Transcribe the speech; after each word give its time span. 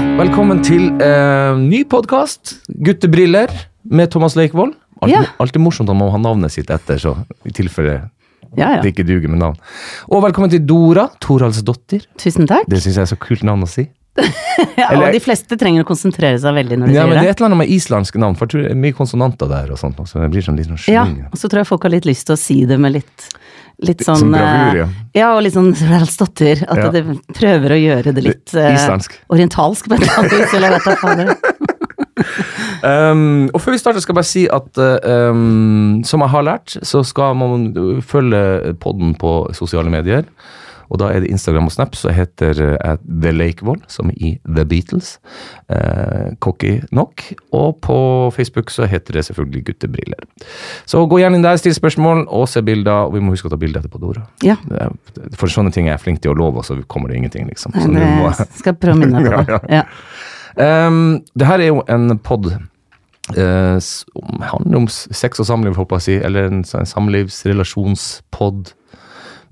velkommen 0.00 0.60
til 0.64 0.86
eh, 1.02 1.52
ny 1.60 1.82
podkast, 1.90 2.54
Guttebriller, 2.84 3.50
med 3.84 4.10
Thomas 4.12 4.36
Leikvoll. 4.38 4.72
Alt, 5.02 5.10
Ja. 5.12 5.24
alltid 5.42 5.60
morsomt 5.60 5.90
om 5.90 6.00
å 6.02 6.10
ha 6.14 6.18
navnet 6.18 6.52
sitt 6.54 6.70
etter, 6.70 6.96
så 7.02 7.16
i 7.44 7.50
tilfelle 7.50 8.08
Ja, 8.56 8.80
det 8.80 8.84
ja. 8.84 8.92
ikke 8.92 9.04
duger 9.06 9.28
med 9.28 9.40
navn. 9.40 9.56
Og 10.08 10.22
velkommen 10.22 10.50
til 10.52 10.60
Dora 10.64 11.08
Toralsdottir. 11.20 12.06
Tusen 12.20 12.46
takk. 12.46 12.66
Det 12.68 12.78
syns 12.82 12.96
jeg 12.96 13.02
er 13.02 13.10
så 13.16 13.18
kult 13.18 13.42
navn 13.42 13.62
å 13.64 13.68
si. 13.68 13.88
Ja, 14.76 14.90
eller- 14.92 15.06
og 15.08 15.12
de 15.12 15.20
fleste 15.20 15.56
trenger 15.58 15.82
å 15.84 15.88
konsentrere 15.88 16.38
seg 16.38 16.52
veldig 16.54 16.76
når 16.78 16.86
de 16.86 16.92
Ja, 16.94 17.06
men 17.06 17.16
Det 17.16 17.18
sier 17.18 17.18
er 17.18 17.22
det. 17.22 17.30
et 17.30 17.40
eller 17.40 17.48
annet 17.48 17.58
med 17.58 17.68
islandske 17.72 18.18
navn, 18.20 18.34
for 18.36 18.46
jeg 18.46 18.50
tror 18.52 18.62
det 18.62 18.70
er 18.70 18.80
mye 18.80 18.92
konsonanter 18.96 19.48
der. 19.48 19.70
og 19.72 19.78
sånt, 19.78 19.96
så 20.08 20.20
det 20.20 20.30
blir 20.30 20.42
sånn 20.44 20.56
litt 20.56 20.68
sånn 20.68 20.92
Ja, 20.92 21.04
sving. 21.06 21.24
og 21.32 21.36
så 21.38 21.48
tror 21.48 21.60
jeg 21.60 21.66
folk 21.66 21.82
har 21.82 21.90
litt 21.90 22.04
lyst 22.06 22.26
til 22.26 22.34
å 22.36 22.38
si 22.38 22.64
det 22.64 22.78
med 22.78 22.92
litt 22.92 23.28
Litt 23.82 24.04
sånn 24.04 24.16
Som 24.20 24.34
ja. 24.36 24.74
eh, 24.84 24.88
Ja, 25.16 25.32
og 25.36 25.42
litt 25.42 25.54
sånn 25.56 25.72
Ralsdotter. 25.74 26.64
At 26.68 26.78
Ja. 26.78 26.90
det 26.94 27.04
prøver 27.34 27.74
å 27.74 27.80
gjøre 27.80 28.12
det 28.14 28.22
litt 28.24 28.54
eh, 28.54 28.74
Islandsk. 28.76 29.16
orientalsk 29.32 29.88
på 29.88 29.94
et 29.96 30.02
eller 30.02 30.18
annet 30.18 30.32
vis, 30.38 30.54
eller 30.54 30.70
vet 30.76 30.84
da 30.84 30.96
fader. 31.00 31.34
Um, 32.82 33.48
og 33.54 33.60
før 33.62 33.74
vi 33.74 33.78
starter, 33.80 34.02
skal 34.02 34.12
jeg 34.12 34.18
bare 34.18 34.28
si 34.28 34.42
at 34.50 34.78
um, 35.30 36.02
som 36.06 36.22
jeg 36.24 36.32
har 36.34 36.44
lært, 36.46 36.74
så 36.86 37.02
skal 37.06 37.34
man 37.38 37.68
følge 38.06 38.74
podden 38.82 39.14
på 39.18 39.32
sosiale 39.56 39.90
medier. 39.92 40.26
Og 40.92 41.00
da 41.00 41.08
er 41.08 41.24
det 41.24 41.30
Instagram 41.32 41.70
og 41.70 41.72
Snap, 41.72 41.96
så 41.96 42.12
heter 42.12 42.58
uh, 42.76 42.96
The 43.00 43.32
Lakevoll, 43.32 43.80
som 43.88 44.10
i 44.12 44.34
The 44.44 44.64
Beatles. 44.68 45.14
Eh, 45.72 46.34
cocky 46.44 46.74
nok. 46.92 47.22
Og 47.56 47.78
på 47.80 47.96
Facebook 48.36 48.70
så 48.70 48.84
heter 48.90 49.16
det 49.16 49.24
selvfølgelig 49.24 49.64
Guttebriller. 49.70 50.26
Så 50.86 51.00
gå 51.08 51.22
gjerne 51.22 51.38
inn 51.38 51.46
der, 51.46 51.56
still 51.60 51.74
spørsmål 51.74 52.26
og 52.28 52.44
se 52.52 52.62
bilder. 52.62 53.08
Og 53.08 53.16
vi 53.16 53.22
må 53.24 53.32
huske 53.32 53.48
å 53.48 53.54
ta 53.54 53.60
bilder 53.60 53.80
etterpå, 53.80 54.02
Dora. 54.02 54.26
Ja. 54.44 54.58
For 55.38 55.48
sånne 55.52 55.72
ting 55.72 55.88
er 55.88 55.96
jeg 55.96 56.04
flink 56.04 56.22
til 56.24 56.34
å 56.34 56.36
love, 56.38 56.60
og 56.60 56.68
så 56.68 56.76
kommer 56.92 57.12
det 57.12 57.22
ingenting, 57.22 57.48
liksom. 57.48 57.72
Så 57.78 57.88
Nei, 57.88 58.04
må 58.20 58.28
skal 58.60 58.76
prøve 58.76 58.98
å 58.98 59.00
minne 59.00 59.24
på 59.24 59.32
Ja, 59.52 59.62
det. 59.64 59.80
Ja. 59.80 60.86
Um, 60.86 61.22
det 61.38 61.48
her 61.48 61.62
er 61.64 61.70
jo 61.70 61.80
en 61.88 62.18
pod 62.20 62.50
eh, 62.52 63.76
som 63.80 64.42
handler 64.44 64.82
om 64.82 64.88
sex 64.92 65.40
og 65.40 65.48
samliv, 65.48 65.78
håper 65.78 65.96
jeg 65.96 66.02
å 66.02 66.06
si. 66.08 66.16
Eller 66.28 66.50
en, 66.50 66.64
en 66.64 66.90
samlivsrelasjonspod. 66.90 68.74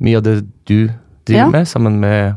Mye 0.04 0.20
av 0.20 0.26
det 0.26 0.42
du 0.68 0.90
driver 1.30 1.46
Ja. 1.46 1.50
med, 1.54 1.68
sammen 1.70 1.98
med 2.02 2.36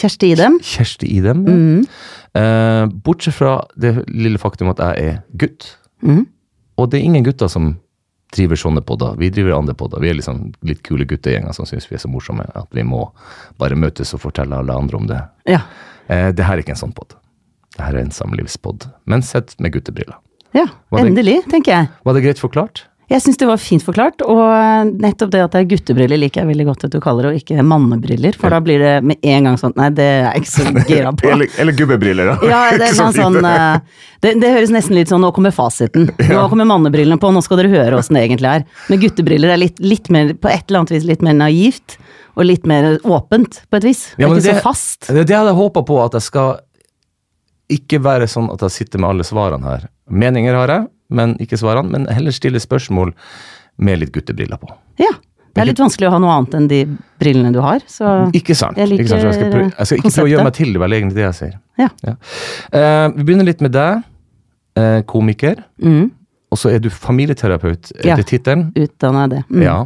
Kjersti 0.00 0.30
Idem. 0.36 0.60
Kjersti 0.62 1.10
Idem. 1.18 1.44
ja. 1.46 1.54
Mhm. 1.58 1.86
Eh, 2.32 2.86
bortsett 3.02 3.34
fra 3.34 3.56
det 3.76 4.04
lille 4.06 4.38
faktum 4.38 4.68
at 4.70 4.78
jeg 4.78 5.06
er 5.08 5.16
gutt. 5.36 5.72
Mm. 6.06 6.26
Og 6.78 6.90
det 6.92 7.00
er 7.00 7.04
ingen 7.08 7.24
gutter 7.26 7.48
som 7.50 7.72
driver 8.32 8.54
sånne 8.54 8.84
podder. 8.86 9.16
Vi 9.18 9.32
driver 9.34 9.56
andre 9.58 9.74
podder. 9.74 9.98
Vi 10.00 10.08
er 10.12 10.14
liksom 10.14 10.52
litt 10.62 10.84
kule 10.86 11.04
guttegjenger 11.10 11.52
som 11.56 11.66
syns 11.66 11.88
vi 11.90 11.96
er 11.98 12.04
så 12.04 12.08
morsomme 12.08 12.46
at 12.54 12.68
vi 12.70 12.84
må 12.86 13.08
bare 13.58 13.74
møtes 13.74 14.14
og 14.14 14.20
fortelle 14.22 14.54
alle 14.60 14.72
andre 14.78 14.96
om 15.00 15.08
det. 15.10 15.18
Ja. 15.50 15.64
Eh, 16.08 16.30
det 16.30 16.46
her 16.46 16.54
er 16.54 16.62
ikke 16.62 16.76
en 16.76 16.84
sånn 16.84 16.94
pod. 16.94 17.16
Det 17.76 17.82
her 17.82 17.96
er 17.98 18.04
en 18.06 18.14
samlivspod, 18.14 18.86
men 19.10 19.22
sett 19.26 19.56
med 19.58 19.72
guttebriller. 19.74 20.14
ja. 20.54 20.66
Endelig, 20.94 21.40
tenker 21.50 21.72
jeg. 21.72 21.88
Var 22.04 22.14
det 22.14 22.22
greit 22.22 22.38
forklart? 22.38 22.84
Jeg 23.10 23.22
syns 23.24 23.40
det 23.40 23.46
var 23.48 23.58
fint 23.58 23.82
forklart, 23.82 24.22
og 24.22 24.90
nettopp 25.02 25.32
det 25.32 25.40
at 25.42 25.54
det 25.56 25.60
er 25.64 25.68
guttebriller 25.72 26.20
liker 26.20 26.44
jeg 26.44 26.50
veldig 26.52 26.66
godt 26.68 26.84
at 26.86 26.92
du 26.94 27.00
kaller 27.02 27.26
det, 27.26 27.30
og 27.32 27.40
ikke 27.40 27.64
mannebriller, 27.66 28.36
for 28.38 28.54
da 28.54 28.60
blir 28.62 28.78
det 28.78 28.92
med 29.02 29.18
en 29.26 29.48
gang 29.48 29.56
sånn 29.58 29.74
Nei, 29.80 29.88
det 29.96 30.06
er 30.06 30.20
jeg 30.28 30.44
ikke 30.44 30.50
så 30.52 30.66
gira 30.92 31.10
på. 31.18 31.32
Eller, 31.32 31.50
eller 31.58 31.74
gubbebriller, 31.74 32.30
da. 32.30 32.36
Ja, 32.46 32.60
det 32.78 32.86
er 32.92 32.94
sånn, 32.94 33.16
sånn 33.16 33.40
eh, 33.42 33.80
det, 34.22 34.36
det 34.44 34.52
høres 34.54 34.70
nesten 34.74 34.94
litt 34.94 35.10
sånn 35.10 35.24
Nå 35.26 35.32
kommer 35.34 35.54
fasiten. 35.54 36.06
Nå 36.30 36.44
kommer 36.52 36.68
mannebrillene 36.70 37.18
på, 37.18 37.32
nå 37.34 37.42
skal 37.42 37.64
dere 37.64 37.72
høre 37.74 37.98
åssen 37.98 38.14
det 38.18 38.22
egentlig 38.28 38.52
er. 38.52 38.64
Men 38.92 39.02
guttebriller 39.02 39.56
er 39.56 39.62
litt, 39.64 39.82
litt 39.82 40.06
mer, 40.14 40.30
på 40.38 40.52
et 40.52 40.62
eller 40.70 40.84
annet 40.84 40.94
vis 40.94 41.08
litt 41.10 41.26
mer 41.26 41.34
naivt. 41.40 41.98
Og 42.38 42.46
litt 42.46 42.62
mer 42.70 42.92
åpent, 43.02 43.64
på 43.66 43.80
et 43.80 43.88
vis. 43.90 44.04
Ja, 44.14 44.28
ikke 44.30 44.38
det- 44.44 44.54
så 44.60 44.62
fast. 44.70 45.08
Det 45.10 45.18
er 45.18 45.26
det 45.26 45.34
jeg 45.34 45.40
hadde 45.42 45.56
håpa 45.58 45.82
på, 45.84 45.98
at 46.04 46.14
jeg 46.14 46.28
skal 46.30 46.60
ikke 47.74 47.98
være 48.06 48.30
sånn 48.30 48.48
at 48.54 48.62
jeg 48.68 48.76
sitter 48.78 49.02
med 49.02 49.10
alle 49.10 49.26
svarene 49.26 49.66
her. 49.66 49.88
Meninger 50.10 50.54
har 50.54 50.72
jeg, 50.76 50.86
men 51.10 51.34
ikke 51.42 51.58
svarene. 51.60 51.90
Men 51.92 52.06
heller 52.12 52.34
stille 52.34 52.60
spørsmål 52.62 53.12
med 53.80 54.00
litt 54.02 54.12
guttebriller 54.14 54.60
på. 54.60 54.70
Ja. 55.00 55.12
Det 55.50 55.64
er 55.64 55.66
litt 55.72 55.80
vanskelig 55.82 56.06
å 56.06 56.12
ha 56.14 56.18
noe 56.22 56.34
annet 56.38 56.52
enn 56.54 56.66
de 56.70 56.76
brillene 57.18 57.50
du 57.50 57.58
har, 57.64 57.80
så 57.90 58.30
Ikke 58.38 58.54
sant? 58.54 58.78
Jeg 58.78 58.86
liker 58.86 59.02
ikke 59.02 59.16
sant? 59.16 59.24
Jeg, 59.26 59.34
skal 59.34 59.48
prøve, 59.50 59.72
jeg 59.74 59.88
skal 59.88 59.98
ikke 59.98 60.12
prøve 60.14 60.28
å 60.28 60.30
gjøre 60.30 60.44
meg 60.46 60.54
til 60.60 60.70
det, 60.70 60.80
vel 60.84 60.94
egentlig 60.94 61.16
det 61.18 61.24
jeg 61.24 61.38
sier. 61.40 61.56
ja. 61.80 62.14
Eh, 62.70 63.06
vi 63.16 63.24
begynner 63.26 63.48
litt 63.48 63.64
med 63.66 63.74
deg, 63.74 64.04
uh, 64.78 65.00
komiker. 65.10 65.64
Mm, 65.82 66.10
Og 66.50 66.58
så 66.58 66.70
er 66.74 66.78
du 66.82 66.88
familieterapeut 66.90 67.92
Ja. 68.04 68.14
etter 68.14 68.24
tittelen. 68.26 68.72
Utdanna 68.74 69.28
det. 69.30 69.42
Mm. 69.50 69.62
Ja. 69.62 69.76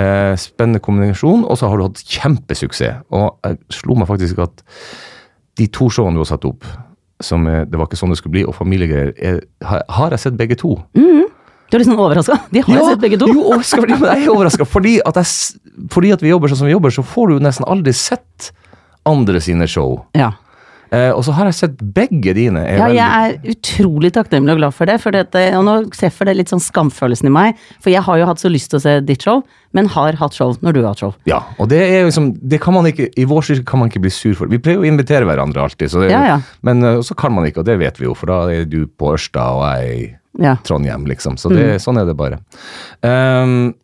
Uh, 0.00 0.36
spennende 0.36 0.80
kombinasjon, 0.80 1.44
og 1.44 1.58
så 1.60 1.68
har 1.68 1.76
du 1.80 1.84
hatt 1.88 2.04
kjempesuksess. 2.04 3.02
Og 3.12 3.36
jeg 3.44 3.58
slo 3.70 3.94
meg 4.00 4.08
faktisk 4.08 4.38
at 4.44 4.62
de 5.56 5.66
to 5.68 5.88
showene 5.92 6.16
du 6.16 6.22
har 6.24 6.30
satt 6.32 6.44
opp, 6.48 6.64
som 7.22 7.46
eh, 7.46 7.64
Det 7.64 7.78
var 7.78 7.86
ikke 7.86 7.98
sånn 8.00 8.10
det 8.10 8.18
skulle 8.18 8.34
bli, 8.34 8.44
og 8.48 8.54
familiegreier, 8.56 9.14
Jeg, 9.20 9.42
har, 9.62 10.10
jeg 10.10 10.20
sett 10.20 10.38
begge 10.38 10.56
to. 10.60 10.76
Du 10.94 11.76
er 11.76 11.80
litt 11.82 11.88
sånn 11.88 11.98
overraska? 11.98 12.36
De 12.54 12.62
har 12.62 12.76
ja, 12.76 12.86
sett 12.92 13.02
begge 13.02 13.18
to. 13.18 13.28
Jo, 13.30 13.58
fordi- 13.62 13.96
jeg 13.98 14.26
er 14.26 14.32
overraska. 14.32 14.66
Fordi, 14.68 14.98
fordi 15.90 16.12
at 16.14 16.22
vi 16.22 16.30
jobber 16.30 16.52
sånn 16.52 16.60
som 16.62 16.68
vi 16.68 16.74
jobber, 16.76 16.94
så 16.94 17.02
får 17.06 17.32
du 17.32 17.44
nesten 17.44 17.66
aldri 17.66 17.94
sett 17.96 18.52
andre 19.08 19.40
sine 19.42 19.66
show. 19.68 20.04
Ja. 20.14 20.32
Eh, 20.94 21.10
og 21.10 21.24
så 21.26 21.32
har 21.34 21.48
jeg 21.50 21.56
sett 21.58 21.76
begge 21.96 22.34
dine. 22.36 22.62
Er 22.62 22.76
Ja, 22.78 22.86
veldig- 22.86 23.00
jeg 23.00 23.10
er 23.42 23.54
utrolig 23.54 24.10
takknemlig 24.14 24.52
og 24.54 24.58
glad 24.60 24.74
for 24.74 24.86
det, 24.86 25.00
for 25.02 25.10
dette, 25.10 25.42
og 25.58 25.64
nå 25.66 25.74
treffer 25.90 26.24
det 26.30 26.36
litt 26.36 26.48
sånn 26.52 26.62
skamfølelsen 26.62 27.26
i 27.26 27.34
meg. 27.34 27.56
For 27.80 27.90
jeg 27.90 28.02
har 28.06 28.18
jo 28.18 28.26
hatt 28.26 28.38
så 28.38 28.50
lyst 28.52 28.70
til 28.70 28.78
å 28.78 28.82
se 28.82 29.00
ditt 29.00 29.22
show, 29.22 29.42
men 29.72 29.88
har 29.88 30.12
hatt 30.20 30.32
show 30.38 30.54
når 30.62 30.72
du 30.72 30.80
har 30.82 30.88
hatt 30.94 30.98
show. 31.02 31.14
Ja, 31.26 31.40
og 31.58 31.68
det 31.68 31.80
er 31.82 32.00
jo 32.02 32.06
liksom, 32.12 32.38
det 32.48 32.60
kan 32.60 32.74
man 32.74 32.84
ikke, 32.86 33.10
I 33.18 33.24
vår 33.24 33.42
styrke 33.42 33.64
kan 33.66 33.80
man 33.80 33.90
ikke 33.90 34.00
bli 34.02 34.10
sur 34.10 34.34
for. 34.34 34.46
Vi 34.46 34.58
pleier 34.58 34.78
å 34.78 34.86
invitere 34.86 35.26
hverandre 35.26 35.56
alltid, 35.66 35.90
så 35.90 36.00
det, 36.04 36.10
Ja, 36.12 36.24
ja. 36.26 36.40
men 36.62 36.82
eh, 36.84 36.98
så 37.02 37.16
kan 37.16 37.32
man 37.34 37.44
ikke, 37.44 37.58
og 37.58 37.64
det 37.66 37.78
vet 37.78 37.98
vi 37.98 38.04
jo, 38.06 38.14
for 38.14 38.26
da 38.26 38.46
er 38.48 38.64
du 38.64 38.86
på 38.86 39.14
Ørsta 39.14 39.40
og 39.40 39.64
jeg 39.80 39.98
i 39.98 40.16
Ja. 40.42 40.56
Trondheim, 40.64 41.06
liksom. 41.06 41.36
Så 41.38 41.48
Mm. 41.50 41.76
sånn 41.78 42.00
er 42.00 42.06
det 42.06 42.16
bare. 42.16 42.38
Um, 43.04 43.74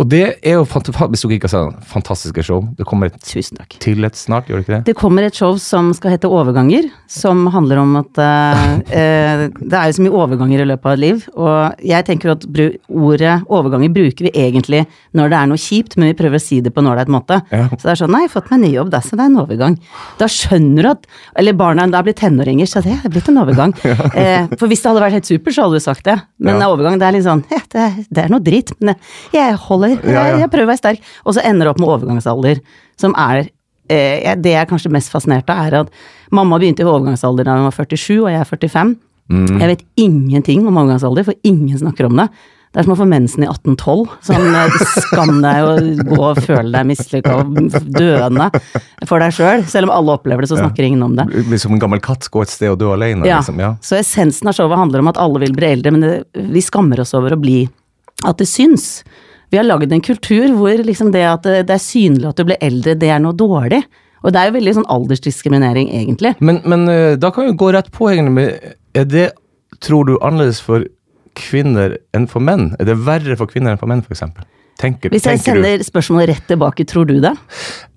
og 0.00 0.08
det 0.10 0.22
er 0.42 0.56
jo 0.56 0.64
hvis 0.66 1.22
du 1.22 1.28
ikke 1.30 1.46
har 1.46 1.52
sett 1.52 1.84
fantastiske 1.86 2.42
show. 2.42 2.64
Det 2.74 2.84
kommer 2.88 3.06
et 3.12 3.18
til 3.22 4.04
et 4.04 4.16
snart, 4.18 4.48
gjør 4.48 4.58
det 4.58 4.64
ikke 4.64 4.74
det? 4.74 4.84
Det 4.88 4.94
kommer 4.98 5.22
et 5.22 5.36
show 5.38 5.54
som 5.62 5.92
skal 5.94 6.10
hete 6.16 6.26
Overganger, 6.26 6.88
som 7.06 7.44
handler 7.54 7.78
om 7.78 7.92
at 8.00 8.18
eh, 8.18 8.62
eh, 8.90 9.44
det 9.60 9.76
er 9.78 9.86
jo 9.92 9.96
så 9.98 10.02
mye 10.02 10.16
overganger 10.18 10.64
i 10.64 10.66
løpet 10.66 10.88
av 10.90 10.96
et 10.96 11.02
liv. 11.04 11.22
Og 11.38 11.84
jeg 11.86 12.06
tenker 12.08 12.32
at 12.34 12.46
ordet 12.90 13.36
overganger 13.46 13.92
bruker 13.94 14.26
vi 14.26 14.32
egentlig 14.34 14.82
når 15.14 15.30
det 15.30 15.38
er 15.38 15.50
noe 15.52 15.62
kjipt, 15.62 15.94
men 15.96 16.10
vi 16.10 16.16
prøver 16.18 16.40
å 16.40 16.42
si 16.42 16.58
det 16.64 16.74
på 16.74 16.82
en 16.82 16.90
ålreit 16.90 17.12
måte. 17.14 17.38
Ja. 17.54 17.68
Så 17.76 17.84
det 17.84 17.92
er 17.94 18.00
sånn, 18.02 18.14
nei, 18.16 18.24
jeg 18.24 18.32
har 18.32 18.34
fått 18.40 18.50
meg 18.50 18.64
ny 18.64 18.72
jobb, 18.74 18.90
da, 18.96 19.02
så 19.04 19.14
det 19.14 19.22
er 19.28 19.30
en 19.30 19.40
overgang. 19.44 19.78
Da 20.18 20.26
skjønner 20.30 20.82
du 20.82 20.90
at 20.90 21.06
Eller 21.38 21.54
barna 21.58 21.86
da 21.90 22.02
blir 22.02 22.14
tenåringer, 22.18 22.66
så 22.70 22.82
det 22.82 22.96
er 22.98 23.12
blitt 23.14 23.28
en 23.30 23.38
overgang. 23.42 23.72
eh, 24.18 24.50
for 24.58 24.66
hvis 24.70 24.82
det 24.82 24.90
hadde 24.90 25.02
vært 25.06 25.18
helt 25.20 25.30
supert, 25.30 25.54
så 25.54 25.68
hadde 25.68 25.78
du 25.78 25.84
sagt 25.86 26.04
det. 26.10 26.18
Men 26.42 26.58
Ja. 26.58 26.68
overgang, 26.72 26.98
det 26.98 27.06
er 27.06 27.14
litt 27.16 27.26
sånn, 27.26 27.44
ja, 27.52 27.60
det, 27.70 27.80
er- 27.86 28.04
det 28.10 28.24
er 28.24 28.32
noe 28.32 28.42
dritt, 28.42 28.74
men 28.80 28.94
jeg 29.34 29.54
holder, 29.68 29.83
Ja, 29.92 30.24
ja. 30.32 30.38
jeg, 30.42 30.50
prøver 30.52 30.68
å 30.68 30.72
være 30.72 30.82
sterk. 30.82 31.12
Og 31.24 31.36
så 31.36 31.44
ender 31.44 31.66
det 31.66 31.74
opp 31.74 31.82
med 31.82 31.92
overgangsalder, 31.96 32.62
som 33.00 33.16
er 33.20 33.44
eh, 33.44 34.34
Det 34.40 34.54
jeg 34.54 34.60
er 34.62 34.70
kanskje 34.70 34.92
mest 34.94 35.12
fascinert 35.12 35.50
av, 35.52 35.66
er 35.66 35.78
at 35.84 35.94
mamma 36.34 36.60
begynte 36.60 36.84
i 36.84 36.88
overgangsalder 36.88 37.48
da 37.48 37.58
hun 37.58 37.68
var 37.68 37.76
47, 37.76 38.22
og 38.22 38.30
jeg 38.32 38.40
er 38.40 38.50
45. 38.50 38.96
Mm. 39.32 39.46
Jeg 39.60 39.70
vet 39.70 39.86
ingenting 40.00 40.66
om 40.68 40.76
overgangsalder, 40.76 41.26
for 41.30 41.48
ingen 41.48 41.78
snakker 41.80 42.10
om 42.10 42.20
det. 42.20 42.28
Det 42.74 42.80
er 42.82 42.86
som 42.88 42.96
å 42.96 42.98
få 42.98 43.04
mensen 43.06 43.44
i 43.44 43.46
1812. 43.46 44.00
Sånn 44.26 44.56
eh, 44.58 44.76
skam 45.04 45.36
deg 45.44 45.62
og 45.62 46.00
gå 46.08 46.16
og 46.18 46.40
føle 46.42 46.72
deg 46.74 46.88
mislykka 46.88 47.36
og 47.44 47.76
døende 47.86 48.48
for 49.06 49.22
deg 49.22 49.30
sjøl. 49.36 49.60
Selv. 49.62 49.68
selv 49.70 49.86
om 49.86 49.92
alle 49.94 50.16
opplever 50.18 50.42
det, 50.42 50.48
så 50.50 50.58
snakker 50.58 50.88
ingen 50.88 51.04
om 51.06 51.14
det. 51.14 51.28
Det 51.30 51.44
blir 51.52 51.62
som 51.62 51.76
en 51.76 51.82
gammel 51.84 52.02
katt, 52.02 52.26
gå 52.34 52.42
et 52.42 52.50
sted 52.50 52.72
og 52.72 52.80
dø 52.82 52.88
alene. 52.90 53.28
Ja. 53.30 53.38
Liksom. 53.38 53.62
ja. 53.62 53.76
Så 53.78 54.00
essensen 54.00 54.50
av 54.50 54.58
showet 54.58 54.80
handler 54.80 55.04
om 55.04 55.12
at 55.12 55.20
alle 55.22 55.44
vil 55.44 55.54
bli 55.54 55.70
eldre, 55.70 55.94
men 55.94 56.02
det, 56.02 56.16
vi 56.34 56.64
skammer 56.66 57.04
oss 57.04 57.14
over 57.14 57.36
å 57.36 57.38
bli 57.38 57.60
At 58.26 58.42
det 58.42 58.46
syns. 58.50 59.04
Vi 59.54 59.58
har 59.60 59.66
lagd 59.68 59.92
en 59.94 60.02
kultur 60.02 60.50
hvor 60.58 60.80
liksom 60.82 61.12
det 61.14 61.20
at 61.30 61.44
det, 61.46 61.70
er 61.70 61.78
synlig 61.78 62.26
at 62.26 62.40
du 62.40 62.48
blir 62.48 62.58
eldre, 62.58 62.96
det 62.98 63.06
er 63.14 63.20
noe 63.22 63.36
dårlig. 63.38 63.84
Og 64.24 64.32
det 64.34 64.40
er 64.40 64.48
jo 64.48 64.54
veldig 64.56 64.72
sånn 64.80 64.88
aldersdiskriminering, 64.90 65.92
egentlig. 65.94 66.32
Men, 66.42 66.58
men 66.66 66.88
eh, 66.90 67.12
da 67.20 67.30
kan 67.30 67.46
vi 67.46 67.54
gå 67.60 67.68
rett 67.76 67.92
på, 67.94 68.08
egentlig. 68.10 68.48
Er 68.98 69.06
det, 69.06 69.28
tror 69.84 70.08
du, 70.08 70.16
annerledes 70.18 70.58
for 70.64 70.82
kvinner 71.38 71.94
enn 72.16 72.26
for 72.30 72.42
menn? 72.42 72.72
Er 72.80 72.88
det 72.88 72.96
verre 73.06 73.36
for 73.38 73.52
kvinner 73.52 73.76
enn 73.76 73.78
for 73.78 73.92
menn, 73.92 74.02
f.eks.? 74.02 74.24
Tenker, 74.80 75.14
Hvis 75.14 75.28
jeg 75.28 75.38
tenker 75.38 75.60
du? 75.60 75.62
sender 75.68 75.86
spørsmålet 75.86 76.32
rett 76.32 76.50
tilbake, 76.50 76.88
tror 76.90 77.06
du 77.06 77.20
det? 77.22 77.36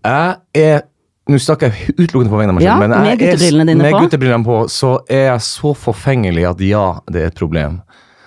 Jeg 0.06 0.38
er 0.62 0.86
Nå 1.28 1.36
snakker 1.44 1.74
jeg 1.74 1.98
utelukkende 1.98 2.32
på 2.32 2.38
vegne 2.40 2.54
av 2.54 2.56
meg 2.56 2.64
Ja, 2.64 2.78
men 2.80 2.94
med 2.94 3.02
jeg 3.02 3.18
med 3.18 3.20
guttebrillene 3.26 3.66
dine 3.68 3.84
med 3.84 3.96
på. 3.98 4.44
på, 4.46 4.60
så 4.72 4.94
er 5.12 5.26
jeg 5.26 5.42
så 5.44 5.74
forfengelig 5.76 6.46
at 6.48 6.62
ja, 6.64 6.86
det 7.12 7.20
er 7.20 7.34
et 7.34 7.36
problem. 7.42 7.82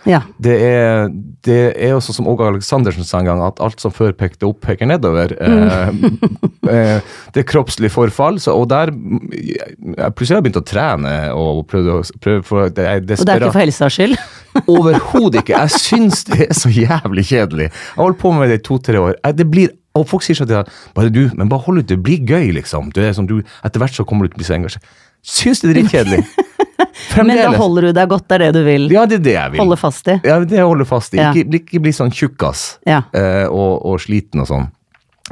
Ja. 0.09 0.23
Det 0.41 0.55
er, 0.65 1.11
det 1.45 1.59
er 1.77 1.93
også 1.97 2.15
som 2.17 2.29
Åge 2.31 2.47
Aleksandersen 2.49 3.05
sa 3.05 3.21
en 3.21 3.29
gang, 3.29 3.43
at 3.45 3.61
alt 3.61 3.83
som 3.83 3.93
før 3.93 4.15
pekte 4.17 4.49
opp, 4.49 4.61
peker 4.65 4.89
nedover. 4.89 5.35
Mm. 5.37 6.21
Eh, 6.65 6.71
eh, 6.75 7.11
det 7.35 7.43
er 7.43 7.49
kroppslig 7.49 7.91
forfall, 7.93 8.41
så, 8.41 8.55
og 8.57 8.71
der 8.73 8.93
jeg, 9.37 9.75
Plutselig 10.17 10.37
har 10.37 10.41
jeg 10.41 10.47
begynt 10.49 10.61
å 10.63 10.67
trene 10.71 11.15
og 11.37 11.65
prøvd 11.71 11.91
å 11.93 11.99
prøve 12.23 12.47
for 12.47 12.73
det 12.73 12.87
Og 12.95 13.11
det 13.11 13.21
er 13.35 13.45
ikke 13.45 13.53
for 13.53 13.65
helsas 13.65 13.99
skyld? 13.99 14.17
Overhodet 14.73 15.43
ikke. 15.43 15.59
Jeg 15.61 15.83
syns 15.85 16.25
det 16.31 16.41
er 16.49 16.57
så 16.57 16.73
jævlig 16.73 17.27
kjedelig. 17.29 17.69
Jeg 17.69 17.99
har 17.99 18.07
holdt 18.07 18.23
på 18.23 18.33
med 18.37 18.51
det 18.51 18.63
i 18.63 18.65
to-tre 18.71 19.03
år. 19.03 19.15
Jeg- 19.21 19.37
Det 19.41 19.51
blir, 19.51 19.69
og 19.95 20.09
folk 20.09 20.25
sier 20.25 20.39
sånn 20.39 20.49
til 20.49 20.57
deg 20.63 20.73
bare 20.97 21.13
du, 21.13 21.23
men 21.35 21.49
bare 21.49 21.65
hold 21.67 21.79
ut, 21.83 21.87
det 21.87 22.01
blir 22.03 22.25
gøy, 22.25 22.53
liksom. 22.57 22.91
Det 22.95 23.05
er 23.11 23.13
som 23.17 23.27
du, 23.29 23.43
etter 23.65 23.81
hvert 23.83 23.95
så 23.95 24.05
kommer 24.07 24.27
du 24.27 24.33
til 24.33 24.39
å 24.39 24.43
bli 24.43 24.49
så 24.49 24.57
engasjert. 24.57 24.85
Syns 25.21 25.61
det 25.61 25.77
er 25.77 26.25
dritkjedelig. 26.81 27.27
Men 27.31 27.37
da 27.43 27.59
holder 27.61 27.87
du 27.89 27.93
deg 28.01 28.09
godt, 28.13 28.27
det 28.29 28.37
er 28.39 28.45
det 28.47 28.51
du 28.57 28.63
vil 28.67 28.87
Ja, 28.95 29.07
det 29.07 29.19
er 29.21 29.25
det 29.27 29.35
jeg 29.37 29.53
vil. 29.55 29.61
holde 29.65 29.79
fast 29.81 30.09
i. 30.09 30.17
Ja, 30.25 30.39
det 30.45 30.57
jeg 30.59 30.67
holder 30.69 30.89
fast 30.89 31.15
i. 31.15 31.21
Ja. 31.21 31.31
Ikke, 31.35 31.61
ikke 31.61 31.83
bli 31.87 31.93
sånn 31.97 32.11
tjukkas 32.15 32.65
Ja. 32.89 33.03
eh, 33.15 33.47
og, 33.49 33.85
og 33.87 34.01
sliten 34.03 34.41
og 34.45 34.49
sånn. 34.51 34.69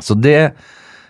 Så 0.00 0.14
det 0.14 0.36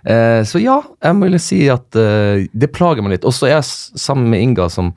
eh, 0.06 0.43
Så 0.49 0.62
ja, 0.62 0.79
jeg 1.05 1.20
vil 1.20 1.38
si 1.43 1.61
at 1.73 1.96
eh, 1.99 2.46
det 2.52 2.70
plager 2.73 3.02
meg 3.05 3.19
litt. 3.19 3.26
Og 3.29 3.35
så 3.37 3.46
er 3.50 3.56
jeg 3.58 3.69
sammen 4.00 4.31
med 4.32 4.40
Inga, 4.46 4.69
som 4.73 4.93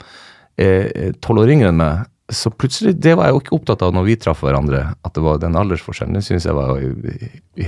er 0.60 1.12
tolv 1.24 1.42
år 1.46 1.52
yngre 1.56 1.70
enn 1.72 1.80
meg. 1.80 2.08
Så 2.32 2.48
plutselig, 2.54 2.94
Det 3.02 3.12
var 3.18 3.26
jeg 3.28 3.34
jo 3.34 3.40
ikke 3.42 3.56
opptatt 3.58 3.82
av 3.84 3.92
når 3.92 4.04
vi 4.06 4.14
traff 4.16 4.40
hverandre, 4.44 4.94
at 5.04 5.12
det 5.16 5.20
var 5.24 5.40
den 5.42 5.56
aldersforskjellen. 5.58 6.14
Det 6.16 6.22
syns 6.24 6.46
jeg 6.48 6.54
var 6.56 6.78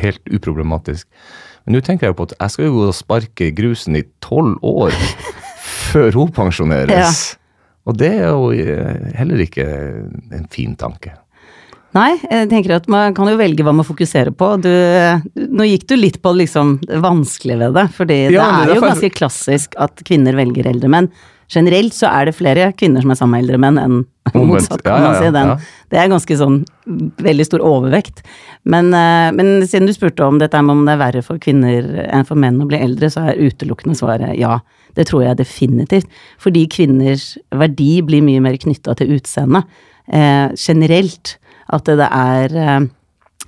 helt 0.00 0.22
uproblematisk. 0.32 1.04
Men 1.66 1.76
nå 1.76 1.80
tenker 1.84 2.06
jeg 2.06 2.14
jo 2.14 2.18
på 2.22 2.26
at 2.30 2.34
jeg 2.38 2.52
skal 2.54 2.64
jo 2.68 2.74
gå 2.78 2.86
og 2.88 2.96
sparke 2.96 3.50
grusen 3.56 3.96
i 3.98 4.04
tolv 4.24 4.56
år 4.64 4.92
før 5.90 6.16
hun 6.16 6.32
pensjoneres. 6.36 7.34
Og 7.84 7.98
det 8.00 8.12
er 8.16 8.31
jo 8.31 8.48
eh, 8.54 9.10
heller 9.19 9.42
ikke 9.44 9.66
en 10.32 10.46
fin 10.52 10.75
tanke. 10.81 11.12
Nei, 11.94 12.16
jeg 12.26 12.48
tenker 12.50 12.72
at 12.75 12.88
man 12.90 13.14
kan 13.14 13.28
jo 13.31 13.36
velge 13.38 13.62
hva 13.62 13.70
man 13.76 13.86
fokuserer 13.86 14.32
på. 14.34 14.48
Du, 14.64 14.70
nå 15.54 15.66
gikk 15.69 15.84
du 15.92 15.94
litt 15.94 16.16
på 16.25 16.32
liksom 16.34 16.78
det 16.88 16.98
vanskelige 17.04 17.60
ved 17.60 17.76
det, 17.76 17.84
fordi 17.94 18.16
Ja, 18.32 18.32
det, 18.32 18.34
det 18.34 18.40
det 18.40 18.48
er 18.48 18.48
er 18.48 18.66
jo 18.66 18.75
derfor- 18.75 18.88
ganske 18.96 19.12
klassisk 19.20 19.76
at 19.78 20.02
kvinner 20.08 20.34
velger 20.34 20.66
eldre 20.72 20.90
menn. 20.90 21.10
Generelt 21.52 21.94
så 21.96 22.08
er 22.11 22.29
det 22.29 22.37
flere 22.37 22.70
kvinner 22.79 23.05
som 23.05 23.12
er 23.12 23.19
sammen 23.19 23.37
med 23.37 23.44
eldre 23.44 23.61
menn 23.62 23.81
enn 23.81 23.96
motsatt, 24.49 24.82
kan 24.85 25.05
man 25.05 25.19
si. 25.20 25.31
Den. 25.35 25.52
Det 25.93 26.00
er 26.00 26.12
ganske 26.12 26.38
sånn 26.41 26.61
veldig 27.25 27.46
stor 27.49 27.64
overvekt. 27.64 28.25
Men, 28.69 28.93
eh, 28.96 29.29
men 29.37 29.67
siden 29.67 29.88
du 29.88 29.94
spurte 29.96 30.26
om 30.26 30.41
dette 30.41 30.62
med 30.62 30.79
om 30.79 30.85
det 30.87 30.96
er 30.96 31.02
verre 31.02 31.25
for 31.26 31.43
kvinner 31.43 31.91
enn 32.08 32.26
for 32.29 32.41
menn 32.41 32.62
å 32.62 32.69
bli 32.70 32.81
eldre, 32.81 33.12
så 33.12 33.29
er 33.29 33.43
utelukkende 33.44 33.99
svaret 33.99 34.38
ja. 34.41 34.58
Det 34.94 35.08
tror 35.08 35.25
jeg 35.25 35.41
definitivt. 35.41 36.20
Fordi 36.38 36.69
kvinners 36.70 37.32
verdi 37.50 37.99
blir 38.06 38.23
mye 38.23 38.43
mer 38.44 38.58
knytta 38.62 38.94
til 39.00 39.17
utseendet. 39.17 39.67
Eh, 40.06 40.52
generelt. 40.55 41.38
At 41.73 41.88
det 41.88 42.06
er 42.06 42.56
eh, 42.61 42.81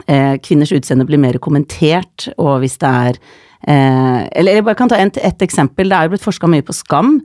eh, 0.09 0.37
Kvinners 0.41 0.73
utseende 0.73 1.07
blir 1.09 1.21
mer 1.21 1.37
kommentert, 1.43 2.31
og 2.41 2.63
hvis 2.63 2.79
det 2.81 2.89
er 2.89 3.21
eh, 3.67 4.21
Eller 4.33 4.59
jeg 4.59 4.65
bare 4.67 4.79
kan 4.79 4.91
ta 4.91 4.99
et, 5.01 5.19
et 5.19 5.45
eksempel. 5.47 5.91
Det 5.91 5.99
er 5.99 6.09
jo 6.09 6.15
blitt 6.15 6.25
forska 6.25 6.51
mye 6.51 6.65
på 6.67 6.77
skam. 6.77 7.19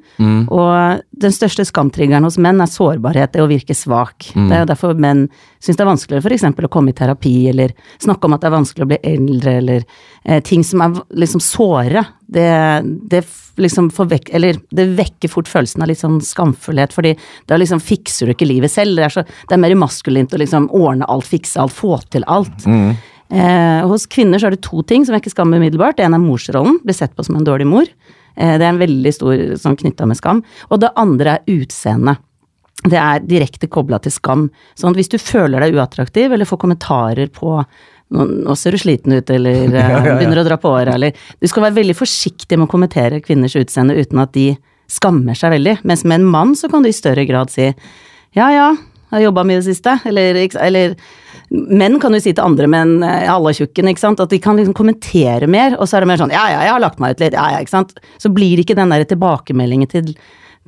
Og 0.52 1.02
den 1.24 1.36
største 1.36 1.66
skamtriggeren 1.68 2.26
hos 2.28 2.40
menn 2.42 2.62
er 2.62 2.72
sårbarhet, 2.72 3.34
det 3.34 3.44
å 3.44 3.50
virke 3.52 3.78
svak. 3.78 4.32
Det 4.50 4.58
er 4.58 4.66
jo 4.66 4.72
derfor 4.74 4.98
menn 4.98 5.28
syns 5.62 5.78
det 5.78 5.84
er 5.86 5.92
vanskeligere 5.92 6.26
f.eks. 6.26 6.66
å 6.66 6.72
komme 6.74 6.92
i 6.92 6.98
terapi, 6.98 7.36
eller 7.52 7.76
snakke 8.02 8.26
om 8.28 8.34
at 8.34 8.42
det 8.42 8.50
er 8.50 8.56
vanskelig 8.56 8.88
å 8.88 8.90
bli 8.90 8.98
eldre, 9.12 9.54
eller 9.62 9.84
eh, 10.26 10.42
ting 10.42 10.66
som 10.66 10.82
er 10.82 10.98
liksom 11.22 11.44
såre. 11.44 12.06
Det, 12.32 12.48
det 13.12 13.22
liksom 13.62 13.90
forvek, 13.94 14.30
eller 14.34 14.58
det 14.72 14.88
vekker 14.98 15.30
fort 15.30 15.50
følelsen 15.52 15.84
av 15.84 15.92
litt 15.92 16.00
sånn 16.00 16.22
skamfullhet, 16.24 16.94
fordi 16.96 17.14
da 17.52 17.60
liksom 17.60 17.82
fikser 17.84 18.30
du 18.30 18.34
ikke 18.36 18.48
livet 18.50 18.72
selv. 18.74 18.98
Det 18.98 19.06
er, 19.06 19.14
så, 19.14 19.26
det 19.28 19.58
er 19.58 19.62
mer 19.62 19.76
maskulint 19.78 20.34
å 20.34 20.40
liksom 20.42 20.70
ordne 20.74 21.08
alt, 21.12 21.28
fikse 21.30 21.62
alt, 21.62 21.76
få 21.76 22.00
til 22.10 22.26
alt. 22.32 22.66
Eh, 23.32 23.84
hos 23.88 24.08
kvinner 24.12 24.42
så 24.42 24.50
er 24.50 24.58
det 24.58 24.66
to 24.66 24.84
ting 24.84 25.06
som 25.08 25.16
vekker 25.16 25.32
skam 25.32 25.54
umiddelbart. 25.54 25.98
Det 25.98 26.06
ene 26.06 26.20
er 26.20 26.24
morsrollen, 26.26 26.82
blir 26.84 26.98
sett 26.98 27.16
på 27.16 27.24
som 27.24 27.38
en 27.40 27.48
dårlig 27.48 27.70
mor. 27.70 27.88
Eh, 28.36 28.58
det 28.58 28.66
er 28.66 28.74
en 28.74 28.82
veldig 28.82 29.14
stor 29.16 29.46
sånn 29.62 29.80
knytta 29.80 30.08
med 30.10 30.20
skam. 30.20 30.44
Og 30.70 30.82
det 30.84 30.92
andre 31.00 31.38
er 31.38 31.56
utseendet. 31.56 32.20
Det 32.82 32.98
er 32.98 33.24
direkte 33.24 33.70
kobla 33.70 34.00
til 34.02 34.14
skam. 34.14 34.48
Sånn 34.76 34.92
at 34.92 35.00
hvis 35.00 35.12
du 35.14 35.20
føler 35.22 35.62
deg 35.64 35.78
uattraktiv, 35.78 36.34
eller 36.34 36.50
får 36.50 36.62
kommentarer 36.64 37.32
på 37.32 37.60
nå, 38.12 38.56
ser 38.60 38.76
du 38.76 38.82
sliten 38.82 39.14
ut, 39.16 39.30
eller 39.32 39.72
eh, 39.80 40.10
begynner 40.10 40.42
å 40.42 40.48
dra 40.48 40.60
på 40.60 40.74
åra, 40.74 40.98
eller 40.98 41.16
Du 41.40 41.48
skal 41.48 41.70
være 41.70 41.80
veldig 41.80 41.96
forsiktig 41.96 42.58
med 42.58 42.68
å 42.68 42.74
kommentere 42.74 43.22
kvinners 43.24 43.56
utseende 43.56 43.96
uten 43.96 44.20
at 44.20 44.34
de 44.36 44.50
skammer 44.92 45.38
seg 45.40 45.56
veldig. 45.56 45.78
Mens 45.88 46.04
med 46.04 46.20
en 46.20 46.32
mann 46.34 46.56
så 46.60 46.68
kan 46.72 46.84
du 46.84 46.92
i 46.92 46.96
større 46.96 47.24
grad 47.30 47.54
si 47.54 47.70
ja 48.36 48.48
ja, 48.52 48.72
jeg 48.76 49.18
har 49.18 49.26
jobba 49.26 49.44
mye 49.44 49.60
i 49.60 49.62
det 49.62 49.68
siste, 49.68 49.98
eller, 50.08 50.38
eller 50.64 50.94
Menn 51.52 51.98
kan 52.00 52.16
jo 52.16 52.22
si 52.24 52.32
til 52.32 52.46
andre, 52.46 52.68
menn, 52.72 53.02
eh, 53.04 53.28
alle 53.28 53.52
tjukken, 53.56 53.90
ikke 53.92 54.00
sant. 54.00 54.22
At 54.24 54.32
de 54.32 54.40
kan 54.40 54.56
liksom 54.60 54.76
kommentere 54.78 55.50
mer, 55.52 55.76
og 55.78 55.90
så 55.90 55.98
er 55.98 56.06
det 56.06 56.12
mer 56.14 56.22
sånn 56.22 56.32
ja 56.32 56.46
ja, 56.54 56.62
jeg 56.64 56.76
har 56.76 56.84
lagt 56.84 57.02
meg 57.04 57.18
ut 57.18 57.24
litt, 57.26 57.36
ja 57.36 57.50
ja, 57.56 57.64
ikke 57.64 57.76
sant. 57.76 57.98
Så 58.24 58.32
blir 58.32 58.56
det 58.56 58.64
ikke 58.66 58.80
den 58.80 58.94
der 58.94 59.04
tilbakemeldingen 59.10 59.92
til, 59.92 60.14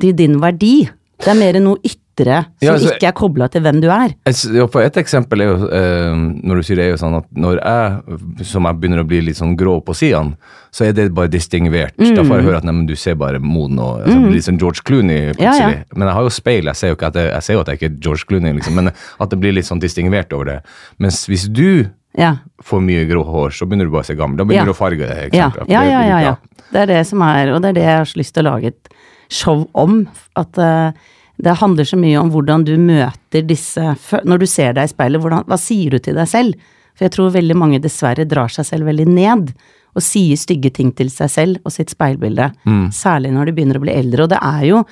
til 0.04 0.18
din 0.20 0.42
verdi. 0.44 0.90
Det 1.24 1.32
er 1.32 1.40
mer 1.40 1.60
noe 1.64 1.80
ytre 2.14 2.46
som 2.46 2.54
Ja, 2.62 2.74
altså- 2.74 2.94
ikke 2.94 3.08
er 3.08 3.12
kobla 3.14 3.48
til 3.50 3.62
hvem 3.62 3.82
du 3.82 3.90
er. 3.90 4.14
Ja, 4.54 4.68
for 4.68 4.82
et 4.82 4.94
eksempel 4.96 5.42
er 5.42 5.46
jo, 5.46 5.68
eh, 5.68 6.14
når 6.44 6.56
du 6.56 6.62
sier 6.64 6.76
det, 6.76 6.86
er 6.86 6.90
jo 6.92 6.98
sånn 6.98 7.18
at 7.18 7.26
når 7.36 7.60
jeg, 7.64 8.46
som 8.46 8.64
jeg 8.66 8.76
begynner 8.80 9.04
å 9.04 9.08
bli 9.08 9.22
litt 9.22 9.36
sånn 9.38 9.56
grå 9.58 9.84
på 9.84 9.94
sidene, 9.96 10.36
så 10.72 10.88
er 10.88 10.94
det 10.94 11.14
bare 11.14 11.28
distingvert. 11.30 11.96
Da 11.98 12.24
får 12.24 12.38
jeg 12.42 12.46
høre 12.46 12.58
at 12.58 12.64
nei, 12.64 12.72
men 12.74 12.86
du 12.86 12.96
ser 12.96 13.16
bare 13.16 13.40
moden 13.40 13.80
og 13.80 14.02
altså, 14.06 14.32
litt 14.32 14.44
sånn 14.44 14.60
George 14.60 14.82
Clooney 14.84 15.34
plutselig. 15.34 15.78
ja. 15.78 15.84
Men 15.96 16.08
jeg 16.08 16.14
har 16.16 16.24
jo 16.24 16.30
speil, 16.30 16.64
jeg 16.66 16.76
ser 16.76 16.88
jo 16.90 16.96
jeg, 16.96 17.14
jeg 17.14 17.44
ser 17.44 17.54
jo 17.54 17.60
at 17.62 17.68
jeg 17.68 17.78
ikke 17.80 17.92
er 17.92 18.00
George 18.00 18.26
Clooney, 18.28 18.54
liksom, 18.54 18.74
men 18.76 18.88
at 19.20 19.30
det 19.30 19.40
blir 19.40 19.54
litt 19.54 19.66
sånn 19.66 19.80
distingvert 19.82 20.32
over 20.34 20.46
det. 20.46 20.62
Mens 21.00 21.28
hvis 21.28 21.48
du 21.52 21.90
Ja. 22.16 22.38
får 22.64 22.80
mye 22.82 23.08
grå 23.10 23.26
hår, 23.26 23.50
så 23.50 23.66
begynner 23.68 23.86
du 23.86 23.92
bare 23.92 24.04
å 24.04 24.06
se 24.06 24.16
gammel. 24.16 24.38
Da 24.38 24.44
begynner 24.44 24.66
Ja. 24.66 24.66
du 24.66 24.72
å 24.72 24.76
farge 24.78 25.00
det. 25.00 25.34
Ja, 25.34 25.52
ja, 25.68 25.82
ja, 25.84 26.02
ja, 26.06 26.20
ja. 26.20 26.36
Det 26.72 26.82
er 26.82 26.86
det 26.86 27.08
som 27.08 27.22
er, 27.22 27.50
og 27.54 27.62
det 27.62 27.70
er 27.70 27.74
det 27.74 27.84
jeg 27.84 27.98
har 27.98 28.06
så 28.06 28.18
lyst 28.18 28.34
til 28.34 28.44
å 28.46 28.52
lage 28.54 28.66
et 28.68 28.90
show 29.30 29.68
om. 29.74 30.08
At 30.36 30.54
eh, 30.58 30.92
det 31.42 31.56
handler 31.60 31.88
så 31.88 31.98
mye 31.98 32.20
om 32.22 32.30
hvordan 32.34 32.66
du 32.68 32.76
møter 32.78 33.46
disse 33.48 33.82
Når 34.24 34.44
du 34.44 34.46
ser 34.50 34.76
deg 34.78 34.86
i 34.86 34.92
speilet, 34.92 35.22
hvordan, 35.22 35.46
hva 35.50 35.58
sier 35.58 35.96
du 35.96 36.00
til 36.04 36.18
deg 36.20 36.30
selv? 36.30 36.74
For 36.94 37.08
jeg 37.08 37.16
tror 37.16 37.34
veldig 37.34 37.56
mange 37.58 37.80
dessverre 37.82 38.28
drar 38.30 38.52
seg 38.54 38.68
selv 38.68 38.86
veldig 38.86 39.08
ned. 39.10 39.50
Og 39.98 40.02
sier 40.06 40.38
stygge 40.38 40.70
ting 40.74 40.92
til 40.94 41.10
seg 41.14 41.30
selv 41.30 41.66
og 41.66 41.74
sitt 41.74 41.90
speilbilde. 41.94 42.52
Særlig 42.94 43.34
når 43.34 43.50
de 43.50 43.56
begynner 43.58 43.78
å 43.78 43.84
bli 43.84 43.94
eldre. 43.94 44.26
Og 44.26 44.30
det 44.30 44.40
er 44.42 44.64
jo 44.70 44.84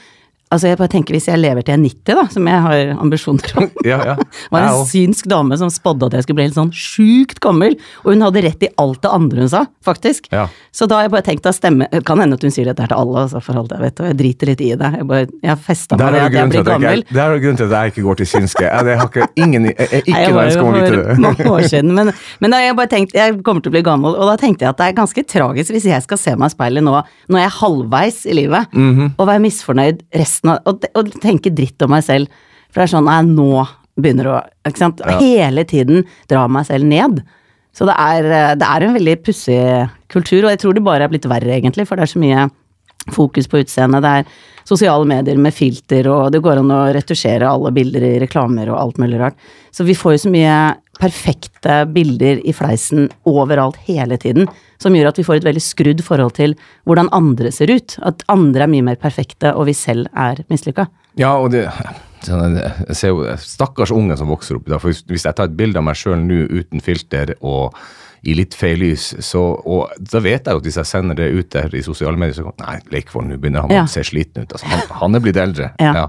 Altså 0.52 0.68
jeg 0.68 0.78
bare 0.78 0.92
tenker 0.92 1.16
Hvis 1.16 1.28
jeg 1.30 1.40
lever 1.40 1.64
til 1.64 1.72
jeg 1.74 1.80
er 1.80 1.84
90, 1.84 2.16
da, 2.20 2.24
som 2.34 2.48
jeg 2.48 2.62
har 2.66 2.90
ambisjoner 3.00 3.54
om 3.62 3.70
Ja, 3.88 4.00
ja. 4.12 4.16
det 4.20 4.52
var 4.52 4.66
en 4.68 4.86
synsk 4.90 5.30
dame 5.32 5.58
som 5.58 5.70
spådde 5.72 6.10
at 6.10 6.14
jeg 6.18 6.24
skulle 6.26 6.40
bli 6.42 6.48
helt 6.50 6.58
sånn 6.58 6.72
sjukt 6.76 7.40
gammel, 7.44 7.78
og 8.04 8.12
hun 8.14 8.22
hadde 8.26 8.44
rett 8.44 8.66
i 8.68 8.70
alt 8.82 9.00
det 9.02 9.12
andre 9.12 9.46
hun 9.46 9.50
sa, 9.52 9.62
faktisk. 9.86 10.28
Ja. 10.34 10.48
Så 10.76 10.88
da 10.92 11.00
har 11.00 11.08
jeg 11.08 11.14
bare 11.16 11.26
tenkt 11.26 11.48
å 11.48 11.54
stemme 11.56 11.88
Det 11.92 12.04
kan 12.08 12.20
hende 12.22 12.36
at 12.38 12.44
hun 12.46 12.52
sier 12.54 12.68
dette 12.70 12.84
her 12.84 12.92
til 12.92 13.00
alle, 13.00 13.24
altså, 13.26 13.42
for 13.44 13.58
alt 13.62 13.72
jeg 13.74 13.82
vet, 13.82 14.02
og 14.04 14.10
jeg 14.12 14.18
driter 14.22 14.52
litt 14.52 14.62
i 14.62 14.70
det. 14.80 14.90
Jeg, 14.98 15.08
bare, 15.10 15.28
jeg 15.42 15.52
har 15.54 15.62
festa 15.66 15.98
meg 15.98 16.06
er 16.08 16.12
ved 16.12 16.22
at 16.22 16.36
jeg 16.38 16.52
blir 16.54 16.66
gammel. 16.68 17.02
ikke- 17.06 17.16
der 17.16 17.24
er 17.24 17.34
det 17.38 17.42
grunnen 17.46 17.58
til 17.62 17.68
at 17.72 17.76
jeg 17.78 17.92
ikke 17.94 18.06
går 18.10 18.20
til 18.22 18.30
synske. 18.34 18.66
Jeg, 18.68 18.98
har 19.02 19.08
ikke, 19.10 19.28
ingen, 19.46 19.66
jeg, 19.72 19.76
jeg, 19.80 20.04
ikke 20.04 20.12
Nei, 20.18 20.22
jeg 20.26 20.34
var 20.36 20.50
jo 20.52 20.66
for 20.66 20.80
til 20.92 20.98
det. 21.02 21.18
mange 21.26 21.48
år 21.56 21.68
siden, 21.72 21.94
men, 21.96 22.12
men 22.44 22.52
da 22.52 22.58
har 22.62 22.66
jeg 22.68 22.76
bare 22.82 22.92
tenkt 22.92 23.16
jeg 23.18 23.38
kommer 23.48 23.62
til 23.66 23.72
å 23.72 23.76
bli 23.78 23.84
gammel, 23.88 24.16
og 24.20 24.28
da 24.32 24.36
tenkte 24.42 24.66
jeg 24.68 24.74
at 24.76 24.78
det 24.82 24.88
er 24.92 24.98
ganske 25.00 25.24
tragisk 25.28 25.72
hvis 25.76 25.88
jeg 25.90 26.04
skal 26.06 26.18
se 26.22 26.36
meg 26.36 26.52
i 26.52 26.56
speilet 26.56 26.84
nå, 26.86 26.98
når 27.32 27.40
jeg 27.44 27.50
er 27.52 27.58
halvveis 27.62 28.22
i 28.28 28.34
livet, 28.38 28.68
Mhm. 28.76 29.14
og 29.18 29.28
være 29.28 29.40
misfornøyd 29.48 30.02
resten 30.16 30.41
av 30.48 30.64
og, 30.70 30.88
og 30.98 31.12
tenke 31.22 31.54
dritt 31.54 31.82
om 31.86 31.94
meg 31.94 32.06
selv. 32.08 32.42
For 32.72 32.82
det 32.82 32.88
er 32.88 32.94
sånn 32.96 33.10
nei, 33.10 33.20
nå 33.28 33.66
begynner 34.02 34.32
å 34.32 34.40
ikke 34.68 34.82
sant? 34.82 35.04
Hele 35.20 35.66
tiden 35.68 36.06
dra 36.32 36.48
meg 36.52 36.68
selv 36.70 36.88
ned. 36.88 37.22
Så 37.76 37.88
det 37.88 37.96
er, 37.96 38.26
eh, 38.26 38.56
det 38.60 38.68
er 38.68 38.84
en 38.84 38.96
veldig 38.98 39.18
pussig 39.24 39.62
kultur, 40.12 40.44
og 40.44 40.52
jeg 40.52 40.60
tror 40.64 40.76
det 40.76 40.84
bare 40.84 41.08
er 41.08 41.12
blitt 41.12 41.28
verre, 41.30 41.54
egentlig, 41.56 41.88
for 41.88 41.96
det 41.96 42.08
er 42.08 42.14
så 42.14 42.20
mye 42.20 42.50
fokus 43.16 43.48
på 43.50 43.62
utseendet. 43.64 44.04
Det 44.04 44.12
er 44.20 44.68
sosiale 44.68 45.08
medier 45.08 45.40
med 45.42 45.56
filter, 45.56 46.08
og 46.12 46.32
det 46.34 46.42
går 46.44 46.62
an 46.62 46.74
å 46.76 46.82
retusjere 46.94 47.50
alle 47.50 47.72
bilder 47.74 48.06
i 48.06 48.20
reklamer 48.22 48.70
og 48.70 48.80
alt 48.80 49.00
mulig 49.02 49.20
rart. 49.22 49.40
Så 49.74 49.88
vi 49.88 49.96
får 49.98 50.18
jo 50.18 50.24
så 50.26 50.34
mye 50.34 50.58
perfekte 51.02 51.82
bilder 51.94 52.40
i 52.48 52.54
fleisen 52.56 53.10
overalt 53.28 53.80
hele 53.88 54.18
tiden, 54.22 54.48
som 54.82 54.94
gjør 54.96 55.12
at 55.12 55.20
vi 55.20 55.26
får 55.28 55.40
et 55.42 55.48
veldig 55.50 55.64
skrudd 55.66 56.04
forhold 56.06 56.36
til 56.38 56.56
hvordan 56.90 57.10
andre 57.14 57.52
ser 57.54 57.74
ut. 57.74 57.98
At 58.06 58.24
andre 58.32 58.66
er 58.68 58.72
mye 58.72 58.86
mer 58.92 59.00
perfekte, 59.02 59.54
og 59.56 59.68
vi 59.70 59.76
selv 59.78 60.08
er 60.18 60.44
mislykka. 60.52 60.88
Ja, 61.20 61.34
og 61.38 61.52
det 61.54 61.66
sånn, 62.24 62.56
jeg 62.62 62.96
ser 62.98 63.12
jo 63.16 63.26
Stakkars 63.42 63.92
unge 63.92 64.16
som 64.20 64.30
vokser 64.32 64.60
opp 64.60 64.68
i 64.70 64.76
dag. 64.76 64.82
For 64.82 64.92
hvis- 64.94 65.26
jeg 65.26 65.36
tar 65.36 65.50
et 65.50 65.58
bilde 65.58 65.78
av 65.78 65.84
meg 65.84 65.96
sjøl 65.96 66.22
nå 66.22 66.48
uten 66.50 66.80
filter 66.82 67.36
og 67.42 67.74
i 68.24 68.36
litt 68.38 68.54
feil 68.54 68.78
lys, 68.78 69.16
så 69.26 69.42
og 69.66 69.90
da 70.00 70.20
vet 70.20 70.46
jeg 70.46 70.54
jo 70.54 70.58
at 70.62 70.64
hvis 70.64 70.78
jeg 70.78 70.86
sender 70.86 71.16
det 71.18 71.32
ut 71.34 71.50
der 71.50 71.74
i 71.74 71.82
sosiale 71.82 72.16
medier, 72.18 72.36
så 72.44 72.54
Nei, 72.60 72.80
Leikvoll, 72.92 73.26
nå 73.26 73.38
begynner 73.42 73.62
han 73.62 73.72
Ja. 73.72 73.84
å 73.84 73.90
se 73.90 74.02
sliten 74.04 74.44
ut. 74.44 74.50
Altså, 74.54 74.66
han, 74.68 74.80
han 75.02 75.16
er 75.16 75.20
blitt 75.20 75.38
eldre. 75.38 75.72
Ja. 75.80 75.94
Ja. 75.94 76.08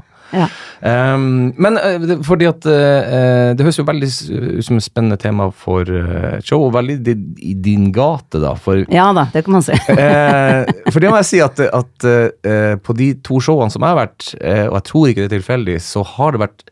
Um, 0.82 1.52
men 1.62 1.76
eh, 1.78 2.04
fordi 2.26 2.48
at 2.48 2.64
uh, 2.66 3.52
Det 3.54 3.62
høres 3.62 3.78
jo 3.78 3.84
veldig 3.86 4.08
ut 4.08 4.64
som 4.66 4.78
et 4.80 4.86
spennende 4.86 5.18
tema 5.20 5.46
for 5.54 5.86
et 5.86 6.46
show, 6.48 6.64
og 6.66 6.72
veldig 6.74 6.96
di- 7.06 7.52
i 7.52 7.54
din 7.54 7.90
gate, 7.94 8.40
da. 8.42 8.54
For 8.58 8.82
ja 8.98 9.10
da, 9.14 9.28
det 9.34 9.44
kan 9.46 9.58
man 9.58 9.66
si. 9.66 9.76
uh, 9.76 10.64
for 10.92 10.98
det 11.04 11.12
må 11.12 11.20
jeg 11.20 11.30
si 11.30 11.42
at, 11.44 11.60
at 11.68 12.08
uh, 12.08 12.74
på 12.82 12.96
de 12.98 13.12
to 13.22 13.38
showene 13.44 13.70
som 13.74 13.84
jeg 13.84 13.94
har 13.94 14.00
vært, 14.02 14.32
og 14.42 14.74
jeg 14.80 14.86
tror 14.88 15.08
ikke 15.10 15.22
det 15.22 15.28
er 15.30 15.36
tilfeldig, 15.38 15.78
så 15.84 16.02
har 16.16 16.34
det 16.34 16.42
vært 16.46 16.66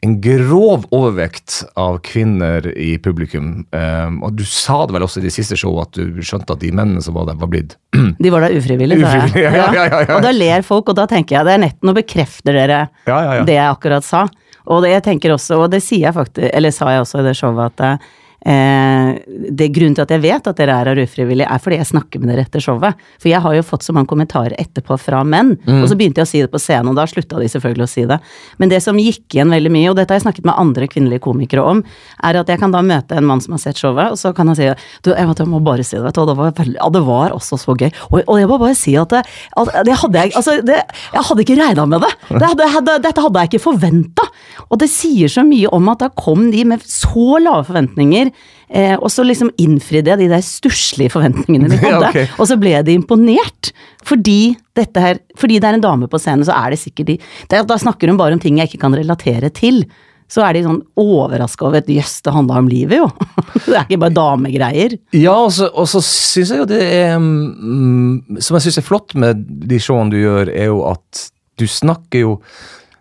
en 0.00 0.20
grov 0.24 0.86
overvekt 0.96 1.60
av 1.78 1.98
kvinner 2.06 2.78
i 2.78 2.94
publikum. 2.98 3.66
Um, 3.76 4.20
og 4.24 4.38
du 4.38 4.44
sa 4.48 4.78
det 4.88 4.96
vel 4.96 5.04
også 5.04 5.20
i 5.20 5.26
de 5.26 5.32
siste 5.34 5.58
show 5.60 5.76
at 5.82 5.92
du 5.96 6.22
skjønte 6.24 6.56
at 6.56 6.62
de 6.62 6.72
mennene 6.72 7.02
som 7.04 7.18
var 7.18 7.28
der, 7.28 7.36
var 7.40 7.50
blitt 7.52 7.76
De 8.22 8.32
var 8.32 8.46
der 8.46 8.56
ufrivillig. 8.56 9.00
Ufrivillig, 9.02 9.44
ja, 9.48 9.66
ja, 9.76 9.88
ja. 9.92 10.14
Og 10.16 10.24
da 10.24 10.32
ler 10.32 10.64
folk, 10.66 10.88
og 10.88 10.96
da 10.96 11.04
tenker 11.10 11.36
jeg 11.38 11.48
det 11.48 11.56
er 11.56 11.64
nett, 11.66 11.78
nå 11.84 11.96
bekrefter 11.96 12.56
dere 12.56 12.86
det 13.04 13.58
jeg 13.58 13.66
akkurat 13.66 14.06
sa. 14.06 14.24
Og 14.70 14.84
det 14.84 14.94
jeg 14.94 15.04
tenker 15.04 15.34
også, 15.34 15.60
og 15.64 15.70
det 15.72 15.82
sier 15.84 16.08
jeg 16.08 16.16
faktisk, 16.16 16.48
eller 16.48 16.74
sa 16.74 16.94
jeg 16.94 17.04
også 17.04 17.20
i 17.20 17.28
det 17.28 17.36
showet, 17.36 17.76
at 17.76 17.84
Eh, 17.84 18.10
det 18.40 19.68
Grunnen 19.74 19.94
til 19.94 20.04
at 20.04 20.12
jeg 20.14 20.22
vet 20.22 20.46
at 20.48 20.58
dere 20.58 20.76
er 20.80 20.88
her 20.90 21.00
ufrivillig, 21.02 21.44
er 21.44 21.60
fordi 21.60 21.76
jeg 21.80 21.90
snakker 21.90 22.22
med 22.22 22.32
dere 22.32 22.46
etter 22.46 22.62
showet. 22.64 22.98
For 23.20 23.28
jeg 23.30 23.42
har 23.44 23.56
jo 23.56 23.64
fått 23.66 23.84
så 23.84 23.94
mange 23.96 24.08
kommentarer 24.10 24.56
etterpå 24.60 24.96
fra 25.00 25.22
menn, 25.28 25.52
og 25.68 25.86
så 25.90 25.96
begynte 25.98 26.22
jeg 26.22 26.28
å 26.28 26.30
si 26.30 26.40
det 26.42 26.50
på 26.52 26.60
scenen, 26.62 26.90
og 26.92 26.98
da 26.98 27.06
slutta 27.10 27.40
de 27.40 27.50
selvfølgelig 27.52 27.86
å 27.86 27.90
si 27.90 28.06
det. 28.08 28.18
Men 28.62 28.72
det 28.72 28.80
som 28.84 28.98
gikk 29.00 29.36
igjen 29.36 29.52
veldig 29.52 29.72
mye, 29.74 29.90
og 29.92 29.98
dette 29.98 30.14
har 30.14 30.20
jeg 30.20 30.26
snakket 30.26 30.48
med 30.48 30.56
andre 30.60 30.88
kvinnelige 30.90 31.22
komikere 31.26 31.64
om, 31.74 31.82
er 32.26 32.40
at 32.40 32.50
jeg 32.50 32.62
kan 32.62 32.74
da 32.74 32.82
møte 32.84 33.18
en 33.18 33.28
mann 33.28 33.44
som 33.44 33.56
har 33.56 33.62
sett 33.62 33.80
showet, 33.80 34.14
og 34.14 34.20
så 34.20 34.32
kan 34.36 34.50
han 34.50 34.58
si 34.58 34.68
du, 35.04 35.12
jeg, 35.12 35.28
vet, 35.28 35.44
jeg 35.44 35.50
må 35.50 35.60
bare 35.64 35.84
si 35.86 35.96
det, 35.96 36.04
vet 36.08 36.16
du, 36.16 36.22
og 36.24 36.32
det 36.32 36.38
var, 36.40 36.54
veldig, 36.58 36.78
ja, 36.80 36.88
det 36.96 37.04
var 37.06 37.36
også 37.36 37.60
så 37.60 37.76
gøy. 37.76 37.90
Og, 38.10 38.18
og 38.24 38.40
jeg 38.40 38.50
må 38.50 38.60
bare 38.62 38.78
si 38.78 38.96
at 39.00 39.14
det, 39.14 39.22
at 39.60 39.72
det 39.86 39.98
hadde 40.02 40.24
jeg 40.24 40.36
Altså, 40.40 40.54
det, 40.64 40.76
jeg 41.12 41.26
hadde 41.26 41.42
ikke 41.44 41.56
regna 41.58 41.84
med 41.90 42.04
det. 42.04 42.10
det 42.40 42.68
hadde, 42.74 42.94
dette 43.04 43.24
hadde 43.24 43.42
jeg 43.42 43.50
ikke 43.50 43.62
forventa. 43.64 44.24
Og 44.70 44.78
det 44.80 44.88
sier 44.92 45.30
så 45.32 45.42
mye 45.46 45.68
om 45.74 45.90
at 45.92 46.04
da 46.04 46.08
kom 46.16 46.46
de 46.52 46.62
med 46.68 46.84
så 46.86 47.40
lave 47.42 47.66
forventninger. 47.68 48.29
Eh, 48.70 48.94
og 48.94 49.10
så 49.10 49.24
liksom 49.26 49.48
innfridde 49.58 50.12
jeg 50.12 50.20
de 50.20 50.28
der 50.30 50.44
stusslige 50.46 51.10
forventningene 51.10 51.72
de 51.72 51.78
hadde. 51.82 52.10
okay. 52.12 52.28
Og 52.38 52.46
så 52.50 52.58
ble 52.60 52.76
de 52.86 52.94
imponert. 52.94 53.72
Fordi, 54.06 54.54
dette 54.78 55.02
her, 55.02 55.18
fordi 55.38 55.58
det 55.60 55.70
er 55.70 55.78
en 55.80 55.84
dame 55.84 56.10
på 56.10 56.20
scenen, 56.22 56.46
så 56.46 56.54
er 56.54 56.72
det 56.72 56.78
sikkert 56.82 57.10
de 57.10 57.16
det, 57.50 57.64
Da 57.66 57.80
snakker 57.80 58.10
hun 58.10 58.20
bare 58.20 58.38
om 58.38 58.42
ting 58.42 58.60
jeg 58.60 58.70
ikke 58.70 58.84
kan 58.86 58.94
relatere 58.96 59.50
til. 59.54 59.82
Så 60.30 60.44
er 60.46 60.54
de 60.54 60.62
sånn 60.62 60.78
overraska 61.00 61.66
over 61.66 61.80
at 61.82 61.90
jøss, 61.90 62.20
det 62.22 62.34
handla 62.36 62.60
om 62.62 62.68
livet, 62.70 63.00
jo. 63.02 63.08
det 63.66 63.74
er 63.74 63.88
ikke 63.88 64.02
bare 64.04 64.14
damegreier. 64.14 64.94
Ja, 65.18 65.34
og 65.34 65.50
så, 65.56 65.66
og 65.74 65.90
så 65.90 66.02
syns 66.06 66.54
jeg 66.54 66.62
jo 66.62 66.68
det 66.70 66.80
er 66.86 67.16
mm, 67.18 68.38
Som 68.38 68.56
jeg 68.56 68.68
syns 68.68 68.78
er 68.78 68.86
flott 68.86 69.16
med 69.18 69.42
de 69.66 69.82
showene 69.82 70.14
du 70.14 70.20
gjør, 70.20 70.52
er 70.54 70.70
jo 70.70 70.84
at 70.92 71.26
du 71.58 71.66
snakker 71.68 72.22
jo 72.22 72.36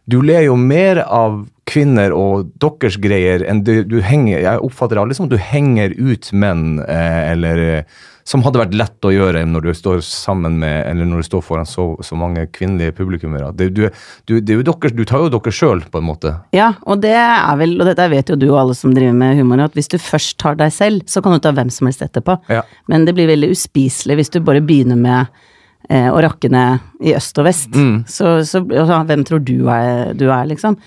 Du 0.09 0.19
ler 0.25 0.47
jo 0.47 0.57
mer 0.57 1.03
av 1.05 1.43
kvinner 1.69 2.13
og 2.15 2.51
deres 2.61 2.97
greier 3.01 3.43
enn 3.47 3.63
du, 3.65 3.81
du 3.87 3.99
henger 4.03 4.41
Jeg 4.41 4.61
oppfatter 4.65 4.97
det 4.97 5.03
aldri 5.03 5.17
som 5.17 5.27
at 5.27 5.33
du 5.33 5.41
henger 5.41 5.93
ut 5.97 6.31
menn, 6.33 6.79
eh, 6.83 7.19
eller 7.33 7.61
eh, 7.63 7.99
Som 8.27 8.43
hadde 8.45 8.61
vært 8.61 8.77
lett 8.77 9.05
å 9.07 9.13
gjøre 9.13 9.43
når 9.49 9.67
du 9.67 9.69
står 9.77 10.01
sammen 10.05 10.59
med 10.61 10.75
Eller 10.89 11.09
når 11.09 11.23
du 11.23 11.27
står 11.29 11.43
foran 11.45 11.69
så, 11.69 11.91
så 12.05 12.17
mange 12.19 12.45
kvinnelige 12.55 12.95
publikummere. 12.97 13.51
Det, 13.57 13.69
du, 13.77 13.85
du, 14.29 14.37
det 14.39 14.59
dere, 14.67 14.93
du 14.93 15.03
tar 15.07 15.25
jo 15.25 15.31
dere 15.33 15.53
sjøl, 15.55 15.83
på 15.89 16.01
en 16.01 16.07
måte. 16.09 16.33
Ja, 16.55 16.73
og 16.89 17.01
det 17.05 17.15
er 17.15 17.57
vel, 17.59 17.77
og 17.79 17.89
dette 17.89 18.09
vet 18.11 18.31
jo 18.31 18.37
du 18.39 18.47
og 18.51 18.59
alle 18.63 18.77
som 18.77 18.93
driver 18.95 19.17
med 19.17 19.39
humor, 19.39 19.63
at 19.65 19.77
hvis 19.77 19.91
du 19.91 19.97
først 20.01 20.37
tar 20.41 20.59
deg 20.59 20.73
selv, 20.75 21.05
så 21.09 21.23
kan 21.25 21.35
du 21.35 21.41
ta 21.43 21.53
hvem 21.55 21.71
som 21.73 21.89
helst 21.89 22.03
etterpå. 22.05 22.37
Ja. 22.53 22.63
Men 22.91 23.07
det 23.07 23.15
blir 23.17 23.29
veldig 23.31 23.51
uspiselig 23.55 24.19
hvis 24.19 24.33
du 24.35 24.41
bare 24.45 24.63
begynner 24.65 24.99
med 24.99 25.41
eh, 25.89 26.09
å 26.11 26.21
rakke 26.23 26.51
ned 26.53 27.05
i 27.05 27.15
øst 27.17 27.37
og 27.41 27.49
vest. 27.49 27.75
Så, 28.09 28.39
så 28.45 28.63
altså, 28.63 29.03
hvem 29.09 29.25
tror 29.27 29.43
du 29.45 29.57
er, 29.73 30.13
du 30.17 30.27
er, 30.29 30.49
liksom? 30.49 30.77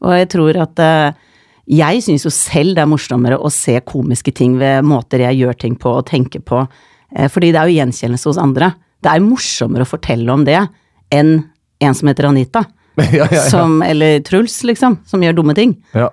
Og 0.00 0.14
jeg 0.16 0.28
tror 0.32 0.56
at 0.62 0.78
eh, 0.84 1.12
Jeg 1.70 2.02
syns 2.02 2.24
jo 2.26 2.30
selv 2.34 2.74
det 2.74 2.82
er 2.82 2.88
morsommere 2.90 3.36
å 3.38 3.50
se 3.52 3.76
komiske 3.86 4.32
ting 4.34 4.56
ved 4.58 4.82
måter 4.82 5.22
jeg 5.22 5.38
gjør 5.42 5.58
ting 5.60 5.76
på 5.78 5.92
og 6.00 6.06
tenker 6.08 6.40
på, 6.42 6.64
eh, 7.14 7.28
fordi 7.30 7.52
det 7.52 7.60
er 7.60 7.70
jo 7.70 7.76
gjenkjennelse 7.78 8.26
hos 8.32 8.40
andre. 8.42 8.72
Det 9.00 9.12
er 9.12 9.22
morsommere 9.22 9.86
å 9.86 9.90
fortelle 9.90 10.32
om 10.32 10.42
det 10.48 10.58
enn 11.14 11.36
en 11.80 11.94
som 11.94 12.08
heter 12.10 12.26
Anita. 12.28 12.64
ja, 12.96 13.04
ja, 13.22 13.28
ja. 13.30 13.44
Som, 13.48 13.82
eller 13.86 14.18
Truls, 14.26 14.58
liksom, 14.66 14.98
som 15.06 15.22
gjør 15.22 15.38
dumme 15.38 15.54
ting. 15.56 15.76
Ja. 15.94 16.08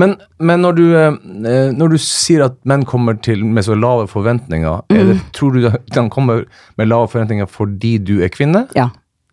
Men, 0.00 0.16
men 0.40 0.62
når, 0.64 0.76
du, 0.78 0.84
eh, 0.96 1.72
når 1.76 1.92
du 1.94 1.98
sier 2.00 2.46
at 2.46 2.56
menn 2.68 2.86
kommer 2.88 3.18
til 3.22 3.44
med 3.44 3.66
så 3.66 3.76
lave 3.78 4.08
forventninger, 4.10 4.82
er 4.90 5.02
Mm. 5.04 5.10
det, 5.12 5.18
tror 5.36 5.52
du 5.54 5.68
de 5.68 6.04
kommer 6.10 6.46
med 6.80 6.88
lave 6.88 7.06
forventninger 7.12 7.46
fordi 7.46 7.98
du 8.02 8.16
er 8.24 8.32
kvinne? 8.32 8.66
Ja. 8.74 8.88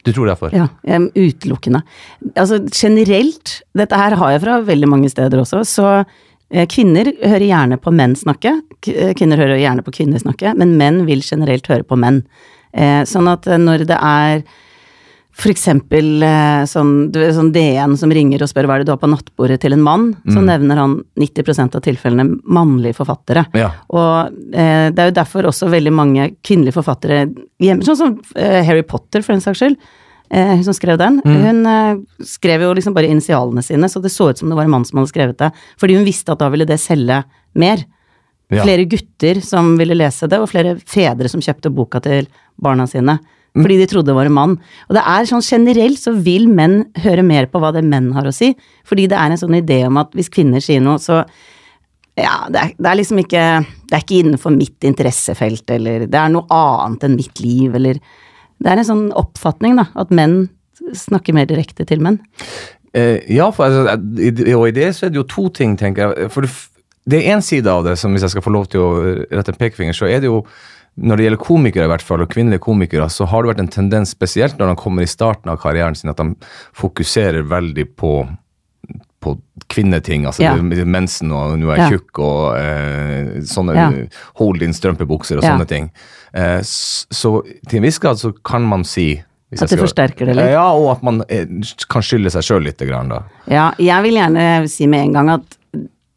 Du 0.05 0.11
tror 0.13 0.29
derfor? 0.29 0.53
Ja, 0.53 0.67
utelukkende. 1.15 1.81
Altså 2.37 2.61
generelt, 2.69 3.59
dette 3.77 3.97
her 3.99 4.15
har 4.19 4.35
jeg 4.35 4.43
fra 4.43 4.59
veldig 4.67 4.89
mange 4.91 5.09
steder 5.09 5.41
også, 5.41 5.63
så 5.65 5.87
eh, 5.97 6.67
kvinner 6.69 7.09
hører 7.23 7.47
gjerne 7.47 7.79
på 7.81 7.93
menn 7.95 8.13
snakke. 8.19 8.59
Eh, 8.91 9.15
Kvinner 9.17 9.41
hører 9.41 9.57
gjerne 9.61 9.85
på 9.85 9.95
kvinner 9.97 10.21
snakke, 10.21 10.53
men 10.59 10.75
menn 10.77 11.03
vil 11.09 11.25
generelt 11.25 11.65
høre 11.71 11.87
på 11.87 11.97
menn. 11.97 12.21
Eh, 12.75 13.01
sånn 13.09 13.31
at 13.31 13.49
når 13.49 13.87
det 13.89 13.97
er 13.97 14.45
for 15.35 15.51
eksempel 15.51 16.23
eh, 16.23 16.63
sånn, 16.69 17.09
sånn 17.11 17.49
DN 17.55 17.97
som 17.99 18.11
ringer 18.13 18.43
og 18.45 18.49
spør 18.49 18.69
hva 18.69 18.77
er 18.77 18.83
det 18.83 18.87
du 18.87 18.93
har 18.93 19.01
på 19.01 19.09
nattbordet 19.11 19.57
til 19.65 19.75
en 19.75 19.83
mann, 19.83 20.05
så 20.31 20.39
nevner 20.39 20.79
han 20.79 20.95
90% 21.19 21.75
av 21.75 21.83
tilfellene 21.83 22.39
mannlige 22.55 22.95
forfattere. 23.01 23.43
Ja. 23.57 23.73
Og 23.91 24.55
eh, 24.55 24.87
det 24.95 25.03
er 25.03 25.11
jo 25.11 25.17
derfor 25.17 25.49
også 25.51 25.67
veldig 25.73 25.93
mange 25.95 26.29
kvinnelige 26.39 26.77
forfattere 26.77 27.25
hjemme, 27.59 27.83
sånn 27.83 27.99
som 27.99 28.15
eh, 28.39 28.61
Harry 28.63 28.85
Potter 28.87 29.25
for 29.25 29.35
den 29.35 29.43
saks 29.43 29.59
skyld, 29.59 29.75
eh, 30.31 30.53
hun 30.55 30.63
som 30.69 30.77
skrev 30.77 31.01
den, 31.03 31.19
hun 31.27 31.61
eh, 31.73 31.99
skrev 32.31 32.63
jo 32.63 32.71
liksom 32.79 32.95
bare 32.95 33.11
initialene 33.11 33.65
sine, 33.65 33.91
så 33.91 33.99
det 33.99 34.15
så 34.15 34.31
ut 34.31 34.39
som 34.39 34.51
det 34.51 34.55
var 34.55 34.69
en 34.69 34.75
mann 34.77 34.87
som 34.87 35.03
hadde 35.03 35.11
skrevet 35.11 35.41
det, 35.43 35.51
fordi 35.81 35.99
hun 35.99 36.07
visste 36.07 36.31
at 36.31 36.45
da 36.45 36.51
ville 36.53 36.69
det 36.69 36.79
selge 36.79 37.25
mer. 37.59 37.83
Ja. 38.53 38.63
Flere 38.63 38.87
gutter 38.87 39.43
som 39.43 39.75
ville 39.75 39.97
lese 39.97 40.31
det, 40.31 40.39
og 40.39 40.47
flere 40.51 40.77
fedre 40.79 41.27
som 41.27 41.43
kjøpte 41.43 41.75
boka 41.75 41.99
til 42.07 42.31
barna 42.61 42.87
sine. 42.87 43.19
Fordi 43.55 43.77
de 43.79 43.87
trodde 43.87 44.09
det 44.11 44.15
var 44.17 44.27
en 44.27 44.35
mann. 44.35 44.53
Og 44.89 44.95
det 44.97 45.03
er 45.07 45.27
sånn 45.29 45.43
generelt 45.45 45.99
så 46.01 46.11
vil 46.19 46.49
menn 46.51 46.81
høre 47.05 47.23
mer 47.23 47.45
på 47.47 47.61
hva 47.63 47.69
det 47.71 47.85
menn 47.87 48.09
har 48.15 48.27
å 48.27 48.33
si. 48.35 48.49
Fordi 48.87 49.05
det 49.07 49.15
er 49.15 49.31
en 49.31 49.39
sånn 49.39 49.55
idé 49.55 49.77
om 49.87 49.95
at 50.01 50.11
hvis 50.17 50.27
kvinner 50.33 50.59
sier 50.63 50.81
noe, 50.83 50.99
så 50.99 51.21
ja, 52.19 52.35
det 52.51 52.59
er, 52.61 52.69
det 52.79 52.87
er 52.91 52.95
liksom 52.95 53.17
ikke 53.19 53.41
Det 53.89 53.95
er 53.97 54.03
ikke 54.05 54.19
innenfor 54.23 54.53
mitt 54.55 54.85
interessefelt, 54.87 55.65
eller 55.75 56.05
det 56.07 56.19
er 56.19 56.29
noe 56.31 56.45
annet 56.51 57.03
enn 57.07 57.15
mitt 57.19 57.39
liv, 57.43 57.73
eller 57.75 57.99
Det 58.59 58.71
er 58.71 58.79
en 58.79 58.87
sånn 58.87 59.05
oppfatning, 59.19 59.75
da, 59.79 59.87
at 59.99 60.11
menn 60.15 60.45
snakker 60.95 61.33
mer 61.35 61.47
direkte 61.49 61.83
til 61.87 61.99
menn. 62.03 62.19
Eh, 62.95 63.19
ja, 63.35 63.49
for, 63.51 63.65
altså, 63.67 63.97
i- 64.19 64.53
og 64.55 64.67
i 64.69 64.71
det 64.71 64.93
så 64.95 65.05
er 65.07 65.09
det 65.11 65.19
jo 65.19 65.23
to 65.27 65.49
ting, 65.49 65.75
tenker 65.75 66.13
jeg. 66.15 66.29
For 66.31 66.41
det, 66.45 66.51
det 67.07 67.19
er 67.19 67.35
én 67.35 67.43
side 67.43 67.67
av 67.67 67.83
det, 67.83 67.97
som 67.99 68.13
hvis 68.15 68.21
jeg 68.23 68.31
skal 68.31 68.41
få 68.45 68.53
lov 68.55 68.67
til 68.71 68.79
å 68.79 68.91
rette 69.31 69.51
en 69.51 69.59
pekefinger, 69.59 69.93
så 69.97 70.07
er 70.07 70.21
det 70.23 70.29
jo 70.31 70.45
når 70.97 71.17
det 71.17 71.25
gjelder 71.25 71.43
komikere, 71.43 71.85
i 71.85 71.91
hvert 71.91 72.01
fall, 72.05 72.21
og 72.23 72.29
kvinnelige 72.31 72.63
komikere, 72.63 73.09
så 73.11 73.25
har 73.27 73.43
det 73.43 73.49
vært 73.55 73.59
en 73.65 73.73
tendens, 73.73 74.13
spesielt 74.15 74.57
når 74.57 74.71
de 74.71 74.75
kommer 74.79 75.03
i 75.03 75.09
starten 75.11 75.51
av 75.51 75.57
karrieren 75.59 75.95
sin, 75.95 76.09
at 76.09 76.17
de 76.21 76.35
fokuserer 76.73 77.43
veldig 77.51 77.85
på, 77.99 78.13
på 79.19 79.33
kvinneting. 79.67 80.25
Altså 80.25 80.43
Ja. 80.43 80.55
mensen 80.85 81.31
og 81.31 81.57
'nå 81.59 81.71
er 81.73 81.77
jeg 81.77 81.91
Ja. 81.91 81.97
tjukk' 81.97 82.19
og 82.19 82.57
eh, 82.57 83.41
sånne 83.41 83.75
Ja. 83.75 83.91
'hold 84.35 84.59
din 84.59 84.71
strømpebukser' 84.71 85.37
og 85.37 85.43
Ja. 85.43 85.51
sånne 85.57 85.67
ting. 85.67 85.91
Eh, 86.33 86.59
så 86.61 87.41
til 87.67 87.77
en 87.77 87.83
viss 87.83 87.99
grad 87.99 88.15
så 88.17 88.33
kan 88.43 88.61
man 88.63 88.83
si 88.83 89.21
At 89.51 89.69
det 89.69 89.79
forsterker 89.79 90.25
det 90.25 90.35
litt? 90.35 90.51
Ja, 90.51 90.71
og 90.73 90.97
at 90.97 91.03
man 91.03 91.23
eh, 91.29 91.45
kan 91.89 92.01
skylde 92.01 92.29
seg 92.31 92.41
sjøl 92.43 92.63
litt. 92.63 92.77
Grann, 92.77 93.09
da. 93.09 93.23
Ja, 93.47 93.71
jeg 93.77 94.03
vil 94.03 94.13
gjerne 94.15 94.67
si 94.69 94.85
med 94.87 94.99
en 95.05 95.13
gang 95.13 95.29
at 95.29 95.57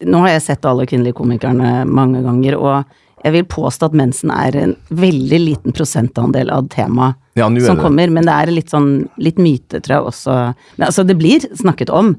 nå 0.01 0.19
har 0.19 0.29
jeg 0.29 0.41
sett 0.41 0.65
alle 0.65 0.85
kvinnelige 0.85 1.13
komikerne 1.13 1.85
mange 1.87 2.21
ganger, 2.23 2.57
og 2.57 2.85
jeg 3.23 3.35
vil 3.35 3.47
påstå 3.51 3.89
at 3.89 3.97
mensen 3.97 4.31
er 4.33 4.55
en 4.59 4.75
veldig 4.95 5.39
liten 5.41 5.75
prosentandel 5.75 6.51
av 6.53 6.69
temaet 6.71 7.19
Ja, 7.39 7.49
som 7.65 7.79
kommer, 7.79 8.11
men 8.11 8.27
det 8.27 8.35
er 8.35 8.51
litt 8.53 8.71
sånn 8.71 9.09
litt 9.21 9.39
myte, 9.39 9.79
tror 9.79 9.95
jeg 9.95 10.07
også. 10.11 10.37
Men 10.77 10.87
altså, 10.89 11.05
det 11.07 11.17
blir 11.19 11.45
snakket 11.59 11.91
om, 11.93 12.15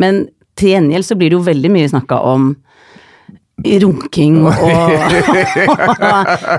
men 0.00 0.26
til 0.58 0.74
gjengjeld 0.74 1.06
så 1.06 1.16
blir 1.18 1.30
det 1.30 1.38
jo 1.38 1.46
veldig 1.46 1.70
mye 1.72 1.92
snakka 1.92 2.18
om 2.32 2.50
runking 3.58 4.42
og, 4.46 4.56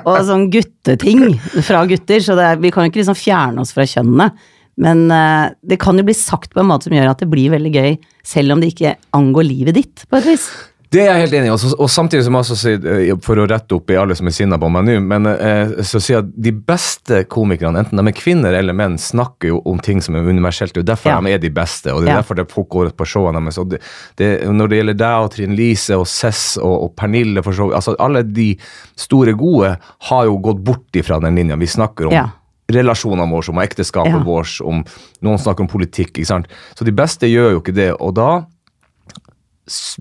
og 0.03 0.15
sånn 0.27 0.47
gutteting 0.51 1.37
fra 1.63 1.85
gutter, 1.87 2.23
så 2.23 2.35
det 2.39 2.47
er, 2.47 2.63
vi 2.63 2.71
kan 2.75 2.85
jo 2.85 2.91
ikke 2.91 3.01
liksom 3.03 3.19
fjerne 3.19 3.63
oss 3.63 3.75
fra 3.75 3.87
kjønnene. 3.87 4.31
Men 4.79 5.05
uh, 5.11 5.51
det 5.59 5.79
kan 5.81 5.99
jo 5.99 6.05
bli 6.07 6.15
sagt 6.15 6.53
på 6.55 6.61
en 6.61 6.69
måte 6.69 6.87
som 6.87 6.95
gjør 6.95 7.11
at 7.11 7.23
det 7.23 7.29
blir 7.31 7.51
veldig 7.51 7.71
gøy, 7.75 7.95
selv 8.23 8.55
om 8.55 8.63
det 8.63 8.73
ikke 8.73 8.95
angår 9.15 9.47
livet 9.47 9.79
ditt, 9.79 10.05
på 10.07 10.19
et 10.19 10.29
vis. 10.31 10.47
Det 10.91 11.03
er 11.03 11.11
jeg 11.11 11.21
helt 11.21 11.33
enig 11.37 11.49
i, 11.49 11.53
og 11.53 11.81
og 11.83 11.89
samtidig 11.93 12.23
som 12.25 12.33
jeg 12.33 12.41
også 12.47 12.55
sier, 12.57 12.85
eh, 12.89 13.11
for 13.21 13.37
å 13.37 13.43
rette 13.47 13.75
opp 13.75 13.91
i 13.93 13.97
alle 14.01 14.15
som 14.17 14.25
er 14.25 14.33
sinna 14.33 14.57
på 14.57 14.71
meg 14.73 14.87
nå, 14.87 14.95
men 15.05 15.27
eh, 15.27 15.83
så 15.85 15.99
sier 16.01 16.15
jeg 16.17 16.23
at 16.23 16.31
de 16.47 16.51
beste 16.51 17.19
komikerne, 17.29 17.83
enten 17.83 18.01
de 18.01 18.09
er 18.09 18.17
kvinner 18.17 18.57
eller 18.57 18.73
menn, 18.73 18.95
snakker 18.97 19.51
jo 19.51 19.59
om 19.69 19.77
ting 19.85 20.01
som 20.01 20.15
er 20.17 20.25
universelt. 20.25 20.73
Det 20.73 20.81
er 20.81 20.95
derfor 20.95 21.11
Ja. 21.11 21.21
de 21.21 21.29
er 21.35 21.37
de 21.43 21.51
beste, 21.53 21.93
og 21.93 22.01
det 22.01 22.09
er 22.09 22.15
Ja. 22.15 22.21
derfor 22.23 22.35
det 22.41 22.49
folk 22.51 22.69
går 22.69 22.89
på 22.97 23.05
showene 23.05 23.37
deres. 23.45 23.61
Det, 23.69 23.79
det, 24.17 24.31
når 24.49 24.67
det 24.69 24.77
gjelder 24.81 24.97
deg 24.97 25.23
og 25.27 25.31
Trine 25.31 25.55
Lise 25.55 25.93
og 25.95 26.07
Cess 26.07 26.57
og, 26.57 26.83
og 26.83 26.95
Pernille, 26.97 27.43
for 27.43 27.51
så 27.53 27.67
vidt, 27.69 27.75
altså 27.75 27.95
alle 27.99 28.23
de 28.23 28.57
store 28.97 29.33
gode 29.37 29.77
har 30.09 30.25
jo 30.25 30.37
gått 30.41 30.63
bort 30.63 30.89
ifra 30.97 31.19
den 31.21 31.35
linja. 31.35 31.55
Vi 31.55 31.67
snakker 31.67 32.07
om 32.07 32.13
Ja. 32.13 32.29
relasjonene 32.71 33.29
våre, 33.29 33.49
om 33.49 33.57
ekteskapet 33.61 34.11
Ja. 34.13 34.23
vårt, 34.23 34.59
om 34.65 34.83
noen 35.21 35.37
snakker 35.37 35.61
om 35.61 35.67
politikk. 35.67 36.17
ikke 36.17 36.25
sant? 36.25 36.47
Så 36.75 36.83
de 36.83 36.91
beste 36.91 37.25
gjør 37.29 37.51
jo 37.53 37.59
ikke 37.61 37.73
det, 37.75 37.93
og 37.99 38.15
da 38.15 38.45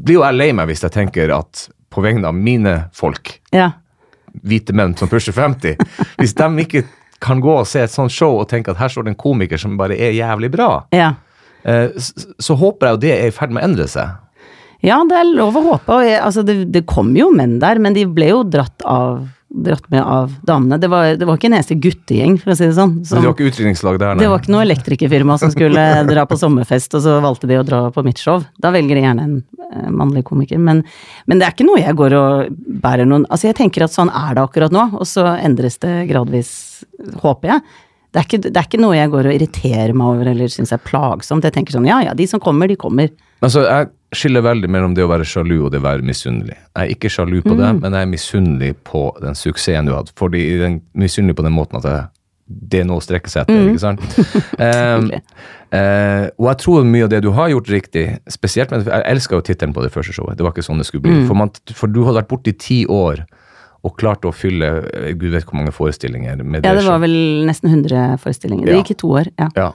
blir 0.00 0.18
jo 0.18 0.25
jeg 0.25 0.38
lei 0.38 0.50
meg 0.56 0.70
hvis 0.70 0.82
jeg 0.87 0.94
tenker 0.94 1.32
at 1.37 1.66
på 1.92 2.02
vegne 2.04 2.28
av 2.30 2.34
mine 2.37 2.75
folk, 2.96 3.38
Ja. 3.54 3.70
hvite 4.44 4.75
menn 4.76 4.94
som 4.96 5.08
pusher 5.08 5.32
50, 5.37 5.76
hvis 6.20 6.34
de 6.38 6.48
ikke 6.64 6.84
kan 7.20 7.40
gå 7.42 7.54
og 7.60 7.66
se 7.66 7.80
et 7.82 7.90
sånt 7.90 8.12
show 8.14 8.37
og 8.38 8.48
tenke 8.50 8.70
at 8.70 8.78
her 8.78 8.88
står 8.92 9.04
det 9.08 9.14
en 9.14 9.18
komiker 9.22 9.58
som 9.58 9.76
bare 9.80 9.96
er 9.98 10.12
jævlig 10.14 10.50
bra, 10.54 10.84
Ja. 10.94 11.14
så, 11.64 12.28
så 12.38 12.54
håper 12.60 12.87
jeg 12.87 12.94
jo 12.96 13.00
det 13.02 13.12
er 13.16 13.26
i 13.28 13.34
ferd 13.34 13.50
med 13.50 13.62
å 13.64 13.68
endre 13.70 13.88
seg. 13.90 14.12
Ja, 14.87 15.00
det 15.10 15.16
er 15.18 15.26
lov 15.34 15.56
å 15.58 15.62
håpe. 15.72 15.96
Jeg, 16.06 16.20
altså, 16.22 16.44
det, 16.46 16.68
det 16.70 16.84
kom 16.87 17.10
jo 17.18 17.32
menn 17.34 17.56
der, 17.58 17.80
men 17.82 17.96
de 17.96 18.04
ble 18.06 18.28
jo 18.30 18.44
dratt 18.46 18.84
av 18.87 19.25
dratt 19.48 19.86
med 19.90 20.02
av 20.02 20.34
damene. 20.44 20.76
Det 20.80 20.88
var, 20.92 21.14
det 21.16 21.24
var 21.26 21.38
ikke 21.38 21.48
en 21.48 21.56
eneste 21.56 21.76
guttegjeng, 21.80 22.36
for 22.40 22.52
å 22.52 22.56
si 22.58 22.66
det 22.68 22.76
sånn. 22.76 22.98
Som- 23.06 23.22
det 23.22 23.30
var 23.30 23.34
ikke 23.36 23.48
utdrikningslag 23.48 23.98
der, 23.98 24.14
nei? 24.14 24.22
det 24.22 24.28
var 24.28 24.42
ikke 24.42 24.52
noe 24.52 24.64
elektrikerfirma 24.66 25.38
som 25.40 25.52
skulle 25.54 25.84
dra 26.12 26.26
på 26.28 26.36
sommerfest, 26.38 26.94
og 26.98 27.04
så 27.06 27.16
valgte 27.24 27.48
de 27.48 27.56
å 27.58 27.64
dra 27.66 27.80
på 27.94 28.04
mitt 28.04 28.20
show. 28.20 28.44
Da 28.60 28.70
velger 28.74 28.98
de 29.00 29.06
gjerne 29.06 29.24
en 29.24 29.36
eh, 29.72 29.88
mannlig 29.90 30.24
komiker. 30.28 30.60
Men, 30.60 30.84
men 31.26 31.40
det 31.40 31.48
er 31.48 31.56
ikke 31.56 31.68
noe 31.68 31.80
jeg 31.80 31.96
går 31.96 32.16
og 32.18 32.56
bærer 32.84 33.08
noen 33.08 33.24
Altså, 33.28 33.48
jeg 33.48 33.58
tenker 33.58 33.84
at 33.88 33.94
sånn 33.94 34.12
er 34.12 34.36
det 34.36 34.44
akkurat 34.44 34.74
nå, 34.74 34.84
og 35.00 35.06
så 35.08 35.24
endres 35.40 35.80
det 35.82 35.94
gradvis, 36.12 36.52
håper 37.24 37.54
jeg. 37.56 37.64
Det 38.08 38.20
er, 38.20 38.24
ikke, 38.24 38.40
det 38.48 38.56
er 38.56 38.66
ikke 38.68 38.80
noe 38.80 38.96
jeg 38.96 39.10
går 39.12 39.26
og 39.28 39.34
irriterer 39.36 39.92
meg 39.96 40.12
over 40.14 40.30
eller 40.30 40.48
syns 40.52 40.72
er 40.72 40.80
plagsomt. 40.80 41.44
Jeg 41.44 41.56
tenker 41.56 41.76
sånn 41.76 41.88
ja 41.88 41.98
ja, 42.06 42.14
de 42.16 42.24
som 42.28 42.40
kommer, 42.40 42.68
de 42.70 42.76
kommer. 42.80 43.10
Altså, 43.44 43.64
jeg 43.68 43.90
skiller 44.14 44.40
veldig 44.40 44.68
mellom 44.72 44.94
det 44.96 45.04
å 45.04 45.08
være 45.10 45.24
sjalu 45.28 45.58
og 45.66 45.72
det 45.72 45.80
å 45.82 45.84
være 45.84 46.02
misunnelig. 46.06 46.54
Jeg 46.76 46.84
er 46.86 46.94
ikke 46.94 47.10
sjalu 47.12 47.42
på 47.44 47.52
Mm. 47.52 47.58
det, 47.58 47.72
men 47.82 47.92
jeg 47.92 48.02
er 48.02 48.12
misunnelig 48.12 48.76
på 48.84 49.02
den 49.20 49.34
suksessen 49.36 49.86
du 49.86 49.92
hadde. 49.94 50.12
Fordi 50.16 50.58
den, 50.58 50.80
misunnelig 50.96 51.36
på 51.36 51.42
den 51.44 51.52
måten 51.52 51.76
at 51.76 51.84
jeg, 51.84 52.06
det 52.48 52.80
er 52.80 52.84
noe 52.88 52.96
å 52.96 53.04
strekke 53.04 53.28
seg 53.28 53.42
etter, 53.44 53.58
Mm. 53.60 53.68
ikke 53.74 53.84
sant? 53.84 54.00
um, 54.64 55.10
uh, 55.76 56.24
og 56.40 56.46
jeg 56.48 56.58
tror 56.64 56.84
mye 56.88 57.04
av 57.04 57.10
det 57.12 57.20
du 57.22 57.30
har 57.36 57.50
gjort 57.52 57.68
riktig, 57.68 58.06
spesielt 58.32 58.70
med 58.72 58.86
Jeg 58.88 59.04
elska 59.12 59.36
jo 59.36 59.42
tittelen 59.44 59.74
på 59.76 59.82
det 59.84 59.92
første 59.92 60.14
showet. 60.16 60.38
Det 60.38 60.44
var 60.46 60.52
ikke 60.56 60.64
sånn 60.64 60.78
det 60.80 60.86
skulle 60.88 61.04
bli. 61.04 61.12
Mm. 61.20 61.26
For, 61.28 61.34
man, 61.36 61.52
for 61.76 61.92
du 61.92 62.00
hadde 62.06 62.22
vært 62.22 62.30
borte 62.32 62.48
i 62.54 62.56
ti 62.56 62.86
år 62.88 63.26
og 63.84 63.92
klarte 64.00 64.26
å 64.26 64.34
fylle 64.34 64.70
eh, 64.90 65.12
gud 65.14 65.30
vet 65.36 65.44
hvor 65.46 65.54
mange 65.60 65.70
forestillinger 65.76 66.40
med 66.42 66.62
det. 66.64 66.66
Ja, 66.72 66.74
det 66.80 66.86
var 66.88 66.98
vel 67.04 67.44
nesten 67.46 67.70
100 67.70 68.16
forestillinger. 68.24 68.64
Det 68.66 68.72
Ja. 68.74 68.80
gikk 68.82 68.90
i 68.90 68.98
to 69.04 69.12
år, 69.20 69.28
ja. 69.38 69.48
Ja. 69.54 69.68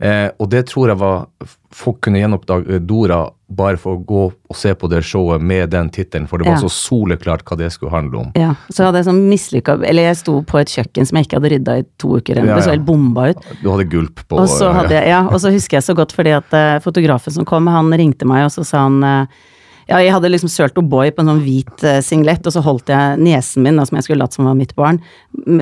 Eh, 0.00 0.28
og 0.38 0.50
det 0.52 0.66
tror 0.70 0.92
jeg 0.92 1.00
var 1.00 1.26
Folk 1.74 1.98
kunne 2.00 2.16
gjenoppdage 2.22 2.78
Dora 2.88 3.26
bare 3.52 3.76
for 3.76 3.98
å 3.98 4.00
gå 4.04 4.20
og 4.32 4.56
se 4.56 4.70
på 4.74 4.88
det 4.88 5.02
showet 5.04 5.42
med 5.44 5.68
den 5.70 5.90
tittelen, 5.92 6.26
for 6.26 6.40
det 6.40 6.46
var 6.48 6.56
Ja. 6.56 6.62
så 6.64 6.70
soleklart 6.72 7.44
hva 7.44 7.58
det 7.60 7.68
skulle 7.72 7.92
handle 7.92 8.18
om. 8.22 8.30
Ja, 8.34 8.54
så 8.72 8.86
hadde 8.86 9.02
jeg 9.02 9.04
sånn 9.10 9.28
mislykka 9.28 9.76
Eller 9.84 10.08
jeg 10.08 10.16
sto 10.16 10.40
på 10.42 10.58
et 10.60 10.68
kjøkken 10.72 11.06
som 11.06 11.16
jeg 11.18 11.26
ikke 11.28 11.36
hadde 11.40 11.50
rydda 11.52 11.76
i 11.78 11.84
to 11.98 12.16
uker. 12.16 12.36
Ja, 12.40 12.56
Det 12.56 12.64
så 12.64 12.70
helt 12.72 12.86
bomba 12.86 13.28
ut. 13.30 13.44
Du 13.62 13.68
hadde 13.70 13.84
gulp 13.90 14.24
på 14.28 14.38
Og 14.40 14.48
så, 14.48 14.72
hadde 14.72 14.96
jeg, 14.96 15.08
ja, 15.08 15.20
og 15.28 15.38
så 15.40 15.52
husker 15.52 15.76
jeg 15.76 15.84
så 15.84 15.94
godt 15.94 16.12
fordi 16.16 16.30
at 16.36 16.52
eh, 16.56 16.78
fotografen 16.80 17.32
som 17.32 17.44
kom, 17.44 17.66
han 17.66 17.90
ringte 17.92 18.24
meg, 18.26 18.44
og 18.46 18.50
så 18.50 18.64
sa 18.64 18.88
han 18.88 19.02
eh, 19.04 19.26
ja, 19.88 20.02
jeg 20.04 20.12
hadde 20.12 20.28
liksom 20.28 20.50
sølt 20.52 20.76
O'boy 20.80 21.08
på 21.14 21.22
en 21.22 21.30
sånn 21.30 21.40
hvit 21.40 21.84
eh, 21.86 22.00
singlet, 22.04 22.44
og 22.44 22.52
så 22.52 22.60
holdt 22.64 22.90
jeg 22.92 23.20
niesen 23.24 23.64
min, 23.64 23.80
som 23.88 23.96
jeg 23.96 24.04
skulle 24.04 24.20
latt 24.20 24.36
som 24.36 24.44
var 24.44 24.58
mitt 24.58 24.74
barn, 24.76 25.00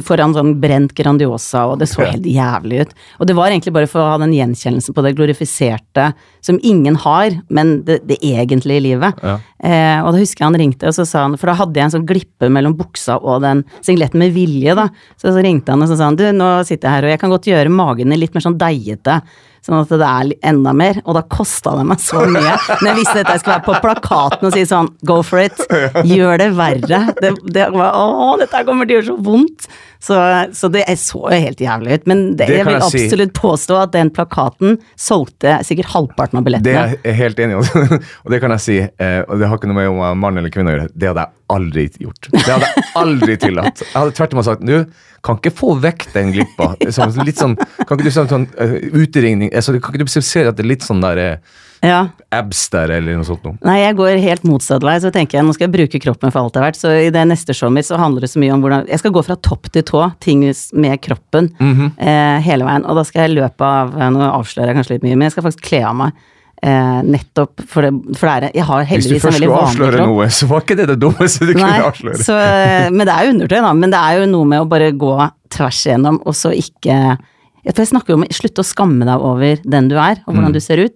foran 0.02 0.34
sånn 0.34 0.56
brent 0.62 0.96
Grandiosa, 0.98 1.62
og 1.70 1.78
det 1.78 1.86
så 1.92 2.02
helt 2.02 2.26
jævlig 2.26 2.82
ut. 2.82 2.96
Og 3.20 3.30
det 3.30 3.36
var 3.38 3.52
egentlig 3.52 3.76
bare 3.76 3.90
for 3.90 4.02
å 4.02 4.08
ha 4.10 4.18
den 4.24 4.34
gjenkjennelsen 4.34 4.96
på 4.96 5.06
det 5.06 5.14
glorifiserte 5.18 6.08
som 6.44 6.58
ingen 6.66 6.98
har, 7.06 7.38
men 7.54 7.76
det, 7.86 8.00
det 8.10 8.18
egentlige 8.18 8.82
livet. 8.88 9.22
Ja. 9.22 9.38
Eh, 9.62 10.02
og 10.02 10.10
da 10.10 10.20
husker 10.20 10.42
jeg 10.42 10.50
han 10.50 10.60
ringte, 10.64 10.90
og 10.90 10.98
så 10.98 11.06
sa 11.06 11.22
han, 11.28 11.38
for 11.38 11.52
da 11.52 11.58
hadde 11.62 11.78
jeg 11.78 11.88
en 11.88 11.96
sånn 11.98 12.08
glippe 12.10 12.50
mellom 12.50 12.74
buksa 12.78 13.20
og 13.22 13.44
den 13.46 13.62
singletten 13.78 14.22
med 14.22 14.34
vilje, 14.34 14.74
da. 14.74 14.90
Så, 15.14 15.30
så 15.30 15.38
ringte 15.38 15.70
han 15.70 15.86
og 15.86 15.92
så 15.92 16.00
sa 16.00 16.10
han, 16.10 16.18
du, 16.18 16.26
nå 16.34 16.56
sitter 16.66 16.90
jeg 16.90 16.98
her, 16.98 17.06
og 17.06 17.14
jeg 17.14 17.22
kan 17.22 17.36
godt 17.36 17.50
gjøre 17.54 17.78
magen 17.78 18.10
din 18.10 18.26
litt 18.26 18.34
mer 18.34 18.44
sånn 18.44 18.58
deigete. 18.58 19.20
Sånn 19.66 19.80
at 19.80 19.90
det 19.90 20.06
er 20.06 20.28
enda 20.46 20.70
mer, 20.78 21.00
og 21.02 21.16
da 21.16 21.24
kosta 21.26 21.72
det 21.74 21.86
meg 21.88 21.98
så 21.98 22.20
mye. 22.22 22.52
Når 22.78 22.86
jeg 22.86 22.98
visste 23.00 23.16
at 23.24 23.32
jeg 23.32 23.42
skulle 23.42 23.56
være 23.56 23.66
på 23.66 23.80
plakaten 23.82 24.46
og 24.46 24.54
si 24.54 24.62
sånn, 24.70 24.92
go 25.10 25.16
for 25.26 25.42
it, 25.42 25.58
gjør 26.06 26.38
det 26.38 26.52
verre. 26.54 27.00
Det, 27.18 27.32
det 27.56 27.66
var, 27.74 27.98
å, 27.98 28.36
dette 28.38 28.62
kommer 28.68 28.86
til 28.86 28.94
å 28.94 29.00
gjøre 29.00 29.08
så 29.10 29.16
vondt. 29.26 29.66
Så, 30.06 30.14
så 30.54 30.68
det 30.70 30.84
så 31.00 31.18
jo 31.18 31.38
helt 31.42 31.60
jævlig 31.64 31.96
ut. 31.98 32.06
Men 32.06 32.20
det, 32.36 32.46
Det 32.46 32.58
jeg 32.60 32.66
vil 32.68 32.76
jeg 32.76 32.90
si. 32.92 33.04
absolutt 33.08 33.32
påstå 33.34 33.78
at 33.80 33.94
den 33.96 34.12
plakaten 34.14 34.76
solgte 34.94 35.56
sikkert 35.66 35.90
halvparten 35.96 36.38
av 36.38 36.46
billettene. 36.46 36.68
Det 36.68 36.76
er 36.76 37.10
jeg 37.10 37.18
helt 37.24 37.42
enig 37.42 37.56
i, 37.58 37.82
og 38.24 38.34
det 38.34 38.42
kan 38.44 38.54
jeg 38.54 38.64
si. 38.68 38.78
Eh, 38.86 39.18
og 39.26 39.40
det 39.40 39.50
har 39.50 39.58
ikke 39.58 39.72
noe 39.72 39.80
med 39.80 39.90
om 39.90 39.98
jeg 40.04 40.12
er 40.12 40.20
mann 40.22 40.38
eller 40.42 40.54
kvinne 40.54 40.70
å 40.70 40.76
gjøre. 40.76 40.92
Det 40.94 41.10
hadde 41.10 41.26
jeg 41.26 41.34
aldri 41.52 41.86
gjort. 42.02 42.28
Det 42.32 42.46
hadde 42.46 42.70
jeg 42.70 42.86
aldri 43.02 43.36
tillatt. 43.42 43.82
Jeg 43.84 43.94
hadde 43.96 44.16
tvert 44.18 44.32
imot 44.34 44.48
sagt 44.48 44.64
du 44.66 44.78
kan 45.26 45.38
ikke 45.40 45.52
få 45.58 45.74
vekk 45.82 46.08
den 46.14 46.32
glippa. 46.34 46.72
Sånn, 46.94 47.14
litt 47.26 47.40
sånn, 47.40 47.56
kan 47.58 47.96
ikke 47.96 48.06
du 48.06 48.14
sånn, 48.14 48.28
sånn 48.30 48.44
uh, 48.60 48.74
uteringning 48.94 49.50
altså, 49.56 49.74
Kan 49.82 49.96
ikke 49.96 50.06
du 50.06 50.12
se 50.22 50.44
at 50.46 50.58
det 50.58 50.62
er 50.62 50.68
litt 50.70 50.86
sånn 50.86 51.00
der 51.02 51.18
eh, 51.22 51.56
Ja. 51.86 51.98
abs 52.34 52.62
der, 52.72 52.92
eller 52.94 53.18
noe 53.18 53.26
sånt 53.26 53.42
noe? 53.46 53.58
Nei, 53.66 53.80
jeg 53.82 53.96
går 53.98 54.20
helt 54.22 54.46
motsatt 54.46 54.86
vei, 54.86 54.94
så 55.02 55.10
tenker 55.14 55.38
jeg 55.38 55.46
nå 55.46 55.54
skal 55.56 55.66
jeg 55.66 55.74
bruke 55.74 56.00
kroppen 56.02 56.32
for 56.34 56.42
alt 56.44 56.54
det 56.54 56.60
er 56.62 56.66
verdt. 56.68 56.80
Så 56.80 56.94
i 57.08 57.10
det 57.14 57.24
neste 57.28 57.56
showet 57.56 57.74
mitt 57.74 57.88
så 57.88 57.98
handler 58.00 58.26
det 58.26 58.30
så 58.32 58.42
mye 58.42 58.54
om 58.54 58.62
hvordan 58.64 58.86
Jeg 58.90 59.02
skal 59.02 59.14
gå 59.16 59.24
fra 59.26 59.36
topp 59.50 59.70
til 59.74 59.84
tå, 59.86 60.04
ting 60.24 60.46
med 60.78 61.02
kroppen, 61.04 61.50
eh, 61.58 62.38
hele 62.46 62.68
veien. 62.68 62.86
Og 62.86 62.96
da 63.00 63.04
skal 63.06 63.26
jeg 63.26 63.34
i 63.34 63.38
løpet 63.40 63.66
av 63.66 63.98
eh, 63.98 64.10
Nå 64.14 64.30
avslører 64.30 64.72
jeg 64.72 64.80
kanskje 64.80 64.96
litt 64.96 65.06
mye, 65.10 65.18
men 65.18 65.28
jeg 65.28 65.36
skal 65.36 65.48
faktisk 65.50 65.66
kle 65.68 65.82
av 65.90 65.98
meg. 66.04 66.24
Eh, 66.64 67.00
nettopp 67.04 67.60
for 67.68 67.84
det, 67.84 67.90
for 68.16 68.26
det 68.40 68.48
er 68.48 68.54
Jeg 68.56 68.64
har 68.64 68.84
Hvis 68.88 69.06
du 69.10 69.18
først 69.20 69.36
skulle 69.42 69.58
avsløre 69.60 70.06
noe, 70.08 70.24
så 70.32 70.46
var 70.48 70.62
ikke 70.64 70.76
det 70.78 70.86
det 70.88 70.96
dummeste 71.02 71.44
du 71.44 71.52
kunne 71.52 71.82
avsløre. 71.84 72.16
så, 72.24 72.32
eh, 72.40 72.88
men 72.90 73.04
det 73.06 73.12
er 73.12 73.28
undertøy, 73.34 73.58
da. 73.60 73.72
Men 73.76 73.90
det 73.92 74.00
er 74.00 74.20
jo 74.22 74.30
noe 74.32 74.48
med 74.48 74.62
å 74.64 74.68
bare 74.70 74.88
gå 74.96 75.12
tvers 75.52 75.82
igjennom, 75.84 76.22
og 76.24 76.32
så 76.34 76.54
ikke 76.56 77.18
For 77.66 77.82
jeg 77.82 77.88
snakker 77.90 78.14
jo 78.14 78.18
om 78.20 78.24
slutte 78.30 78.62
å 78.62 78.66
skamme 78.66 79.04
deg 79.04 79.20
over 79.20 79.56
den 79.68 79.88
du 79.90 79.96
er, 79.98 80.22
og 80.26 80.32
Mm. 80.32 80.36
hvordan 80.38 80.52
du 80.54 80.60
ser 80.60 80.78
ut. 80.78 80.94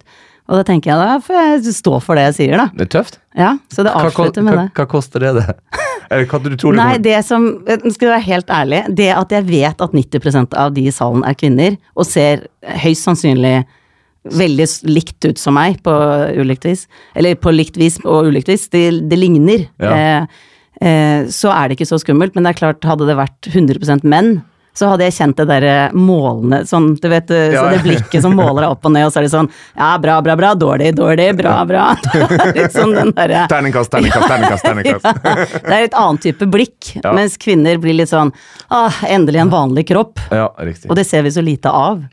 Og 0.49 0.55
da 0.57 0.63
tenker 0.63 0.89
jeg 0.91 0.97
da 0.97 1.19
får 1.19 1.63
jeg 1.63 1.73
stå 1.75 2.01
for 2.01 2.15
det 2.15 2.23
jeg 2.33 2.35
sier, 2.49 2.57
da. 2.57 2.65
Det 2.73 2.87
er 2.87 2.91
tøft. 2.99 3.17
Ja, 3.37 3.57
så 3.69 3.83
det 3.83 3.91
Hva, 3.93 4.05
avslutter 4.09 4.41
med 4.43 4.53
hva, 4.55 4.63
det. 4.65 4.73
hva 4.73 4.85
koster 4.87 5.19
det 5.19 5.33
det? 5.35 5.55
Eller 6.11 6.25
hva 6.25 6.39
du 6.43 6.55
tror 6.57 6.71
det 6.73 6.77
Nei, 6.81 6.97
det 6.97 7.23
som 7.23 7.45
Skal 7.67 8.07
jeg 8.09 8.15
være 8.17 8.25
helt 8.25 8.47
ærlig, 8.47 8.95
det 8.95 9.09
at 9.15 9.29
jeg 9.29 9.45
vet 9.47 9.79
at 9.81 9.91
90% 9.93 10.53
av 10.57 10.73
de 10.73 10.87
i 10.87 10.91
salen 10.91 11.23
er 11.23 11.33
kvinner, 11.35 11.77
og 11.95 12.05
ser 12.05 12.47
høyst 12.65 13.03
sannsynlig 13.05 13.65
veldig 14.29 14.67
likt 14.85 15.25
ut 15.25 15.37
som 15.41 15.55
meg 15.57 15.79
på 15.83 15.91
ulikt 16.37 16.65
vis, 16.65 16.87
eller 17.17 17.35
på 17.41 17.49
likt 17.55 17.77
vis 17.77 17.97
og 18.05 18.27
ulikt 18.29 18.47
vis, 18.53 18.67
det, 18.69 18.85
det 19.09 19.17
ligner, 19.17 19.67
Ja. 19.81 19.91
eh, 19.97 20.25
eh, 20.81 21.25
så 21.33 21.49
er 21.55 21.69
det 21.69 21.79
ikke 21.79 21.89
så 21.89 21.97
skummelt. 22.01 22.35
Men 22.35 22.43
det 22.45 22.53
er 22.55 22.59
klart, 22.61 22.83
hadde 22.85 23.07
det 23.09 23.17
vært 23.17 23.49
100% 23.49 24.03
menn, 24.05 24.43
så 24.77 24.87
hadde 24.87 25.03
jeg 25.03 25.15
kjent 25.17 25.35
det 25.35 25.47
derre 25.49 25.91
målende 25.97 26.61
sånn, 26.69 26.93
du 27.01 27.09
vet, 27.11 27.31
eh, 27.33 27.49
Ja. 27.51 27.63
så 27.65 27.71
det 27.73 27.81
blikket 27.83 28.21
som 28.23 28.35
måler 28.37 28.61
deg 28.63 28.69
opp 28.71 28.85
og 28.85 28.93
ned, 28.93 29.03
og 29.05 29.11
så 29.11 29.19
er 29.19 29.23
det 29.25 29.31
sånn 29.33 29.49
ja, 29.75 29.97
bra, 29.97 30.21
bra, 30.21 30.35
bra, 30.39 30.53
dårlig, 30.55 30.93
dårlig, 30.95 31.35
bra, 31.41 31.65
bra. 31.67 31.89
Litt 32.55 32.71
sånn 32.77 32.93
den 32.95 33.11
derre 33.17 33.47
Terningkast, 33.51 33.91
terningkast, 33.91 34.29
terningkast. 34.29 34.63
terningkast. 34.63 35.63
det 35.67 35.75
er 35.75 35.83
et 35.89 35.97
annet 35.97 36.21
type 36.29 36.45
blikk, 36.53 36.93
Ja. 37.03 37.11
mens 37.11 37.35
kvinner 37.41 37.81
blir 37.81 37.97
litt 37.99 38.09
sånn 38.13 38.31
ah, 38.69 38.93
endelig 39.09 39.41
en 39.41 39.49
vanlig 39.51 39.87
kropp. 39.89 40.19
Ja, 40.31 40.47
riktig. 40.61 40.89
Og 40.89 40.95
det 40.95 41.05
ser 41.09 41.23
vi 41.23 41.33
så 41.35 41.41
lite 41.43 41.67
av. 41.73 42.05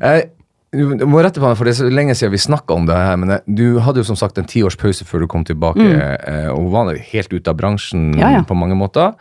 Jeg 0.00 0.30
jeg 0.76 1.08
må 1.08 1.22
rette 1.24 1.40
på 1.40 1.46
meg, 1.46 1.56
for 1.58 1.68
det 1.68 1.74
er 1.74 1.80
så 1.80 1.90
lenge 1.90 2.14
siden 2.18 2.34
vi 2.34 2.42
snakka 2.42 2.76
om 2.76 2.86
det 2.88 2.96
her. 2.98 3.18
Men 3.22 3.34
du 3.46 3.80
hadde 3.82 4.02
jo 4.02 4.08
som 4.08 4.18
sagt 4.18 4.38
en 4.40 4.48
tiårs 4.48 4.78
pause 4.80 5.06
før 5.08 5.24
du 5.24 5.30
kom 5.32 5.44
tilbake, 5.46 5.82
mm. 5.82 6.54
og 6.54 6.70
var 6.74 6.94
helt 6.94 7.34
ute 7.34 7.52
av 7.52 7.58
bransjen. 7.58 8.10
Ja, 8.20 8.36
ja. 8.38 8.46
på 8.46 8.56
mange 8.58 8.78
måter. 8.78 9.14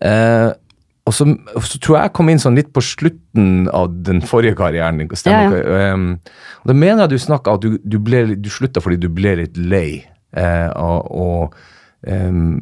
Eh, 0.00 0.50
og 1.08 1.16
så, 1.16 1.26
så 1.66 1.80
tror 1.82 1.96
jeg 1.96 2.08
jeg 2.08 2.14
kom 2.18 2.30
inn 2.30 2.40
sånn 2.42 2.58
litt 2.58 2.70
på 2.76 2.82
slutten 2.84 3.66
av 3.74 3.90
den 4.06 4.22
forrige 4.26 4.58
karrieren. 4.60 5.00
Stemmer 5.18 5.58
Ja. 5.58 5.92
Um, 5.94 6.12
og 6.62 6.70
da 6.70 6.76
mener 6.76 7.04
jeg 7.04 7.14
du 7.14 7.24
snakka 7.24 7.56
at 7.56 7.64
du, 7.64 7.78
du, 7.82 7.96
ble, 8.04 8.36
du 8.36 8.50
slutta 8.52 8.82
fordi 8.84 9.00
du 9.00 9.08
ble 9.12 9.34
litt 9.40 9.56
lei. 9.58 10.02
Eh, 10.36 10.68
og 10.78 11.08
og 11.10 11.56
um, 12.06 12.60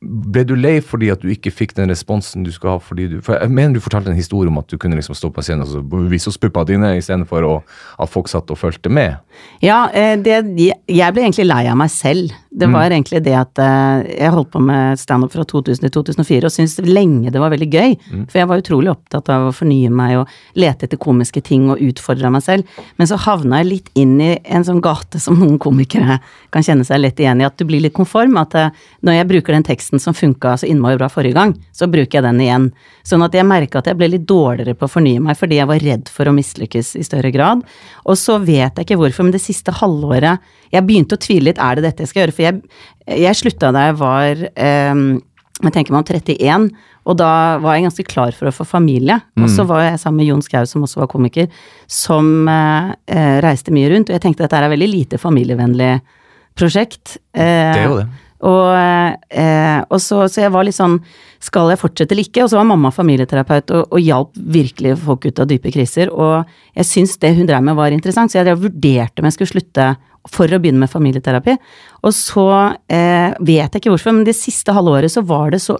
ble 0.00 0.44
du 0.48 0.54
lei 0.58 0.76
fordi 0.84 1.10
at 1.12 1.22
du 1.22 1.30
ikke 1.32 1.52
fikk 1.54 1.74
den 1.78 1.92
responsen 1.92 2.46
du 2.46 2.52
skulle 2.52 2.76
ha? 2.76 2.82
fordi 2.82 3.08
du, 3.08 3.16
for 3.24 3.38
Jeg 3.38 3.50
mener 3.50 3.74
du 3.74 3.84
fortalte 3.84 4.10
en 4.10 4.18
historie 4.18 4.50
om 4.50 4.58
at 4.58 4.68
du 4.70 4.78
kunne 4.78 4.98
liksom 4.98 5.16
stå 5.18 5.30
på 5.32 5.44
scenen 5.44 5.66
og 5.66 6.10
vise 6.10 6.30
oss 6.30 6.40
puppene 6.40 6.68
dine 6.68 6.94
istedenfor 6.98 7.48
at 7.52 8.10
folk 8.10 8.28
satt 8.28 8.50
og 8.50 8.58
fulgte 8.58 8.92
med. 8.92 9.18
Ja, 9.62 9.86
eh, 9.94 10.16
det, 10.18 10.42
jeg 10.88 11.14
ble 11.14 11.26
egentlig 11.26 11.48
lei 11.48 11.64
av 11.70 11.78
meg 11.78 11.92
selv. 11.92 12.34
Det 12.54 12.66
var 12.68 12.90
egentlig 12.90 13.22
det 13.24 13.32
at 13.32 13.58
eh, 13.64 14.02
jeg 14.12 14.32
holdt 14.34 14.50
på 14.52 14.60
med 14.60 14.98
standup 15.00 15.32
fra 15.32 15.44
2000 15.48 15.86
til 15.86 15.92
2004 15.94 16.48
og 16.48 16.52
syntes 16.52 16.84
lenge 16.84 17.30
det 17.32 17.40
var 17.40 17.52
veldig 17.54 17.68
gøy. 17.72 17.94
For 18.28 18.40
jeg 18.42 18.48
var 18.50 18.60
utrolig 18.60 18.90
opptatt 18.92 19.30
av 19.32 19.46
å 19.48 19.54
fornye 19.56 19.88
meg 19.88 20.18
og 20.20 20.34
lete 20.60 20.84
etter 20.84 21.00
komiske 21.00 21.40
ting 21.40 21.70
og 21.72 21.80
utfordre 21.80 22.28
meg 22.34 22.44
selv. 22.44 22.68
Men 23.00 23.08
så 23.08 23.16
havna 23.24 23.62
jeg 23.62 23.70
litt 23.70 23.88
inn 23.96 24.18
i 24.20 24.34
en 24.44 24.66
sånn 24.68 24.82
gate 24.84 25.20
som 25.22 25.38
noen 25.40 25.56
komikere 25.62 26.18
kan 26.52 26.66
kjenne 26.66 26.84
seg 26.84 27.00
lett 27.00 27.22
igjen 27.22 27.40
i. 27.40 27.46
At 27.48 27.56
du 27.56 27.64
blir 27.64 27.80
litt 27.80 27.96
konform. 27.96 28.36
At 28.42 28.54
eh, 28.58 28.68
når 29.00 29.18
jeg 29.18 29.30
bruker 29.32 29.56
den 29.56 29.66
teksten 29.66 30.02
som 30.02 30.16
funka 30.16 30.58
så 30.60 30.68
innmari 30.68 31.00
bra 31.00 31.08
forrige 31.12 31.38
gang, 31.38 31.56
så 31.72 31.88
bruker 31.88 32.20
jeg 32.20 32.26
den 32.28 32.44
igjen. 32.44 32.68
Sånn 33.02 33.24
at 33.24 33.32
jeg 33.32 33.48
merka 33.48 33.80
at 33.80 33.88
jeg 33.88 33.96
ble 33.96 34.10
litt 34.12 34.28
dårligere 34.28 34.76
på 34.76 34.86
å 34.86 34.92
fornye 34.92 35.22
meg 35.24 35.40
fordi 35.40 35.56
jeg 35.58 35.70
var 35.72 35.80
redd 35.82 36.12
for 36.12 36.28
å 36.28 36.36
mislykkes 36.36 36.94
i 37.00 37.06
større 37.06 37.32
grad. 37.32 37.64
Og 38.04 38.20
så 38.20 38.36
vet 38.44 38.76
jeg 38.76 38.84
ikke 38.84 39.00
hvorfor, 39.00 39.24
men 39.24 39.32
det 39.34 39.42
siste 39.42 39.72
halvåret 39.80 40.52
Jeg 40.72 40.86
begynte 40.88 41.18
å 41.18 41.20
tvile 41.20 41.50
litt, 41.50 41.58
er 41.60 41.76
det 41.76 41.82
dette 41.84 42.00
jeg 42.04 42.08
skal 42.08 42.22
gjøre? 42.22 42.32
Jeg, 42.42 42.62
jeg 43.22 43.38
slutta 43.38 43.72
da 43.74 43.88
jeg 43.90 43.98
var 44.00 44.46
eh, 44.52 45.04
jeg 45.62 45.74
tenker 45.76 45.94
meg 45.94 46.00
om 46.02 46.08
31, 46.08 46.64
og 47.06 47.16
da 47.20 47.28
var 47.62 47.76
jeg 47.76 47.84
ganske 47.84 48.04
klar 48.08 48.34
for 48.34 48.48
å 48.50 48.54
få 48.54 48.64
familie. 48.66 49.20
Og 49.38 49.46
så 49.50 49.62
var 49.68 49.82
jeg 49.84 50.00
sammen 50.02 50.22
med 50.22 50.26
Jon 50.30 50.42
Skau, 50.42 50.64
som 50.66 50.82
også 50.86 51.02
var 51.02 51.10
komiker, 51.12 51.46
som 51.90 52.48
eh, 52.50 52.88
eh, 53.10 53.36
reiste 53.44 53.74
mye 53.74 53.90
rundt. 53.92 54.10
Og 54.10 54.16
jeg 54.16 54.24
tenkte 54.24 54.42
at 54.42 54.50
dette 54.50 54.62
er 54.64 54.72
veldig 54.72 54.88
lite 54.90 55.20
familievennlig 55.22 55.92
prosjekt. 56.58 57.16
Eh, 57.34 57.72
Det 57.74 57.82
er 57.82 57.88
jo 57.88 57.98
det. 58.00 58.06
og, 58.42 59.18
eh, 59.30 59.80
og 59.88 60.00
så, 60.02 60.24
så 60.28 60.42
jeg 60.42 60.52
var 60.54 60.66
litt 60.66 60.74
sånn 60.74 60.98
Skal 61.42 61.70
jeg 61.70 61.78
fortsette 61.78 62.14
eller 62.14 62.26
ikke? 62.26 62.42
Og 62.44 62.50
så 62.50 62.58
var 62.58 62.66
mamma 62.70 62.90
familieterapeut 62.94 63.70
og, 63.74 63.86
og 63.90 64.02
hjalp 64.02 64.30
virkelig 64.38 64.96
folk 65.02 65.26
ut 65.26 65.40
av 65.42 65.48
dype 65.50 65.72
kriser. 65.74 66.10
Og 66.10 66.44
jeg 66.78 66.86
syns 66.86 67.16
det 67.18 67.34
hun 67.34 67.46
drev 67.46 67.62
med 67.66 67.74
var 67.78 67.90
interessant, 67.94 68.30
så 68.30 68.38
jeg 68.42 68.58
vurderte 68.62 69.18
om 69.22 69.26
jeg 69.26 69.34
skulle 69.38 69.54
slutte 69.56 69.88
for 70.30 70.46
å 70.46 70.60
begynne 70.62 70.84
med 70.84 70.92
familieterapi. 70.92 71.56
Og 72.06 72.14
så 72.14 72.48
eh, 72.86 73.32
vet 73.40 73.72
jeg 73.72 73.80
ikke 73.80 73.94
hvorfor, 73.94 74.14
men 74.16 74.26
det 74.28 74.36
siste 74.38 74.74
halvåret 74.74 75.12
så 75.12 75.24
var 75.26 75.54
det 75.54 75.62
så 75.64 75.78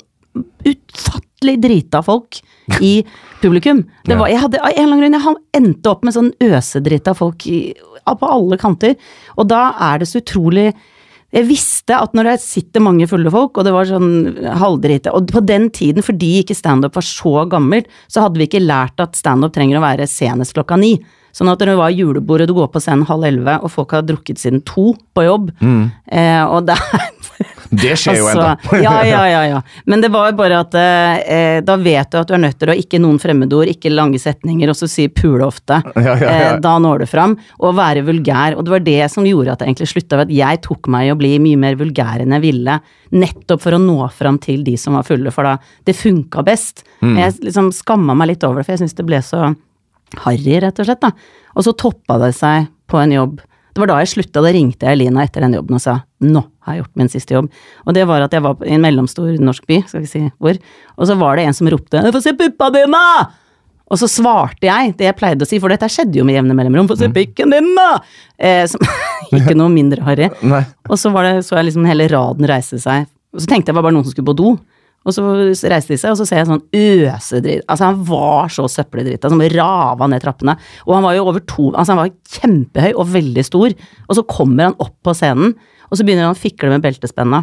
utfattelig 0.65 1.59
drita 1.61 2.01
folk 2.05 2.41
i 2.81 2.95
publikum. 3.43 3.83
Det 4.07 4.17
var, 4.17 4.31
jeg 4.33 4.41
hadde, 4.43 4.63
en 4.63 4.71
eller 4.71 4.87
annen 4.87 5.03
grunn, 5.03 5.19
jeg 5.19 5.63
endte 5.63 5.93
opp 5.93 6.07
med 6.07 6.17
sånn 6.17 6.33
øsedrita 6.43 7.15
folk 7.19 7.47
i, 7.51 7.61
på 8.07 8.33
alle 8.39 8.59
kanter. 8.61 8.97
Og 9.37 9.51
da 9.51 9.69
er 9.91 10.03
det 10.03 10.11
så 10.11 10.23
utrolig 10.23 10.71
jeg 11.33 11.49
visste 11.49 11.97
at 11.97 12.13
når 12.13 12.29
det 12.29 12.35
sitter 12.43 12.83
mange 12.85 13.07
fulle 13.09 13.31
folk, 13.33 13.57
og 13.57 13.65
det 13.65 13.73
var 13.73 13.89
sånn 13.89 14.11
halvdrite 14.61 15.15
Og 15.17 15.31
på 15.33 15.41
den 15.49 15.71
tiden, 15.73 16.05
fordi 16.05 16.43
ikke 16.43 16.57
standup 16.57 16.99
var 16.99 17.07
så 17.09 17.47
gammelt, 17.49 17.89
så 18.05 18.27
hadde 18.27 18.41
vi 18.41 18.51
ikke 18.51 18.61
lært 18.61 19.01
at 19.01 19.17
standup 19.17 19.55
trenger 19.55 19.81
å 19.81 19.85
være 19.85 20.09
senest 20.11 20.53
klokka 20.59 20.77
ni. 20.77 20.99
Sånn 21.33 21.49
at 21.53 21.63
når 21.63 21.73
det 21.73 21.81
var 21.81 21.95
julebord 21.97 22.45
og 22.45 22.51
du 22.51 22.55
går 22.57 22.71
på 22.73 22.83
scenen 22.83 23.07
halv 23.09 23.25
elleve, 23.29 23.59
og 23.65 23.73
folk 23.73 23.95
har 23.97 24.05
drukket 24.05 24.41
siden 24.43 24.61
to 24.69 24.93
på 25.17 25.25
jobb 25.25 25.51
eh, 25.63 26.43
Og 26.45 26.67
det 26.69 26.77
Det 27.73 27.95
skjer 27.97 28.19
jo 28.21 28.27
ennå. 28.29 28.45
Altså, 28.53 28.81
ja, 28.83 28.93
ja, 29.09 29.23
ja, 29.31 29.41
ja. 29.49 29.61
Men 29.89 30.03
det 30.05 30.11
var 30.13 30.35
bare 30.37 30.61
at 30.61 30.75
eh, 30.77 31.61
da 31.65 31.77
vet 31.81 32.11
du 32.13 32.19
at 32.21 32.29
du 32.29 32.35
er 32.37 32.43
nødt 32.45 32.59
til 32.61 32.73
å 32.73 32.77
ikke 32.77 33.01
noen 33.01 33.17
fremmedord, 33.23 33.71
ikke 33.73 33.93
lange 33.93 34.21
setninger, 34.21 34.69
og 34.69 34.77
så 34.77 34.89
si 34.91 35.07
pule 35.09 35.47
ofte. 35.47 35.81
Ja, 35.97 36.03
ja, 36.05 36.17
ja. 36.21 36.35
Eh, 36.53 36.59
da 36.63 36.75
når 36.83 37.05
du 37.05 37.09
fram. 37.09 37.39
Og 37.65 37.77
være 37.79 38.05
vulgær. 38.07 38.59
Og 38.59 38.67
det 38.67 38.75
var 38.75 38.85
det 38.85 39.01
som 39.13 39.27
gjorde 39.27 39.55
at 39.55 39.65
jeg 39.65 39.73
egentlig 39.73 39.91
slutta 39.95 40.21
ved 40.21 40.29
at 40.29 40.37
jeg 40.37 40.63
tok 40.69 40.93
meg 40.93 41.09
i 41.09 41.15
å 41.15 41.19
bli 41.19 41.33
mye 41.43 41.63
mer 41.65 41.81
vulgær 41.81 42.25
enn 42.25 42.37
jeg 42.37 42.45
ville. 42.45 42.79
Nettopp 43.17 43.65
for 43.65 43.77
å 43.77 43.83
nå 43.83 43.99
fram 44.13 44.41
til 44.43 44.65
de 44.67 44.77
som 44.81 44.99
var 44.99 45.09
fulle, 45.09 45.33
for 45.33 45.49
da 45.49 45.57
det 45.89 45.97
funka 45.97 46.45
best. 46.47 46.85
Mm. 47.01 47.17
Jeg 47.21 47.39
liksom 47.49 47.73
skamma 47.77 48.17
meg 48.19 48.35
litt 48.35 48.45
over 48.49 48.61
det, 48.61 48.69
for 48.69 48.77
jeg 48.77 48.85
syns 48.85 49.01
det 49.01 49.09
ble 49.09 49.25
så 49.25 49.53
harry, 50.25 50.61
rett 50.61 50.79
og 50.79 50.89
slett. 50.89 51.01
da. 51.01 51.13
Og 51.57 51.67
så 51.67 51.75
toppa 51.77 52.19
det 52.23 52.33
seg 52.37 52.69
på 52.91 53.01
en 53.01 53.13
jobb. 53.13 53.41
Det 53.73 53.81
var 53.81 53.89
da 53.89 54.01
jeg 54.03 54.11
slutta, 54.13 54.43
da 54.45 54.51
ringte 54.53 54.85
jeg 54.85 54.99
Elina 54.99 55.23
etter 55.25 55.45
den 55.47 55.55
jobben 55.57 55.79
og 55.79 55.81
sa 55.81 56.03
nå 56.21 56.43
har 56.67 56.75
jeg 56.75 56.83
gjort 56.83 56.99
min 57.01 57.09
siste 57.13 57.35
jobb. 57.35 57.47
Og 57.87 57.95
det 57.97 58.05
var 58.09 58.25
at 58.27 58.35
jeg 58.37 58.45
var 58.45 58.61
i 58.67 58.75
en 58.77 58.83
mellomstor 58.85 59.31
norsk 59.41 59.65
by, 59.67 59.79
skal 59.89 60.05
vi 60.05 60.11
si 60.11 60.25
hvor, 60.37 60.59
og 60.99 61.09
så 61.09 61.17
var 61.19 61.41
det 61.41 61.47
en 61.49 61.57
som 61.57 61.71
ropte 61.73 62.03
'få 62.03 62.21
se 62.23 62.35
puppa 62.37 62.69
dine'! 62.71 63.31
Og 63.93 63.99
så 63.99 64.09
svarte 64.09 64.65
jeg 64.65 64.97
det 64.97 65.05
jeg 65.05 65.17
pleide 65.17 65.45
å 65.45 65.49
si, 65.49 65.59
for 65.59 65.69
dette 65.69 65.89
skjedde 65.89 66.17
jo 66.17 66.25
med 66.25 66.37
jevne 66.37 66.55
mellomrom. 66.57 66.89
'Få 66.89 66.97
se 66.99 67.09
pikken 67.09 67.51
din, 67.51 67.75
da!' 67.75 68.01
Eh, 68.39 68.67
som, 68.67 68.81
ikke 69.33 69.57
noe 69.57 69.69
mindre 69.69 70.03
harry. 70.03 70.29
Og 70.89 70.97
så 70.99 71.13
var 71.13 71.25
det, 71.25 71.45
så 71.45 71.57
jeg 71.57 71.73
liksom 71.73 71.85
hele 71.89 72.09
raden 72.09 72.49
reise 72.49 72.79
seg. 72.81 73.07
Og 73.33 73.41
så 73.41 73.47
tenkte 73.47 73.69
jeg 73.69 73.75
det 73.75 73.81
var 73.81 73.89
bare 73.89 73.97
noen 73.97 74.05
som 74.05 74.13
skulle 74.13 74.29
på 74.33 74.37
do. 74.37 74.59
Og 75.03 75.15
så 75.17 75.25
reiste 75.71 75.95
de 75.95 75.99
seg, 75.99 76.13
og 76.13 76.21
så 76.21 76.27
ser 76.29 76.43
jeg 76.43 76.49
sånn 76.51 76.63
øsedritt 76.79 77.65
Altså, 77.67 77.89
han 77.89 78.03
var 78.07 78.53
så 78.55 78.69
søppeldrita, 78.71 79.31
som 79.33 79.43
rava 79.55 80.09
ned 80.11 80.23
trappene. 80.23 80.55
Og 80.87 80.95
han 80.97 81.07
var 81.07 81.17
jo 81.17 81.27
over 81.27 81.43
to 81.43 81.71
Altså, 81.73 81.95
han 81.95 82.03
var 82.05 82.15
kjempehøy 82.37 82.93
og 82.93 83.11
veldig 83.17 83.47
stor. 83.47 83.75
Og 84.09 84.19
så 84.19 84.27
kommer 84.29 84.71
han 84.71 84.79
opp 84.83 84.95
på 85.03 85.17
scenen, 85.19 85.57
og 85.91 85.99
så 85.99 86.07
begynner 86.07 86.29
han 86.29 86.37
å 86.37 86.43
fikle 86.43 86.71
med 86.73 86.85
beltespenna. 86.85 87.43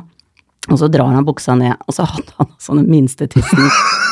Og 0.67 0.75
så 0.77 0.89
drar 0.91 1.13
han 1.15 1.25
buksa 1.25 1.55
ned, 1.57 1.79
og 1.87 1.95
så 1.95 2.03
hadde 2.05 2.33
han 2.35 2.49
sånn 2.61 2.81
den 2.81 2.89
minste 2.91 3.25
tissen 3.31 3.61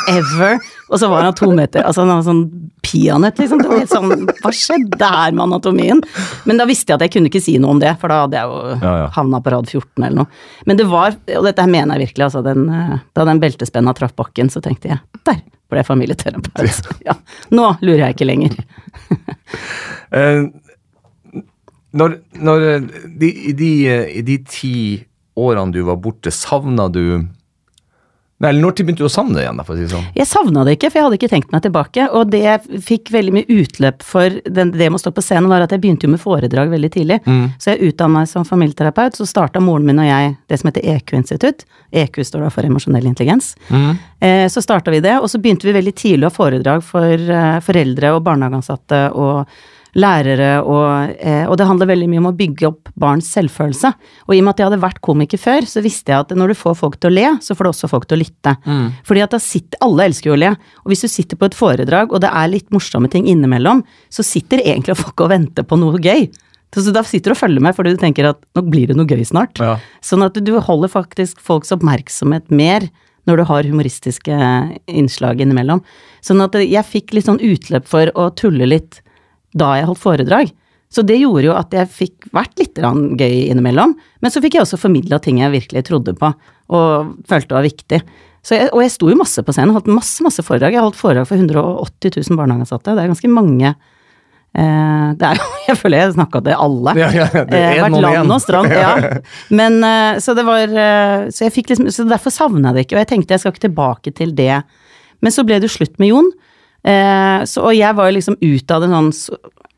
ever. 0.10 0.62
Og 0.88 1.02
så 1.02 1.10
var 1.12 1.26
han 1.28 1.36
to 1.36 1.50
meter 1.52 1.84
Altså, 1.84 2.06
han 2.06 2.14
hadde 2.14 2.26
sånn 2.30 2.70
peanøtt, 2.88 3.42
liksom. 3.42 3.60
Det 3.60 3.68
var 3.68 3.82
helt 3.82 3.92
sånn 3.92 4.30
Hva 4.40 4.52
skjedde 4.56 5.10
her 5.12 5.36
med 5.36 5.44
anatomien? 5.44 6.00
Men 6.48 6.62
da 6.62 6.66
visste 6.70 6.94
jeg 6.94 6.98
at 6.98 7.04
jeg 7.06 7.14
kunne 7.18 7.30
ikke 7.30 7.44
si 7.44 7.58
noe 7.60 7.76
om 7.76 7.82
det, 7.84 7.92
for 8.00 8.14
da 8.14 8.22
hadde 8.24 8.40
jeg 8.40 8.48
jo 8.48 8.62
Ja, 8.80 8.94
ja. 9.04 9.10
havna 9.18 9.42
på 9.44 9.52
rad 9.54 9.68
14 9.68 9.92
eller 10.08 10.16
noe. 10.22 10.40
Men 10.70 10.80
det 10.80 10.88
var, 10.88 11.20
og 11.36 11.50
dette 11.50 11.66
her 11.66 11.74
mener 11.74 12.00
jeg 12.00 12.08
virkelig, 12.08 12.30
altså, 12.30 12.42
den, 12.48 12.64
da 13.12 13.28
den 13.28 13.44
beltespenna 13.44 13.94
traff 13.98 14.16
bakken, 14.18 14.50
så 14.54 14.64
tenkte 14.64 14.94
jeg 14.94 15.04
der 15.28 15.44
ble 15.68 15.82
jeg 15.82 15.90
familieterapeut. 15.90 16.88
Ja, 17.04 17.18
nå 17.52 17.74
lurer 17.84 18.06
jeg 18.06 18.16
ikke 18.16 18.30
lenger. 18.30 18.56
Eh, 20.16 20.46
når 21.98 22.14
når 22.40 22.64
de, 23.20 23.30
de, 23.60 23.72
de 24.24 24.38
ti 24.48 24.74
årene 25.38 25.76
du 25.76 25.84
var 25.88 26.00
borte, 26.02 26.34
savna 26.34 26.88
du 26.92 27.04
Nei, 28.38 28.52
eller 28.52 28.62
når 28.62 28.76
begynte 28.78 29.02
du 29.02 29.08
å 29.08 29.10
savne 29.10 29.34
det 29.34 29.48
igjen, 29.48 29.60
for 29.66 29.74
å 29.74 29.78
si 29.80 29.86
det 29.88 29.90
sånn? 29.96 30.10
Jeg 30.14 30.30
savna 30.30 30.62
det 30.62 30.76
ikke, 30.76 30.92
for 30.92 31.00
jeg 31.00 31.06
hadde 31.08 31.18
ikke 31.18 31.30
tenkt 31.32 31.54
meg 31.56 31.62
tilbake. 31.66 32.04
Og 32.14 32.30
det 32.30 32.42
jeg 32.44 32.82
fikk 32.86 33.10
veldig 33.16 33.32
mye 33.34 33.48
utløp 33.50 34.04
for 34.06 34.36
den, 34.46 34.76
det 34.76 34.90
med 34.92 35.00
å 35.00 35.02
stå 35.02 35.12
på 35.18 35.24
scenen, 35.26 35.48
var 35.50 35.66
at 35.66 35.72
jeg 35.74 35.82
begynte 35.82 36.06
jo 36.06 36.12
med 36.14 36.22
foredrag 36.22 36.70
veldig 36.70 36.92
tidlig. 36.94 37.18
Så 37.58 37.74
jeg 37.74 37.90
utdanna 37.90 38.20
meg 38.20 38.30
som 38.30 38.46
familieterapeut. 38.46 39.18
Så 39.18 39.26
starta 39.26 39.64
moren 39.64 39.90
min 39.90 40.04
og 40.04 40.06
jeg 40.06 40.36
det 40.46 40.60
som 40.62 40.70
heter 40.70 40.86
EQ-institutt. 40.94 41.66
EQ 42.04 42.20
står 42.30 42.46
da 42.46 42.52
for 42.54 42.70
emosjonell 42.70 43.10
intelligens. 43.10 43.56
Eh, 44.22 44.46
så 44.54 44.62
starta 44.62 44.94
vi 44.94 45.02
det, 45.02 45.16
og 45.18 45.26
så 45.34 45.42
begynte 45.42 45.66
vi 45.66 45.74
veldig 45.74 45.96
tidlig 45.98 46.28
å 46.28 46.30
ha 46.30 46.38
foredrag 46.38 46.86
for 46.86 47.18
eh, 47.40 47.58
foreldre 47.66 48.14
og 48.14 48.22
barnehageansatte 48.30 49.02
og 49.18 49.50
lærere, 49.96 50.62
og, 50.64 51.16
eh, 51.20 51.46
og 51.48 51.58
det 51.58 51.68
handler 51.70 51.90
veldig 51.92 52.10
mye 52.12 52.22
om 52.24 52.30
å 52.32 52.36
bygge 52.38 52.68
opp 52.68 52.90
barns 53.00 53.30
selvfølelse. 53.36 53.94
Og 54.28 54.36
i 54.36 54.40
og 54.42 54.48
med 54.48 54.56
at 54.56 54.60
jeg 54.60 54.70
hadde 54.70 54.82
vært 54.84 55.02
komiker 55.06 55.42
før, 55.42 55.68
så 55.70 55.84
visste 55.86 56.12
jeg 56.12 56.26
at 56.26 56.34
når 56.36 56.52
du 56.52 56.60
får 56.60 56.76
folk 56.82 57.00
til 57.00 57.12
å 57.12 57.16
le, 57.16 57.28
så 57.42 57.56
får 57.56 57.64
du 57.64 57.72
også 57.72 57.92
folk 57.92 58.08
til 58.10 58.18
å 58.18 58.22
lytte. 58.24 58.56
Fordi 59.08 59.24
at 59.24 59.32
da 59.32 59.40
sitter, 59.40 59.80
alle 59.86 60.10
elsker 60.10 60.32
jo 60.32 60.36
å 60.36 60.42
le, 60.42 60.52
og 60.84 60.92
hvis 60.92 61.06
du 61.06 61.12
sitter 61.12 61.40
på 61.40 61.50
et 61.50 61.58
foredrag, 61.58 62.12
og 62.12 62.22
det 62.22 62.34
er 62.34 62.52
litt 62.52 62.70
morsomme 62.76 63.10
ting 63.10 63.30
innimellom, 63.30 63.84
så 64.10 64.26
sitter 64.26 64.66
egentlig 64.66 64.98
folk 65.00 65.26
og 65.26 65.32
venter 65.34 65.68
på 65.68 65.80
noe 65.80 66.02
gøy. 66.02 66.28
Så 66.76 66.92
da 66.92 67.02
sitter 67.08 67.32
du 67.32 67.38
og 67.38 67.40
følger 67.40 67.64
med 67.64 67.76
fordi 67.78 67.96
du 67.96 68.02
tenker 68.02 68.28
at 68.34 68.42
nå 68.58 68.64
blir 68.68 68.90
det 68.90 68.98
noe 68.98 69.08
gøy 69.08 69.24
snart. 69.26 69.60
Ja. 69.64 69.78
Sånn 70.04 70.26
at 70.26 70.36
du 70.36 70.54
holder 70.60 70.92
faktisk 70.92 71.40
folks 71.44 71.72
oppmerksomhet 71.74 72.52
mer 72.52 72.90
når 73.28 73.42
du 73.42 73.44
har 73.50 73.68
humoristiske 73.68 74.38
innslag 74.88 75.42
innimellom. 75.44 75.82
Sånn 76.24 76.44
at 76.44 76.56
jeg 76.60 76.84
fikk 76.88 77.16
litt 77.16 77.28
sånn 77.28 77.42
utløp 77.44 77.88
for 77.90 78.12
å 78.16 78.30
tulle 78.40 78.70
litt 78.70 79.02
da 79.56 79.76
jeg 79.78 79.88
holdt 79.90 80.04
foredrag. 80.04 80.54
Så 80.88 81.04
det 81.04 81.18
gjorde 81.20 81.50
jo 81.50 81.56
at 81.58 81.74
jeg 81.76 81.90
fikk 81.92 82.30
vært 82.36 82.56
litt 82.62 82.80
gøy 82.80 83.36
innimellom. 83.52 83.96
Men 84.24 84.32
så 84.32 84.42
fikk 84.44 84.56
jeg 84.56 84.64
også 84.64 84.80
formidla 84.80 85.20
ting 85.24 85.42
jeg 85.42 85.52
virkelig 85.52 85.84
trodde 85.90 86.16
på 86.16 86.32
og 86.68 87.12
følte 87.28 87.56
var 87.56 87.68
viktig. 87.68 88.02
Så 88.44 88.56
jeg, 88.56 88.72
og 88.72 88.82
jeg 88.84 88.94
sto 88.94 89.10
jo 89.12 89.20
masse 89.20 89.44
på 89.44 89.54
scenen, 89.56 89.74
holdt 89.76 89.90
masse 89.92 90.24
masse 90.24 90.44
foredrag. 90.46 90.76
Jeg 90.76 90.84
holdt 90.84 91.00
foredrag 91.00 91.28
for 91.28 91.40
180 91.40 92.16
000 92.30 92.40
barnehageansatte. 92.40 92.96
Det 92.96 93.04
er 93.04 93.12
ganske 93.12 93.32
mange. 93.32 93.74
Eh, 94.58 95.08
det 95.20 95.28
er 95.28 95.40
jo, 95.42 95.48
jeg 95.68 95.80
føler 95.82 96.04
jeg 96.04 96.16
snakka 96.16 96.42
til 96.46 96.56
alle. 96.68 96.96
Ja, 97.00 97.10
ja, 97.12 97.28
det 97.36 97.60
er 97.60 97.76
Eh, 97.76 97.82
vært 97.84 97.98
land 97.98 98.14
igjen. 98.14 98.34
og 98.38 98.44
strand, 98.44 98.72
ja. 98.72 98.94
Men 99.60 99.80
eh, 99.84 100.20
så 100.24 100.36
det 100.38 100.48
var 100.48 100.64
eh, 100.72 101.28
Så 101.36 101.46
jeg 101.48 101.56
fikk 101.60 101.74
liksom 101.74 101.92
Så 101.94 102.08
derfor 102.08 102.34
savna 102.34 102.72
jeg 102.72 102.78
det 102.78 102.86
ikke, 102.88 102.98
og 102.98 103.04
jeg 103.04 103.12
tenkte 103.12 103.36
jeg 103.36 103.44
skal 103.44 103.56
ikke 103.56 103.68
tilbake 103.68 104.16
til 104.16 104.32
det. 104.38 104.62
Men 105.24 105.36
så 105.36 105.44
ble 105.48 105.60
det 105.60 105.68
jo 105.68 105.76
slutt 105.80 106.00
med 106.00 106.14
Jon. 106.14 106.32
Eh, 106.84 107.46
så, 107.50 107.64
og 107.68 107.76
jeg 107.76 107.98
var 107.98 108.10
jo 108.10 108.18
liksom 108.18 108.38
ut 108.42 108.74
av 108.74 108.84
det 108.84 108.90
sånn 108.92 109.08
så, 109.16 109.38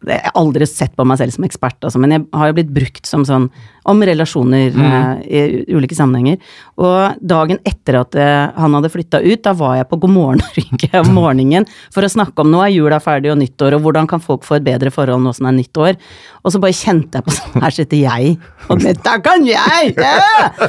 Jeg 0.09 0.23
har 0.23 0.35
aldri 0.39 0.67
sett 0.69 0.93
på 0.95 1.05
meg 1.07 1.19
selv 1.19 1.35
som 1.35 1.45
ekspert, 1.47 1.79
altså, 1.83 1.99
men 1.99 2.15
jeg 2.15 2.25
har 2.35 2.51
jo 2.51 2.57
blitt 2.59 2.73
brukt 2.75 3.09
som 3.09 3.25
sånn 3.27 3.49
om 3.89 4.03
relasjoner 4.05 4.75
eh, 4.75 5.09
i 5.25 5.75
ulike 5.75 5.97
sammenhenger. 5.97 6.39
Og 6.79 7.19
dagen 7.19 7.59
etter 7.67 7.99
at 8.01 8.17
eh, 8.19 8.45
han 8.55 8.77
hadde 8.77 8.91
flytta 8.93 9.21
ut, 9.23 9.41
da 9.45 9.53
var 9.57 9.77
jeg 9.79 9.89
på 9.89 9.99
God 10.03 10.13
morgen 10.13 10.43
Norge 10.43 11.01
om 11.01 11.11
morgenen 11.19 11.67
for 11.93 12.05
å 12.05 12.11
snakke 12.11 12.43
om 12.43 12.51
nå 12.53 12.61
er 12.65 12.73
jula 12.75 13.01
ferdig 13.03 13.33
og 13.33 13.39
nyttår, 13.41 13.77
og 13.77 13.85
hvordan 13.85 14.09
kan 14.09 14.23
folk 14.23 14.45
få 14.47 14.59
et 14.59 14.67
bedre 14.67 14.93
forhold 14.93 15.23
nå 15.25 15.33
som 15.35 15.47
det 15.47 15.53
er 15.53 15.57
nytt 15.59 15.81
år. 15.81 15.99
Og 16.43 16.53
så 16.53 16.61
bare 16.63 16.77
kjente 16.77 17.19
jeg 17.19 17.27
på 17.27 17.35
sånn, 17.39 17.59
her 17.65 17.75
sitter 17.75 18.03
jeg, 18.03 18.35
og 18.69 18.83
dette 18.83 19.15
kan 19.25 19.45
jeg! 19.47 19.93
Yeah! 19.97 20.59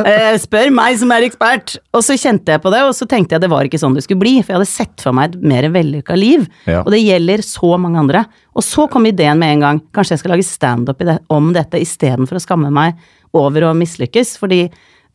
Eh, 0.00 0.34
spør 0.40 0.72
meg 0.74 0.98
som 1.00 1.12
er 1.14 1.26
ekspert! 1.28 1.76
Og 1.94 2.04
så 2.06 2.16
kjente 2.18 2.56
jeg 2.56 2.62
på 2.64 2.72
det, 2.72 2.82
og 2.86 2.94
så 2.96 3.08
tenkte 3.10 3.36
jeg 3.36 3.44
det 3.44 3.52
var 3.52 3.68
ikke 3.68 3.80
sånn 3.80 3.96
det 3.96 4.04
skulle 4.06 4.22
bli, 4.22 4.38
for 4.40 4.54
jeg 4.54 4.60
hadde 4.60 4.70
sett 4.70 5.04
for 5.04 5.16
meg 5.16 5.34
et 5.34 5.50
mer 5.52 5.68
vellykka 5.74 6.16
liv. 6.18 6.46
Ja. 6.70 6.82
Og 6.84 6.94
det 6.94 7.02
gjelder 7.02 7.44
så 7.46 7.74
mange 7.80 8.00
andre. 8.00 8.24
Og 8.56 8.64
så 8.66 8.86
kom 8.90 9.06
ideen 9.06 9.38
med 9.38 9.54
en 9.54 9.64
gang, 9.64 9.80
kanskje 9.94 10.16
jeg 10.16 10.22
skal 10.24 10.34
lage 10.34 10.46
standup 10.46 11.04
om 11.30 11.52
dette 11.54 11.80
istedenfor 11.80 12.38
å 12.38 12.42
skamme 12.42 12.69
meg 12.74 12.98
over 13.36 13.68
å 13.68 13.76
mislykkes, 13.78 14.34
fordi 14.40 14.64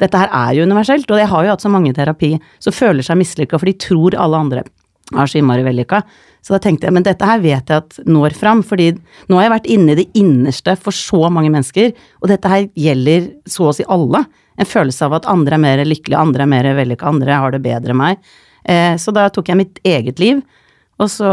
dette 0.01 0.19
her 0.19 0.31
er 0.35 0.55
jo 0.57 0.65
universelt, 0.67 1.09
og 1.11 1.19
jeg 1.21 1.31
har 1.31 1.45
jo 1.45 1.51
hatt 1.53 1.63
så 1.63 1.71
mange 1.71 1.91
i 1.91 1.95
terapi 1.95 2.33
som 2.63 2.75
føler 2.75 3.05
seg 3.05 3.19
mislykka, 3.19 3.59
for 3.59 3.69
de 3.69 3.77
tror 3.79 4.17
alle 4.19 4.41
andre 4.43 4.63
er 5.13 5.29
så 5.29 5.39
innmari 5.39 5.63
vellykka. 5.65 6.01
Så 6.45 6.53
da 6.53 6.59
tenkte 6.61 6.87
jeg, 6.87 6.93
men 6.93 7.05
dette 7.05 7.25
her 7.25 7.41
vet 7.41 7.69
jeg 7.71 7.83
at 7.83 7.99
når 8.05 8.35
fram, 8.37 8.61
fordi 8.65 8.91
nå 9.29 9.37
har 9.37 9.47
jeg 9.47 9.53
vært 9.55 9.69
inne 9.75 9.93
i 9.93 9.99
det 10.01 10.07
innerste 10.17 10.75
for 10.77 10.95
så 10.95 11.29
mange 11.33 11.51
mennesker, 11.53 11.93
og 12.21 12.31
dette 12.31 12.51
her 12.51 12.67
gjelder 12.77 13.29
så 13.49 13.69
å 13.69 13.75
si 13.77 13.85
alle. 13.91 14.25
En 14.59 14.69
følelse 14.69 15.07
av 15.07 15.17
at 15.17 15.29
andre 15.31 15.57
er 15.57 15.63
mer 15.63 15.85
lykkelige, 15.87 16.21
andre 16.21 16.45
er 16.45 16.51
mer 16.51 16.69
vellykka, 16.77 17.07
andre 17.09 17.39
har 17.41 17.55
det 17.55 17.63
bedre 17.65 17.95
enn 17.95 18.01
meg. 18.01 18.35
Eh, 18.65 18.93
så 19.01 19.13
da 19.15 19.27
tok 19.33 19.49
jeg 19.51 19.61
mitt 19.61 19.81
eget 19.85 20.21
liv, 20.21 20.41
og 21.01 21.09
så 21.11 21.31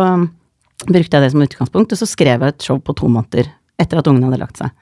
brukte 0.86 1.16
jeg 1.16 1.24
det 1.24 1.32
som 1.34 1.44
utgangspunkt, 1.44 1.92
og 1.94 2.00
så 2.00 2.08
skrev 2.08 2.42
jeg 2.44 2.54
et 2.54 2.66
show 2.66 2.80
på 2.82 2.96
to 2.98 3.10
måneder 3.10 3.50
etter 3.80 4.00
at 4.00 4.08
ungene 4.10 4.30
hadde 4.30 4.42
lagt 4.42 4.60
seg. 4.60 4.72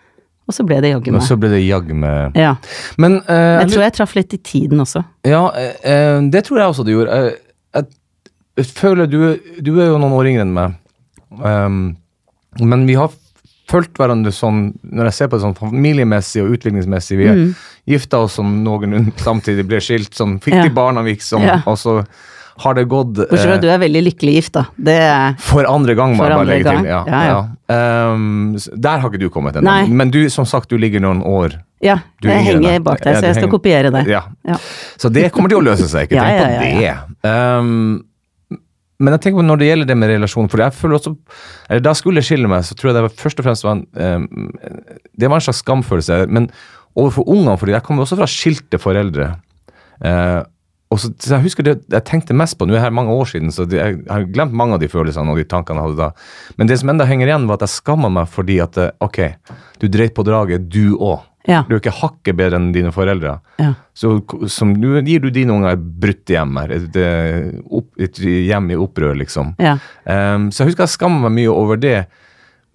Og 0.50 0.56
så 0.56 0.66
ble 0.66 0.80
det 0.82 0.90
jaggu 0.90 1.12
Og 1.12 1.20
meg. 1.20 1.26
så 1.28 1.38
ble 1.38 1.52
det 1.52 1.62
jaggu 1.62 1.94
med 1.94 2.36
Ja. 2.38 2.56
Men 2.98 3.20
uh, 3.28 3.62
Jeg 3.62 3.70
tror 3.70 3.86
jeg 3.86 3.96
traff 4.00 4.16
litt 4.18 4.34
i 4.34 4.42
tiden 4.42 4.82
også. 4.82 5.04
Ja, 5.28 5.44
uh, 5.54 6.18
det 6.32 6.44
tror 6.48 6.58
jeg 6.58 6.74
også 6.74 6.86
du 6.86 6.92
gjorde. 6.96 7.22
Uh, 7.22 7.86
jeg, 8.58 8.66
føler 8.74 9.06
du, 9.08 9.20
du 9.62 9.72
er 9.78 9.92
jo 9.92 10.00
noen 10.02 10.16
år 10.18 10.32
yngre 10.32 10.44
enn 10.48 10.56
meg. 10.56 10.78
Um, 11.38 11.82
men 12.58 12.82
vi 12.88 12.98
har 12.98 13.12
fulgt 13.70 14.00
hverandre 14.00 14.32
sånn, 14.34 14.72
når 14.82 15.10
jeg 15.10 15.16
ser 15.20 15.30
på 15.30 15.38
det 15.38 15.44
sånn 15.44 15.54
familiemessig 15.58 16.42
og 16.42 16.56
utviklingsmessig 16.56 17.20
Vi 17.20 17.28
mm. 17.30 17.44
gifta 17.92 18.24
oss 18.24 18.40
sånn 18.40 18.60
noenlunde 18.66 19.14
samtidig, 19.22 19.68
ble 19.70 19.78
skilt, 19.84 20.10
sånn, 20.18 20.40
fikk 20.42 20.58
Ja. 20.58 20.64
de 20.66 20.74
barna 20.74 21.04
liksom, 21.06 21.46
Ja. 21.46 21.60
og 21.70 21.78
så 21.78 22.00
har 22.60 22.74
det 22.76 22.84
gått 22.90 23.14
Bortsett 23.16 23.40
fra 23.44 23.54
eh, 23.54 23.58
at 23.58 23.64
du 23.64 23.68
er 23.72 23.78
veldig 23.82 24.02
lykkelig 24.08 24.34
gift, 24.36 24.52
da. 24.56 24.62
Det 24.76 24.96
For 25.46 25.68
andre 25.68 25.94
gang, 25.98 26.16
må 26.18 26.26
jeg 26.26 26.36
bare 26.38 26.48
legge 26.50 26.66
gang. 26.66 26.84
til. 26.84 26.90
Ja, 26.90 27.00
Ja, 27.08 27.22
ja. 27.30 27.40
Um, 28.12 28.56
der 28.82 28.98
har 29.02 29.08
ikke 29.10 29.20
du 29.22 29.28
kommet 29.30 29.56
ennå. 29.56 29.74
Men 29.88 30.10
du, 30.10 30.18
som 30.32 30.44
sagt, 30.48 30.68
du 30.72 30.76
ligger 30.80 31.00
noen 31.04 31.22
år 31.22 31.54
Ja, 31.80 31.98
Du 32.20 32.28
jeg 32.28 32.42
henger 32.44 32.66
deg. 32.74 32.84
bak 32.84 33.00
deg, 33.00 33.14
så 33.16 33.24
jeg 33.24 33.34
jeg 33.34 33.38
skal 33.42 33.52
kopiere 33.52 33.90
det. 33.94 34.04
Ja. 34.10 34.24
Ja. 34.44 34.56
Så 35.00 35.08
det 35.12 35.30
kommer 35.32 35.48
til 35.52 35.60
å 35.62 35.64
løse 35.64 35.86
seg, 35.88 36.08
ikke 36.10 36.20
tenk 36.24 36.40
på 36.40 36.70
det. 36.80 36.94
Um, 37.24 38.02
men 39.00 39.14
jeg 39.16 39.22
tenker 39.24 39.40
på 39.40 39.46
når 39.48 39.60
det 39.62 39.68
gjelder 39.70 39.88
det 39.88 39.96
med 39.96 40.10
relasjon, 40.12 40.48
for 40.52 40.60
jeg 40.60 40.74
føler 40.76 40.98
også 40.98 41.14
eller 41.70 41.80
Da 41.80 41.94
jeg 41.94 42.00
skulle 42.02 42.22
skille 42.26 42.50
meg, 42.52 42.66
så 42.68 42.74
tror 42.76 42.90
jeg 42.90 42.98
det 42.98 43.04
var 43.06 43.14
først 43.22 43.40
og 43.40 43.46
fremst 43.46 43.64
var 43.64 43.78
en, 43.78 43.86
um, 43.96 44.50
Det 45.16 45.30
var 45.30 45.40
en 45.40 45.46
slags 45.46 45.62
skamfølelse. 45.64 46.26
Men 46.28 46.50
overfor 46.98 47.24
ungene, 47.30 47.56
for 47.56 47.70
jeg 47.72 47.82
kommer 47.86 48.04
også 48.04 48.18
fra 48.18 48.26
skilte 48.28 48.80
foreldre. 48.82 49.30
Eh, 50.04 50.40
og 50.90 50.98
så, 50.98 51.12
så 51.22 51.36
Jeg 51.36 51.44
husker 51.44 51.66
det 51.66 51.76
jeg 51.92 52.06
tenkte 52.08 52.34
mest 52.34 52.58
på, 52.58 52.66
nå 52.66 52.74
er 52.74 52.80
det 52.80 52.84
her 52.88 52.94
mange 52.94 53.14
år 53.14 53.28
siden, 53.30 53.52
så 53.54 53.66
jeg 53.70 54.00
har 54.10 54.28
glemt 54.34 54.54
mange 54.56 54.74
av 54.74 54.82
de 54.82 54.90
følelsene 54.90 55.30
og 55.30 55.38
de 55.38 55.46
tankene 55.46 55.78
jeg 55.78 55.90
hadde 55.90 56.00
da. 56.02 56.28
Men 56.58 56.70
det 56.70 56.80
som 56.80 56.90
enda 56.90 57.06
henger 57.06 57.30
igjen, 57.30 57.46
var 57.46 57.60
at 57.60 57.66
jeg 57.68 57.78
skamma 57.78 58.10
meg 58.12 58.30
fordi 58.30 58.58
at 58.64 58.78
eh, 58.80 58.94
ok, 59.06 59.20
du 59.78 59.86
dreit 59.86 60.16
på 60.16 60.26
draget, 60.26 60.66
du 60.70 60.96
òg. 60.98 61.26
Ja. 61.48 61.62
Du 61.64 61.72
er 61.72 61.80
ikke 61.80 61.94
hakket 61.96 62.36
bedre 62.36 62.58
enn 62.60 62.68
dine 62.74 62.90
foreldre. 62.92 63.38
Ja. 63.62 63.70
Så 63.96 64.18
som, 64.52 64.74
nå 64.76 65.00
gir 65.06 65.22
du 65.22 65.30
dine 65.32 65.54
unger 65.54 65.72
et 65.76 65.84
brutt 66.02 66.30
hjem 66.30 66.58
her. 66.60 66.74
Et, 66.76 66.98
et, 67.00 67.86
et 68.06 68.20
hjem 68.50 68.68
i 68.74 68.78
opprør, 68.78 69.14
liksom. 69.18 69.54
Ja. 69.62 69.78
Um, 70.04 70.50
så 70.52 70.64
jeg 70.64 70.72
husker 70.72 70.84
jeg 70.84 70.96
skammer 70.98 71.24
meg 71.28 71.38
mye 71.38 71.54
over 71.54 71.80
det. 71.80 72.02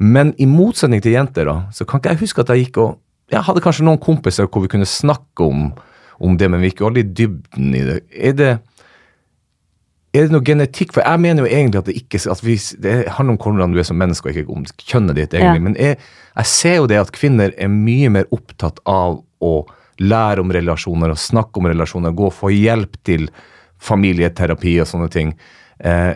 Men 0.01 0.33
i 0.41 0.47
motsetning 0.49 1.03
til 1.03 1.15
jenter, 1.15 1.47
da, 1.47 1.57
så 1.75 1.87
kan 1.87 2.01
ikke 2.01 2.15
jeg 2.15 2.23
huske 2.25 2.43
at 2.43 2.53
jeg 2.53 2.67
gikk 2.67 2.81
og 2.83 3.01
Jeg 3.33 3.41
hadde 3.41 3.61
kanskje 3.63 3.81
noen 3.87 3.97
kompiser 3.97 4.45
hvor 4.45 4.61
vi 4.61 4.69
kunne 4.69 4.85
snakke 4.85 5.41
om, 5.41 5.69
om 6.19 6.37
det, 6.39 6.49
men 6.51 6.63
vi 6.63 6.73
jo 6.77 6.89
aldri 6.89 7.03
i 7.05 7.11
dybden 7.21 7.75
i 7.75 7.83
det. 7.85 7.99
Er 8.15 8.39
det 8.39 8.53
er 10.15 10.27
det 10.27 10.31
noe 10.31 10.45
genetikk? 10.47 10.93
For 10.95 11.03
jeg 11.03 11.19
mener 11.19 11.43
jo 11.43 11.51
egentlig 11.51 11.81
at 11.81 11.89
det 11.89 11.97
ikke 11.99 12.21
at 12.31 12.43
vi, 12.45 12.55
det 12.79 12.93
handler 13.17 13.35
om 13.35 13.39
hvordan 13.41 13.73
du 13.73 13.81
er 13.81 13.87
som 13.87 13.99
menneske, 13.99 14.29
og 14.29 14.37
ikke 14.37 14.53
om 14.53 14.67
kjønnet 14.79 15.17
ditt, 15.17 15.33
egentlig. 15.35 15.59
Ja. 15.59 15.65
Men 15.65 15.75
jeg, 15.79 15.97
jeg 16.37 16.51
ser 16.51 16.77
jo 16.77 16.87
det 16.91 17.01
at 17.01 17.11
kvinner 17.15 17.51
er 17.59 17.71
mye 17.71 18.11
mer 18.15 18.29
opptatt 18.35 18.79
av 18.87 19.19
å 19.43 19.53
lære 19.99 20.43
om 20.43 20.51
relasjoner 20.51 21.13
og 21.13 21.19
snakke 21.19 21.59
om 21.59 21.69
relasjoner, 21.71 22.15
gå 22.15 22.29
og 22.29 22.35
få 22.35 22.51
hjelp 22.51 22.97
til 23.07 23.27
familieterapi 23.83 24.77
og 24.83 24.89
sånne 24.89 25.11
ting. 25.11 25.35
Eh, 25.79 26.13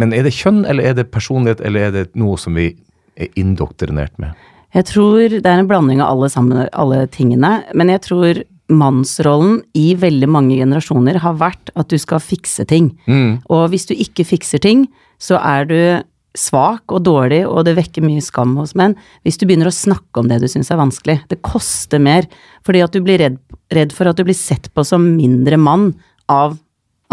men 0.00 0.12
er 0.12 0.26
det 0.26 0.34
kjønn, 0.36 0.64
eller 0.68 0.90
er 0.90 0.98
det 0.98 1.08
personlighet, 1.12 1.62
eller 1.64 1.88
er 1.88 1.94
det 1.94 2.06
noe 2.18 2.36
som 2.40 2.56
vi 2.56 2.70
er 3.16 3.32
indoktrinert 3.40 4.16
med? 4.20 4.36
Jeg 4.76 4.88
tror 4.90 5.32
det 5.32 5.48
er 5.48 5.62
en 5.62 5.68
blanding 5.68 6.02
av 6.04 6.12
alle, 6.12 6.28
sammen, 6.32 6.66
alle 6.76 7.06
tingene, 7.12 7.58
men 7.76 7.92
jeg 7.92 8.04
tror 8.04 8.42
mannsrollen 8.72 9.60
i 9.78 9.94
veldig 9.94 10.28
mange 10.28 10.56
generasjoner 10.58 11.20
har 11.22 11.38
vært 11.38 11.70
at 11.78 11.88
du 11.92 11.98
skal 12.02 12.22
fikse 12.22 12.66
ting. 12.66 12.90
Og 13.52 13.68
hvis 13.70 13.86
du 13.86 13.94
ikke 13.94 14.26
fikser 14.26 14.62
ting, 14.62 14.86
så 15.22 15.38
er 15.38 15.68
du 15.70 15.78
svak 16.36 16.92
og 16.92 17.04
dårlig, 17.06 17.46
og 17.48 17.64
det 17.64 17.76
vekker 17.78 18.04
mye 18.04 18.20
skam 18.20 18.56
hos 18.60 18.74
menn. 18.76 18.96
Hvis 19.24 19.38
du 19.40 19.46
begynner 19.46 19.70
å 19.70 19.74
snakke 19.74 20.20
om 20.20 20.28
det 20.28 20.40
du 20.42 20.48
syns 20.50 20.70
er 20.70 20.80
vanskelig. 20.80 21.20
Det 21.30 21.40
koster 21.46 22.02
mer, 22.02 22.28
fordi 22.66 22.82
at 22.84 22.92
du 22.92 23.00
blir 23.04 23.22
redd, 23.22 23.38
redd 23.72 23.94
for 23.96 24.10
at 24.10 24.18
du 24.18 24.26
blir 24.26 24.36
sett 24.36 24.68
på 24.74 24.84
som 24.84 25.14
mindre 25.16 25.56
mann 25.56 25.94
av 26.28 26.58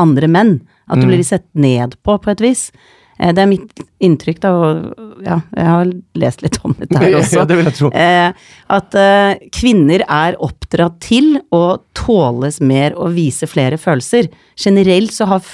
andre 0.01 0.27
menn. 0.27 0.57
At 0.91 0.99
du 0.99 1.07
blir 1.07 1.23
sett 1.23 1.47
ned 1.55 1.95
på, 2.03 2.17
på 2.19 2.33
et 2.33 2.43
vis. 2.43 2.67
Eh, 3.19 3.33
Det 3.33 3.43
er 3.43 3.49
mitt 3.49 3.83
inntrykk, 4.03 4.39
da, 4.43 4.51
og 4.53 5.23
ja, 5.23 5.39
jeg 5.55 5.67
har 5.69 5.91
lest 6.19 6.43
litt 6.43 6.59
om 6.65 6.75
dette 6.77 6.99
her 6.99 7.17
også. 7.19 7.41
Ja, 7.41 7.45
det 7.49 7.57
vil 7.59 7.69
jeg 7.69 7.77
tro. 7.79 7.91
Eh, 7.95 8.47
at 8.77 8.97
eh, 8.99 9.43
kvinner 9.53 10.05
er 10.07 10.39
oppdratt 10.43 10.99
til 11.03 11.37
å 11.53 11.63
tåles 11.97 12.59
mer 12.63 12.97
og 12.97 13.13
vise 13.17 13.49
flere 13.49 13.79
følelser. 13.81 14.31
Generelt 14.59 15.15
så 15.15 15.29
har 15.33 15.45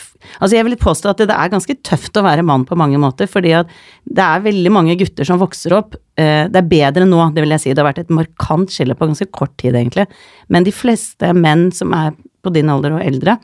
Altså 0.43 0.57
jeg 0.57 0.65
vil 0.67 0.75
påstå 0.75 1.13
at 1.13 1.21
det, 1.23 1.31
er 1.31 1.47
ganske 1.47 1.73
tøft 1.87 2.17
å 2.19 2.23
være 2.25 2.43
mann 2.43 2.65
på 2.67 2.75
mange 2.75 2.97
måter, 2.99 3.23
fordi 3.31 3.53
at 3.55 3.69
det 4.03 4.19
er 4.19 4.41
veldig 4.43 4.71
mange 4.75 4.97
gutter 4.99 5.23
som 5.23 5.39
vokser 5.39 5.71
opp. 5.77 5.95
Det 6.19 6.59
er 6.59 6.67
bedre 6.67 7.07
nå, 7.07 7.21
det 7.31 7.45
vil 7.45 7.55
jeg 7.55 7.63
si. 7.63 7.71
Det 7.71 7.79
har 7.79 7.87
vært 7.87 8.01
et 8.03 8.11
markant 8.11 8.67
skille 8.67 8.97
på 8.99 9.07
ganske 9.07 9.29
kort 9.31 9.53
tid, 9.63 9.77
egentlig. 9.79 10.09
Men 10.51 10.67
de 10.67 10.75
fleste 10.75 11.31
menn 11.31 11.69
som 11.71 11.95
er 11.95 12.11
på 12.43 12.51
din 12.51 12.67
alder 12.67 12.97
og 12.97 13.05
eldre, 13.07 13.37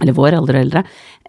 eller 0.00 0.14
vår 0.14 0.36
alder 0.38 0.56
og 0.56 0.62
eldre, 0.64 0.82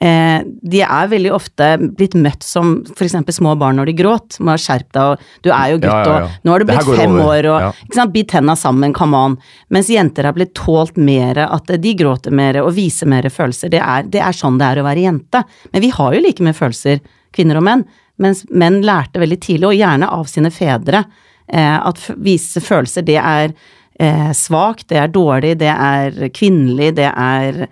eh, 0.05 0.43
de 0.45 0.81
er 0.85 1.07
veldig 1.11 1.31
ofte 1.33 1.69
blitt 1.97 2.13
møtt 2.15 2.45
som 2.45 2.75
f.eks. 2.93 3.15
små 3.33 3.55
barn 3.59 3.79
når 3.81 3.89
de 3.89 3.95
gråt. 3.97 4.37
Må 4.39 4.53
skjerpe 4.61 4.93
deg, 4.93 5.15
og 5.15 5.41
du 5.43 5.49
er 5.51 5.71
jo 5.73 5.79
gutt, 5.81 5.89
Ja, 5.89 6.03
ja, 6.05 6.19
ja. 6.21 6.27
og 6.29 6.45
nå 6.45 6.53
har 6.53 6.59
du 6.63 6.67
blitt 6.69 6.91
fem 7.01 7.15
over. 7.17 7.31
år, 7.31 7.49
og 7.49 7.81
ikke 7.87 7.97
sant, 7.97 8.13
bit 8.13 8.29
tenna 8.31 8.55
sammen, 8.55 8.93
come 8.93 9.17
on. 9.17 9.37
Mens 9.73 9.89
jenter 9.91 10.29
har 10.29 10.37
blitt 10.37 10.53
tålt 10.55 10.95
mer, 11.01 11.41
at 11.47 11.73
de 11.81 11.95
gråter 11.97 12.31
mer 12.31 12.61
og 12.61 12.71
viser 12.77 13.09
mer 13.09 13.27
følelser. 13.33 13.73
Det 13.73 13.81
er, 13.81 14.05
det 14.13 14.21
er 14.21 14.37
sånn 14.37 14.61
det 14.61 14.69
er 14.69 14.83
å 14.83 14.87
være 14.87 15.07
jente. 15.07 15.43
Men 15.73 15.81
vi 15.87 15.89
har 15.97 16.13
jo 16.15 16.23
like 16.23 16.45
mye 16.45 16.55
følelser, 16.55 17.01
kvinner 17.35 17.59
og 17.59 17.67
menn. 17.67 17.85
Mens 18.21 18.45
menn 18.53 18.83
lærte 18.85 19.19
veldig 19.19 19.39
tidlig, 19.41 19.67
og 19.71 19.77
gjerne 19.79 20.07
av 20.13 20.27
sine 20.29 20.51
fedre, 20.53 21.05
eh, 21.51 21.77
at 21.81 22.03
vise 22.21 22.61
følelser, 22.61 23.01
det 23.07 23.17
er 23.17 23.55
eh, 23.99 24.29
svakt, 24.37 24.87
det 24.91 24.99
er 25.01 25.07
dårlig, 25.13 25.55
det 25.57 25.71
er 25.73 26.29
kvinnelig, 26.35 26.91
det 26.99 27.09
er 27.09 27.65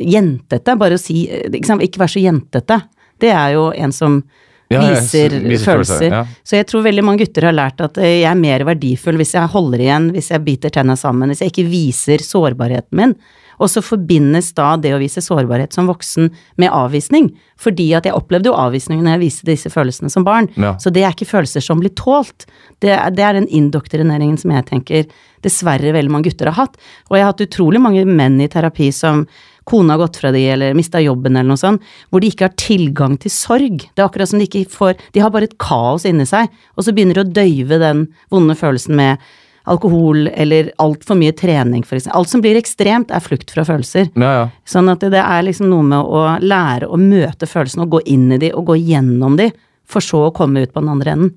jentete. 0.00 0.76
Bare 0.80 0.96
å 0.98 1.00
si 1.00 1.24
ikke, 1.28 1.66
sant? 1.68 1.84
ikke 1.84 2.02
vær 2.02 2.12
så 2.12 2.22
jentete. 2.22 2.80
Det 3.20 3.32
er 3.34 3.56
jo 3.58 3.68
en 3.76 3.92
som 3.92 4.22
Ja, 4.70 4.80
viser, 4.86 5.34
viser 5.42 5.66
følelser. 5.66 6.08
ja. 6.12 6.22
Så 6.46 6.54
jeg 6.56 6.66
tror 6.70 6.84
veldig 6.86 7.02
mange 7.04 7.24
gutter 7.24 7.48
har 7.48 7.56
lært 7.56 7.80
at 7.82 7.98
eh, 7.98 8.20
jeg 8.22 8.30
er 8.30 8.38
mer 8.38 8.62
verdifull 8.68 9.18
hvis 9.18 9.34
jeg 9.34 9.50
holder 9.50 9.82
igjen, 9.82 10.10
hvis 10.14 10.30
jeg 10.30 10.44
biter 10.46 10.70
tenna 10.70 10.94
sammen, 10.96 11.28
hvis 11.32 11.42
jeg 11.42 11.50
ikke 11.52 11.68
viser 11.72 12.22
sårbarheten 12.22 12.94
min. 12.96 13.14
Og 13.60 13.68
så 13.68 13.82
forbindes 13.84 14.54
da 14.56 14.70
det 14.80 14.94
å 14.94 15.00
vise 15.02 15.20
sårbarhet 15.20 15.74
som 15.76 15.90
voksen 15.90 16.30
med 16.56 16.70
avvisning. 16.72 17.26
Fordi 17.60 17.90
at 17.98 18.06
jeg 18.08 18.14
opplevde 18.16 18.48
jo 18.48 18.54
avvisning 18.56 19.02
når 19.04 19.18
jeg 19.18 19.20
viste 19.26 19.48
disse 19.50 19.68
følelsene 19.74 20.08
som 20.08 20.24
barn. 20.24 20.48
Ja. 20.56 20.78
Så 20.80 20.88
det 20.88 21.02
er 21.04 21.12
ikke 21.12 21.28
følelser 21.28 21.60
som 21.60 21.82
blir 21.82 21.92
tålt. 21.92 22.46
Det 22.80 22.94
er, 22.94 23.10
det 23.12 23.20
er 23.26 23.36
den 23.36 23.50
indoktrineringen 23.52 24.38
som 24.40 24.54
jeg 24.54 24.64
tenker 24.70 25.10
dessverre 25.44 25.92
veldig 25.92 26.14
mange 26.14 26.30
gutter 26.30 26.48
har 26.48 26.56
hatt. 26.56 26.80
Og 27.10 27.18
jeg 27.18 27.26
har 27.26 27.34
hatt 27.34 27.44
utrolig 27.44 27.82
mange 27.84 28.06
menn 28.08 28.40
i 28.40 28.48
terapi 28.48 28.88
som 28.96 29.26
kona 29.68 29.94
har 29.94 30.04
gått 30.04 30.20
fra 30.22 30.32
de, 30.34 30.44
eller 30.54 30.76
mista 30.78 31.02
jobben, 31.02 31.36
eller 31.36 31.52
noe 31.52 31.60
sånt, 31.60 31.84
hvor 32.10 32.22
de 32.22 32.30
ikke 32.30 32.48
har 32.48 32.56
tilgang 32.60 33.18
til 33.20 33.32
sorg. 33.34 33.84
Det 33.90 34.02
er 34.02 34.08
akkurat 34.08 34.30
som 34.30 34.40
de 34.40 34.48
ikke 34.48 34.66
får 34.70 34.96
De 35.14 35.22
har 35.22 35.32
bare 35.34 35.50
et 35.50 35.58
kaos 35.60 36.06
inni 36.08 36.26
seg, 36.28 36.50
og 36.76 36.86
så 36.86 36.94
begynner 36.96 37.20
de 37.20 37.24
å 37.24 37.36
døyve 37.40 37.80
den 37.82 38.08
vonde 38.32 38.56
følelsen 38.58 38.98
med 38.98 39.30
alkohol 39.70 40.28
eller 40.32 40.70
altfor 40.82 41.18
mye 41.20 41.34
trening, 41.36 41.84
for 41.86 41.98
eksempel. 41.98 42.18
Alt 42.18 42.32
som 42.32 42.42
blir 42.44 42.58
ekstremt, 42.58 43.12
er 43.12 43.22
flukt 43.22 43.52
fra 43.52 43.64
følelser. 43.68 44.08
Ja, 44.18 44.30
ja. 44.38 44.46
Sånn 44.68 44.90
at 44.92 45.04
det 45.04 45.20
er 45.20 45.44
liksom 45.46 45.70
noe 45.70 45.86
med 45.86 46.00
å 46.00 46.24
lære 46.42 46.88
å 46.88 46.98
møte 47.00 47.48
følelsene 47.50 47.86
og 47.86 47.98
gå 47.98 48.04
inn 48.16 48.30
i 48.34 48.40
de 48.40 48.54
og 48.56 48.72
gå 48.72 48.78
gjennom 48.80 49.36
de, 49.40 49.50
for 49.90 50.04
så 50.04 50.22
å 50.28 50.32
komme 50.36 50.62
ut 50.64 50.72
på 50.74 50.82
den 50.82 50.90
andre 50.92 51.14
enden. 51.16 51.32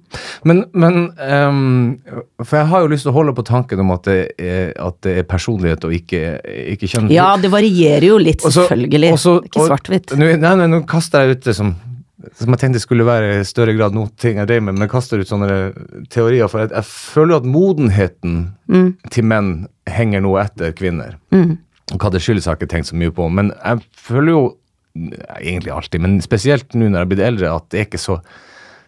Men, 0.48 0.63
men 0.74 1.00
um, 1.18 1.96
For 2.44 2.60
jeg 2.62 2.70
har 2.74 2.84
jo 2.86 2.92
lyst 2.94 3.08
til 3.08 3.13
å 3.13 3.18
holde 3.18 3.34
på 3.38 3.46
tanken 3.48 3.82
om 3.84 3.94
at 3.96 4.06
det 4.10 4.20
er, 4.38 4.74
at 4.80 5.00
det 5.06 5.18
er 5.22 5.30
personlighet 5.30 5.88
og 5.88 5.96
ikke, 5.98 6.22
ikke 6.76 6.92
kjønn. 6.94 7.10
Ja, 7.13 7.32
det 7.42 7.52
varierer 7.54 8.06
jo 8.12 8.20
litt, 8.22 8.44
også, 8.44 8.68
selvfølgelig. 8.68 9.13
Også, 9.18 9.34
det 9.39 9.48
er 9.48 9.52
ikke 9.54 9.66
svart-hvitt. 9.72 10.16
Nei, 10.22 10.36
nei, 10.44 10.70
nå 10.70 10.84
kaster 10.89 11.26
jeg 11.28 11.39
ut 11.39 11.50
det 11.50 11.58
som 11.60 11.74
som 12.39 12.54
jeg 12.54 12.60
tenkte 12.62 12.80
skulle 12.80 13.04
være 13.04 13.42
i 13.42 13.44
større 13.44 13.74
grad 13.76 13.92
noe 13.92 14.08
ting 14.16 14.38
jeg 14.39 14.48
drev 14.48 14.62
med, 14.63 14.78
men 14.80 14.88
kaster 14.88 15.20
ut 15.20 15.28
sånne 15.28 15.74
teorier. 16.13 16.48
For 16.48 16.63
jeg, 16.63 16.70
jeg 16.72 16.88
føler 16.88 17.42
at 17.42 17.48
modenheten 17.50 18.38
Mm. 18.72 18.94
til 19.12 19.26
menn 19.28 19.50
henger 19.92 20.24
noe 20.24 20.39
etter 20.46 20.72
kvinner. 20.72 21.18
Og 21.36 21.98
hva 22.00 22.10
det 22.13 22.22
skyldes, 22.24 22.48
har 22.48 22.56
jeg 22.56 22.63
ikke 22.63 22.72
tenkt 22.78 22.88
så 22.88 22.96
mye 22.96 23.12
på. 23.12 23.28
Men 23.28 23.52
jeg 23.58 23.84
føler 24.00 24.32
jo 24.32 24.44
egentlig 24.93 25.73
alltid, 25.73 26.01
men 26.03 26.19
spesielt 26.21 26.75
nå 26.75 26.86
når 26.86 26.97
jeg 26.97 27.01
har 27.01 27.12
blitt 27.13 27.27
eldre, 27.27 27.53
at 27.58 27.69
det 27.73 27.79
er 27.79 27.88
ikke 27.88 28.01
så 28.01 28.19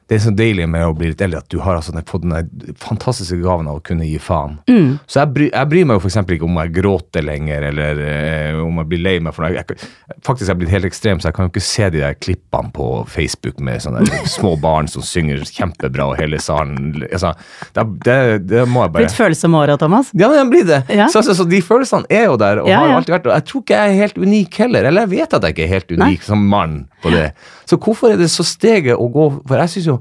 det 0.05 0.19
er 0.19 0.21
så 0.21 0.31
deilig 0.37 0.67
med 0.69 0.83
å 0.85 0.93
bli 0.93 1.07
litt 1.09 1.21
eldre 1.25 1.39
at 1.41 1.47
du 1.49 1.57
har 1.65 1.79
altså 1.79 1.95
fått 2.05 2.27
den 2.27 2.75
fantastiske 2.77 3.39
gaven 3.41 3.65
av 3.71 3.79
å 3.79 3.81
kunne 3.85 4.05
gi 4.05 4.19
faen. 4.21 4.59
Mm. 4.69 4.99
Så 5.09 5.23
jeg, 5.23 5.31
bry, 5.33 5.47
jeg 5.49 5.69
bryr 5.71 5.87
meg 5.89 5.97
jo 5.97 6.03
f.eks. 6.03 6.17
ikke 6.35 6.45
om 6.45 6.59
jeg 6.61 6.73
gråter 6.75 7.25
lenger, 7.25 7.65
eller 7.71 8.01
eh, 8.05 8.59
om 8.61 8.77
jeg 8.83 8.89
blir 8.91 9.01
lei 9.01 9.15
meg. 9.25 9.33
For 9.33 9.47
noe. 9.47 9.55
jeg, 9.57 9.89
faktisk 10.21 10.45
er 10.45 10.51
jeg 10.53 10.59
blitt 10.61 10.73
helt 10.75 10.89
ekstrem, 10.91 11.21
så 11.21 11.31
jeg 11.31 11.37
kan 11.37 11.47
jo 11.47 11.53
ikke 11.55 11.65
se 11.65 11.89
de 11.95 12.03
der 12.03 12.19
klippene 12.21 12.69
på 12.75 12.89
Facebook 13.09 13.57
med 13.65 13.81
sånne 13.81 14.05
små 14.35 14.53
barn 14.61 14.91
som 14.91 15.05
synger 15.05 15.41
kjempebra, 15.49 16.11
og 16.11 16.21
hele 16.21 16.37
salen 16.43 17.01
altså, 17.07 17.33
det, 17.73 17.87
det, 18.05 18.19
det 18.45 18.67
må 18.69 18.85
jeg 18.85 18.93
bare 18.93 19.07
Blitt 19.07 19.17
følsom 19.17 19.57
åra, 19.57 19.79
Thomas. 19.81 20.13
ja, 20.13 20.29
men 20.29 20.43
jeg 20.43 20.51
blir 20.53 20.69
det. 20.69 20.81
Ja. 20.93 21.09
Så, 21.09 21.25
så, 21.25 21.33
så 21.33 21.49
de 21.49 21.63
følelsene 21.65 22.05
er 22.13 22.27
jo 22.29 22.37
der, 22.37 22.61
og 22.61 22.69
Ja, 22.69 22.83
har 22.83 22.93
jo 22.93 22.99
alltid 23.01 23.17
vært 23.17 23.25
der. 23.25 23.39
Jeg 23.39 23.49
tror 23.49 23.65
ikke 23.65 23.81
jeg 23.81 23.95
er 23.95 24.01
helt 24.05 24.21
unik 24.21 24.61
heller, 24.67 24.91
eller 24.91 25.07
jeg 25.07 25.15
vet 25.17 25.37
at 25.39 25.49
jeg 25.49 25.57
ikke 25.57 25.65
er 25.65 25.73
helt 25.79 25.97
unik 25.97 26.29
som 26.29 26.45
mann 26.53 26.83
på 27.01 27.09
det. 27.13 27.31
Så 27.65 27.77
hvorfor 27.81 28.13
er 28.13 28.21
det 28.21 28.29
så 28.33 28.45
steget 28.45 28.97
å 28.97 29.07
gå 29.09 29.25
For 29.47 29.57
jeg 29.57 29.73
syns 29.73 29.87
jo 29.89 29.94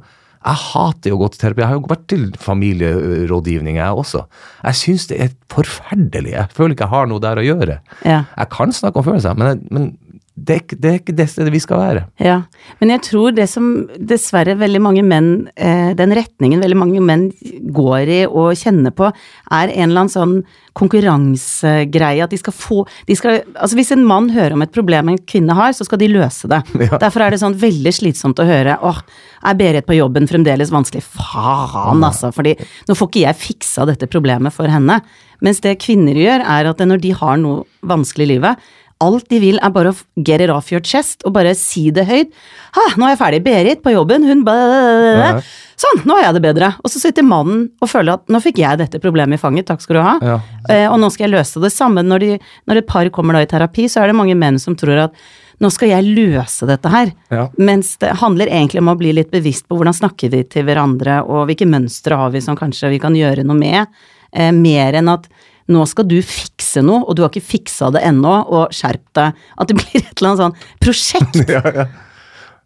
jeg 0.44 0.60
hater 0.60 1.10
jo 1.10 1.16
å 1.16 1.22
gå 1.24 1.28
til 1.32 1.40
terapi. 1.40 1.62
Jeg 1.62 1.68
har 1.70 1.78
jo 1.78 1.86
vært 1.88 2.06
til 2.12 2.24
familierådgivning, 2.36 3.76
jeg 3.80 4.00
også. 4.04 4.24
Jeg 4.64 4.74
syns 4.80 5.06
det 5.08 5.20
er 5.24 5.30
forferdelig. 5.52 6.34
Jeg 6.34 6.50
føler 6.56 6.74
ikke 6.76 6.84
jeg 6.88 6.94
har 6.94 7.06
noe 7.10 7.22
der 7.24 7.40
å 7.40 7.44
gjøre. 7.46 7.78
Ja. 8.04 8.24
Jeg 8.36 8.50
kan 8.52 8.72
snakke 8.76 9.00
om 9.00 9.06
følelser, 9.08 9.36
men, 9.40 9.46
jeg- 9.48 9.72
men 9.72 9.86
det 10.34 10.56
det 10.82 10.90
er 10.90 10.96
ikke 10.98 11.14
det 11.14 11.28
stedet 11.30 11.52
vi 11.54 11.60
skal 11.62 11.78
være. 11.78 12.00
Ja, 12.18 12.40
men 12.80 12.90
jeg 12.90 13.04
tror 13.06 13.34
det 13.36 13.46
som 13.50 13.86
dessverre 13.94 14.56
veldig 14.58 14.80
mange 14.82 15.04
menn, 15.06 15.48
eh, 15.54 15.92
den 15.94 16.14
retningen 16.16 16.62
veldig 16.64 16.78
mange 16.78 17.02
menn 17.04 17.28
går 17.74 18.10
i 18.10 18.20
og 18.26 18.58
kjenner 18.58 18.90
på, 18.90 19.12
er 19.54 19.70
en 19.70 19.90
eller 19.90 20.04
annen 20.04 20.14
sånn 20.14 20.34
konkurransegreie, 20.74 22.24
at 22.24 22.34
de 22.34 22.40
skal 22.40 22.56
få 22.56 22.80
de 23.06 23.14
skal, 23.14 23.44
Altså 23.54 23.78
hvis 23.78 23.92
en 23.94 24.02
mann 24.02 24.32
hører 24.34 24.56
om 24.56 24.64
et 24.64 24.74
problem 24.74 25.12
en 25.12 25.20
kvinne 25.22 25.54
har, 25.54 25.70
så 25.70 25.86
skal 25.86 26.02
de 26.02 26.10
løse 26.10 26.50
det. 26.50 26.62
Ja. 26.84 26.98
Derfor 27.00 27.22
er 27.24 27.32
det 27.32 27.38
sånn 27.40 27.54
veldig 27.56 27.92
slitsomt 27.96 28.40
å 28.42 28.44
høre 28.44 28.74
åh, 28.84 28.98
er 29.46 29.54
Berit 29.56 29.86
på 29.88 29.96
jobben 29.96 30.26
fremdeles 30.28 30.72
vanskelig? 30.74 31.00
Faen, 31.14 32.02
altså, 32.04 32.28
fordi 32.34 32.52
nå 32.88 32.96
får 32.98 33.08
ikke 33.08 33.22
jeg 33.22 33.40
fiksa 33.40 33.86
dette 33.88 34.10
problemet 34.10 34.52
for 34.52 34.68
henne. 34.68 34.98
Mens 35.44 35.62
det 35.64 35.78
kvinner 35.80 36.18
gjør, 36.18 36.44
er 36.44 36.68
at 36.68 36.82
når 36.84 37.00
de 37.00 37.14
har 37.16 37.40
noe 37.40 37.64
vanskelig 37.88 38.26
i 38.26 38.32
livet, 38.34 38.68
Alt 39.04 39.28
de 39.32 39.40
vil 39.42 39.60
er 39.60 39.72
bare 39.74 39.92
å 39.92 39.98
get 40.24 40.42
it 40.44 40.52
off 40.52 40.72
your 40.72 40.82
chest, 40.84 41.22
og 41.26 41.34
bare 41.36 41.54
si 41.58 41.90
det 41.94 42.06
høyt. 42.08 42.32
Ha, 42.76 42.88
nå 42.96 43.06
er 43.06 43.14
jeg 43.14 43.20
ferdig. 43.20 43.44
Berit 43.44 43.84
på 43.84 43.94
jobben, 43.94 44.26
hun 44.26 44.44
Ja. 44.48 45.38
Sånn, 45.74 46.04
nå 46.06 46.14
har 46.16 46.28
jeg 46.28 46.36
det 46.36 46.44
bedre. 46.44 46.68
Og 46.86 46.90
så 46.92 47.00
sitter 47.02 47.26
mannen 47.26 47.64
og 47.82 47.90
føler 47.90 48.14
at 48.14 48.28
nå 48.30 48.38
fikk 48.42 48.60
jeg 48.62 48.78
dette 48.78 49.00
problemet 49.02 49.38
i 49.38 49.42
fanget, 49.42 49.66
takk 49.66 49.82
skal 49.82 49.98
du 49.98 50.02
ha. 50.06 50.12
Ja. 50.22 50.36
Eh, 50.70 50.84
og 50.86 51.00
nå 51.02 51.10
skal 51.10 51.26
jeg 51.26 51.34
løse 51.34 51.62
det. 51.62 51.72
Samme 51.74 52.04
når, 52.06 52.22
de, 52.22 52.36
når 52.70 52.80
et 52.80 52.90
par 52.90 53.10
kommer 53.14 53.34
da 53.34 53.42
i 53.42 53.50
terapi, 53.50 53.88
så 53.90 54.02
er 54.02 54.12
det 54.12 54.18
mange 54.18 54.36
menn 54.38 54.60
som 54.62 54.76
tror 54.78 55.08
at 55.08 55.24
nå 55.62 55.70
skal 55.70 55.90
jeg 55.92 56.14
løse 56.16 56.66
dette 56.68 56.90
her. 56.90 57.12
Ja. 57.34 57.48
Mens 57.58 57.94
det 58.02 58.14
handler 58.22 58.50
egentlig 58.50 58.82
om 58.82 58.92
å 58.92 58.98
bli 58.98 59.12
litt 59.16 59.32
bevisst 59.34 59.66
på 59.68 59.78
hvordan 59.78 59.96
snakker 59.96 60.32
vi 60.32 60.42
til 60.50 60.66
hverandre, 60.66 61.20
og 61.26 61.48
hvilke 61.50 61.68
mønstre 61.70 62.18
har 62.18 62.34
vi 62.34 62.42
som 62.44 62.58
kanskje 62.58 62.94
vi 62.94 63.02
kan 63.02 63.16
gjøre 63.18 63.46
noe 63.46 63.58
med. 63.58 64.06
Eh, 64.34 64.50
mer 64.54 64.98
enn 64.98 65.10
at 65.12 65.28
nå 65.72 65.84
skal 65.88 66.04
du 66.10 66.18
fikse 66.20 66.82
noe, 66.84 67.04
og 67.08 67.16
du 67.16 67.22
har 67.24 67.30
ikke 67.32 67.44
fiksa 67.54 67.88
det 67.94 68.02
ennå, 68.04 68.34
og 68.52 68.72
skjerp 68.74 69.04
deg. 69.16 69.38
At 69.56 69.70
det 69.70 69.76
blir 69.80 70.02
et 70.02 70.10
eller 70.20 70.34
annet 70.34 70.42
sånn 70.42 70.56
prosjekt. 70.84 71.38
ja, 71.54 71.62
ja. 71.74 71.86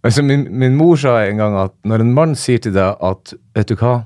Altså, 0.07 0.23
min, 0.23 0.47
min 0.55 0.77
mor 0.79 0.97
sa 0.99 1.17
en 1.27 1.41
gang 1.43 1.57
at 1.59 1.73
når 1.87 2.05
en 2.05 2.13
mann 2.15 2.35
sier 2.39 2.61
til 2.63 2.71
deg 2.77 3.01
at 3.03 3.33
Vet 3.59 3.71
du 3.73 3.75
hva? 3.81 3.97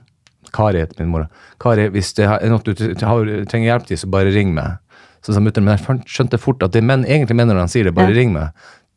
Kari 0.52 0.80
heter 0.80 1.00
min 1.04 1.10
mor. 1.12 1.26
Kari, 1.60 1.86
hvis 1.92 2.12
det 2.16 2.26
er 2.28 2.48
noe 2.52 2.60
du 2.64 2.72
trenger 2.76 3.66
hjelp 3.70 3.86
til, 3.88 4.00
så 4.00 4.08
bare 4.12 4.32
ring 4.34 4.54
meg. 4.56 4.78
Så 5.24 5.32
sa 5.36 5.40
mutter'n, 5.40 5.64
men 5.64 5.76
jeg 5.78 6.02
skjønte 6.10 6.40
fort 6.40 6.64
at 6.66 6.72
det 6.74 6.82
menn 6.84 7.04
egentlig 7.06 7.36
mener 7.38 7.54
når 7.56 7.66
han 7.66 7.72
sier 7.72 7.84
det, 7.88 7.94
bare 7.96 8.10
Ja. 8.12 8.16
ring 8.20 8.32
meg. 8.34 8.50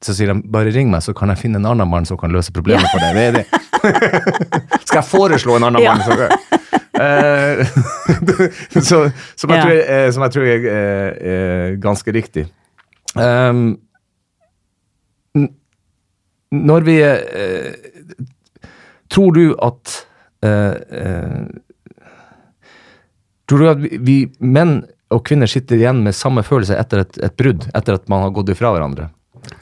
Så 0.03 0.15
sier 0.17 0.31
de 0.33 0.41
bare 0.51 0.71
ring 0.75 0.89
meg, 0.91 1.03
så 1.05 1.13
kan 1.15 1.31
jeg 1.31 1.39
finne 1.39 1.59
en 1.61 1.67
annen 1.69 1.87
mann 1.87 2.05
som 2.07 2.17
kan 2.19 2.31
løse 2.33 2.51
problemet 2.55 2.87
for 2.91 2.99
deg. 2.99 3.15
Det 3.15 3.23
er 3.27 3.37
det. 3.37 3.45
Skal 4.87 4.99
jeg 4.99 5.07
foreslå 5.07 5.55
en 5.59 5.67
annen 5.69 5.83
mann? 5.85 6.03
Så, 6.03 6.15
Eh, 6.25 6.84
så, 8.89 8.99
som, 9.35 9.51
jeg 9.51 9.61
tror, 9.61 9.73
er- 9.75 10.11
som 10.15 10.25
jeg 10.25 10.35
tror 10.35 10.47
er, 10.49 10.67
er, 10.71 11.17
er 11.33 11.75
ganske 11.83 12.13
riktig. 12.15 12.45
Um, 13.15 13.75
når 16.55 16.81
vi 16.87 16.95
eh, 17.03 17.73
Tror 19.11 19.35
du 19.35 19.55
at 19.63 19.93
eh, 20.43 20.75
eh, 20.99 21.45
Tror 23.49 23.61
du 23.61 23.69
at 23.69 23.81
vi, 23.83 23.97
vi 24.01 24.17
menn 24.39 24.79
og 25.13 25.21
kvinner 25.27 25.47
sitter 25.47 25.77
igjen 25.77 26.01
med 26.03 26.15
samme 26.17 26.41
følelse 26.43 26.75
etter 26.81 27.03
et, 27.03 27.19
et 27.23 27.35
brudd? 27.37 27.67
Etter 27.77 27.99
at 27.99 28.07
man 28.11 28.23
har 28.25 28.33
gått 28.33 28.49
ifra 28.51 28.71
hverandre? 28.73 29.11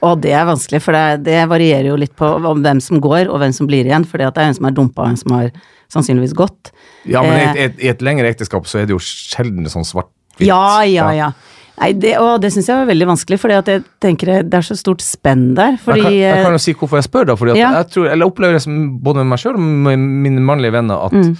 Og 0.07 0.21
det 0.23 0.31
er 0.31 0.45
vanskelig, 0.47 0.79
for 0.85 0.95
det, 0.95 1.25
det 1.27 1.41
varierer 1.51 1.89
jo 1.89 1.97
litt 1.99 2.13
på 2.15 2.29
hvem 2.39 2.79
som 2.81 3.01
går, 3.03 3.27
og 3.27 3.41
hvem 3.41 3.51
som 3.53 3.67
blir 3.67 3.83
igjen. 3.83 4.05
For 4.07 4.23
det 4.23 4.29
er 4.31 4.47
en 4.47 4.55
som 4.55 4.69
er 4.69 4.77
dumpa, 4.77 5.03
og 5.03 5.11
en 5.11 5.19
som 5.19 5.35
har 5.35 5.51
sannsynligvis 5.93 6.33
godt. 6.37 6.71
Ja, 7.05 7.21
men 7.25 7.37
i 7.37 7.43
Eh, 7.43 7.49
et, 7.53 7.75
et, 7.77 7.83
et 7.93 8.01
lengre 8.05 8.29
ekteskap 8.33 8.65
så 8.69 8.81
er 8.81 8.87
det 8.89 8.95
jo 8.95 9.01
sjelden 9.03 9.67
sånn 9.71 9.85
svart-hvitt. 9.87 10.47
Ja, 10.47 10.81
ja, 10.89 11.11
ja. 11.13 11.31
Nei, 11.73 11.89
det, 11.97 12.11
og 12.21 12.35
det 12.43 12.51
syns 12.53 12.67
jeg 12.69 12.77
var 12.77 12.85
veldig 12.85 13.07
vanskelig, 13.09 13.39
at 13.57 13.69
jeg 13.71 13.81
tenker 14.03 14.43
det 14.45 14.53
er 14.59 14.65
så 14.65 14.75
stort 14.77 15.01
spenn 15.01 15.55
der. 15.57 15.79
Fordi 15.81 16.03
jeg, 16.03 16.05
kan, 16.05 16.13
jeg 16.21 16.43
kan 16.45 16.53
eh, 16.53 16.57
jo 16.59 16.61
si 16.61 16.73
hvorfor 16.77 16.99
jeg 17.01 17.07
spør, 17.07 17.25
da. 17.31 17.35
Fordi 17.39 17.55
Ja. 17.57 17.71
jeg 17.79 17.87
tror, 17.95 18.09
eller 18.13 18.29
opplever 18.29 18.53
det 18.59 18.61
som 18.67 18.75
både 19.01 19.23
med 19.23 19.31
meg 19.33 19.41
sjøl 19.41 19.57
og 19.57 19.63
med 19.87 19.97
mine 20.27 20.43
mannlige 20.45 20.75
venner, 20.75 21.07
at, 21.07 21.13
Mm. 21.17 21.37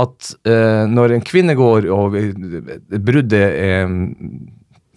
at 0.00 0.30
uh, 0.48 0.84
når 0.90 1.12
en 1.18 1.20
kvinne 1.28 1.54
går 1.54 1.84
og 1.92 2.16
bruddet 3.04 3.44
er 3.60 3.86
mm, 3.86 4.48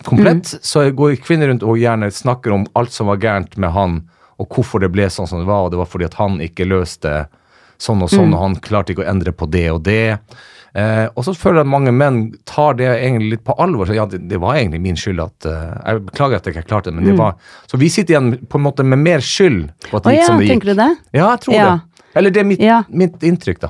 komplett, 0.08 0.54
Mm. 0.56 0.64
så 0.64 0.86
går 0.96 1.18
kvinner 1.22 1.52
rundt 1.52 1.64
og 1.68 1.78
gjerne 1.78 2.10
snakker 2.12 2.54
om 2.56 2.66
alt 2.76 2.92
som 2.96 3.08
var 3.12 3.18
gærent 3.18 3.58
med 3.58 3.72
han, 3.76 4.00
og 4.40 4.48
hvorfor 4.50 4.80
det 4.80 4.92
ble 4.94 5.10
sånn 5.10 5.28
som 5.28 5.40
det 5.44 5.48
var, 5.50 5.66
og 5.68 5.72
det 5.72 5.80
var 5.82 5.86
fordi 5.90 6.06
at 6.06 6.14
han 6.16 6.40
ikke 6.40 6.66
løste 6.70 7.28
sånn 7.80 8.02
og 8.04 8.10
Mm. 8.12 8.18
sånn, 8.20 8.34
og 8.34 8.42
han 8.42 8.56
klarte 8.56 8.94
ikke 8.94 9.06
å 9.06 9.10
endre 9.10 9.32
på 9.32 9.50
det 9.50 9.70
og 9.72 9.84
det. 9.84 10.20
Eh, 10.76 11.08
og 11.16 11.24
så 11.26 11.34
føler 11.34 11.62
jeg 11.64 11.66
at 11.66 11.72
mange 11.72 11.92
menn 11.92 12.34
tar 12.46 12.74
det 12.76 12.86
egentlig 13.02 13.30
litt 13.32 13.44
på 13.44 13.56
alvor. 13.58 13.88
Så 13.88 13.96
ja, 13.96 14.06
det, 14.06 14.28
det 14.30 14.38
var 14.40 14.56
egentlig 14.56 14.82
min 14.82 14.96
skyld 14.96 15.20
at 15.24 15.46
uh, 15.48 15.82
Jeg 15.88 16.06
beklager 16.06 16.36
at 16.36 16.46
jeg 16.46 16.54
ikke 16.56 16.68
klarte 16.70 16.92
det, 16.92 16.94
men 16.96 17.06
det 17.06 17.16
var 17.18 17.34
Så 17.66 17.80
vi 17.80 17.90
sitter 17.90 18.14
igjen 18.14 18.46
på 18.48 18.60
en 18.60 18.64
måte 18.68 18.84
med 18.86 19.00
mer 19.00 19.20
skyld 19.20 19.72
på 19.90 19.98
at 19.98 20.04
Mm. 20.04 20.12
Det 20.12 20.14
gikk 20.14 20.22
ja, 20.22 20.26
som 20.28 20.38
det 20.38 20.46
gikk. 20.46 20.52
tenker 20.54 20.66
du 20.68 20.74
det? 20.76 20.98
Ja, 21.14 21.30
jeg 21.32 21.40
tror 21.42 21.54
Ja. 21.56 21.66
det. 21.72 21.82
Eller 22.16 22.30
det 22.32 22.40
er 22.42 22.44
mitt, 22.46 22.60
Ja. 22.60 22.84
mitt 22.90 23.20
inntrykk, 23.24 23.60
da. 23.60 23.70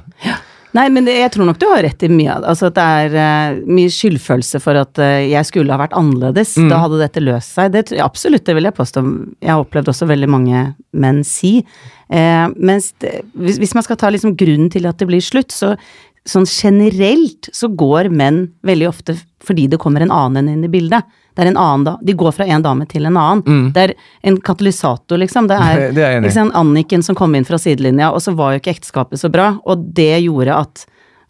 Nei, 0.75 0.87
men 0.93 1.07
det, 1.07 1.15
jeg 1.15 1.31
tror 1.33 1.47
nok 1.47 1.59
du 1.61 1.67
har 1.69 1.83
rett 1.85 2.03
i 2.03 2.09
mye 2.11 2.31
av 2.33 2.43
det. 2.43 2.51
Altså 2.51 2.69
at 2.69 2.75
det 2.77 2.85
er 3.01 3.17
eh, 3.23 3.59
mye 3.77 3.91
skyldfølelse 3.93 4.59
for 4.63 4.79
at 4.79 4.99
eh, 5.01 5.29
jeg 5.31 5.47
skulle 5.47 5.73
ha 5.73 5.79
vært 5.79 5.95
annerledes. 5.97 6.55
Mm. 6.59 6.67
Da 6.73 6.81
hadde 6.83 6.99
dette 7.01 7.23
løst 7.23 7.55
seg. 7.55 7.71
Det, 7.73 7.85
absolutt, 8.03 8.45
det 8.47 8.57
vil 8.57 8.67
jeg 8.67 8.77
påstå. 8.77 9.03
Jeg 9.45 9.53
har 9.53 9.63
opplevd 9.63 9.93
også 9.93 10.09
veldig 10.09 10.29
mange 10.33 10.65
menn 10.97 11.23
si. 11.27 11.61
Eh, 12.07 12.45
mens 12.55 12.91
det, 13.03 13.21
hvis, 13.39 13.61
hvis 13.63 13.75
man 13.77 13.87
skal 13.87 13.99
ta 13.99 14.11
liksom 14.13 14.35
grunnen 14.39 14.69
til 14.73 14.89
at 14.89 14.99
det 14.99 15.07
blir 15.09 15.23
slutt, 15.23 15.55
så 15.55 15.73
sånn 16.27 16.45
generelt 16.45 17.47
så 17.55 17.69
går 17.71 18.09
menn 18.11 18.49
veldig 18.67 18.89
ofte 18.89 19.15
fordi 19.47 19.67
det 19.71 19.79
kommer 19.79 20.03
en 20.03 20.11
annen 20.11 20.49
inn 20.51 20.65
i 20.67 20.71
bildet. 20.71 21.05
Det 21.37 21.43
er 21.45 21.51
en 21.51 21.59
annen 21.61 21.83
da, 21.85 21.93
De 22.03 22.13
går 22.17 22.33
fra 22.33 22.45
en 22.49 22.63
dame 22.65 22.87
til 22.89 23.05
en 23.05 23.15
annen. 23.15 23.71
Det 23.73 23.83
er 23.83 23.93
en 24.27 24.39
katalysator, 24.41 25.17
liksom. 25.21 25.47
Det 25.47 25.55
er, 25.55 25.87
Mm. 25.87 25.95
Det 26.23 26.29
er 26.31 26.33
sant, 26.35 26.53
Anniken 26.57 27.03
som 27.05 27.15
kom 27.15 27.35
inn 27.37 27.45
fra 27.45 27.57
sidelinja, 27.61 28.09
og 28.11 28.19
så 28.25 28.33
var 28.35 28.53
jo 28.55 28.59
ikke 28.59 28.73
ekteskapet 28.75 29.21
så 29.21 29.29
bra. 29.31 29.51
Og 29.65 29.85
det 29.93 30.23
gjorde 30.25 30.55
at 30.57 30.85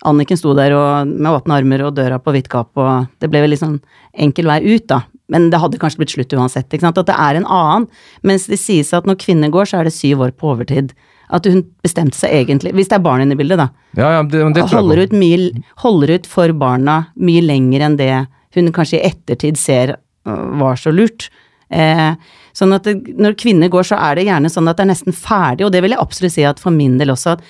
Anniken 0.08 0.38
sto 0.38 0.54
der 0.56 0.72
og, 0.78 1.08
med 1.10 1.32
åpne 1.34 1.58
armer 1.58 1.84
og 1.88 1.96
døra 1.98 2.20
på 2.22 2.32
vidt 2.36 2.48
gap, 2.50 2.70
og 2.78 3.08
det 3.20 3.30
ble 3.34 3.42
vel 3.44 3.50
litt 3.54 3.62
sånn 3.64 3.80
enkel 4.18 4.46
vei 4.48 4.62
ut, 4.64 4.88
da. 4.88 5.02
Men 5.30 5.50
det 5.52 5.60
hadde 5.60 5.78
kanskje 5.82 6.00
blitt 6.00 6.14
slutt 6.16 6.34
uansett. 6.38 6.70
ikke 6.72 6.86
sant, 6.88 6.98
At 6.98 7.10
det 7.10 7.16
er 7.20 7.36
en 7.36 7.46
annen. 7.46 7.88
Mens 8.24 8.46
det 8.48 8.60
sies 8.62 8.94
at 8.94 9.06
når 9.06 9.18
kvinner 9.20 9.50
går, 9.52 9.66
så 9.68 9.80
er 9.82 9.84
det 9.90 9.94
syv 9.94 10.22
år 10.24 10.32
på 10.32 10.54
overtid. 10.56 10.94
At 11.34 11.48
hun 11.50 11.63
bestemte 11.84 12.16
seg 12.16 12.32
egentlig, 12.32 12.72
hvis 12.78 12.88
det 12.88 13.00
er 13.00 13.04
barn 13.04 13.24
inne 13.24 13.36
i 13.36 13.40
bildet, 13.40 13.60
da. 13.60 13.68
Ja, 14.00 14.12
ja, 14.18 14.24
det, 14.24 14.46
det 14.56 14.68
holder 14.72 15.02
ut, 15.04 15.16
mye, 15.18 15.50
holder 15.84 16.13
ut 16.16 16.30
for 16.30 16.54
barna 16.56 17.02
mye 17.20 17.44
lenger 17.44 17.84
enn 17.84 17.98
det 18.00 18.12
hun 18.56 18.72
kanskje 18.74 19.02
i 19.02 19.10
ettertid 19.10 19.60
ser 19.60 19.98
øh, 19.98 20.46
var 20.62 20.80
så 20.80 20.94
lurt. 20.96 21.28
Eh, 21.68 22.13
sånn 22.56 22.74
at 22.78 22.88
det, 22.88 22.96
når 23.20 23.36
kvinner 23.40 23.72
går, 23.72 23.90
så 23.90 24.00
er 24.00 24.18
det 24.18 24.28
gjerne 24.30 24.52
sånn 24.52 24.72
at 24.72 24.80
det 24.80 24.86
er 24.88 24.92
nesten 24.94 25.16
ferdig, 25.16 25.68
og 25.68 25.74
det 25.76 25.84
vil 25.84 25.94
jeg 25.94 26.02
absolutt 26.02 26.36
si 26.38 26.48
at 26.48 26.63
for 26.63 26.76
min 26.76 26.96
del 27.02 27.12
også, 27.13 27.36
at 27.36 27.44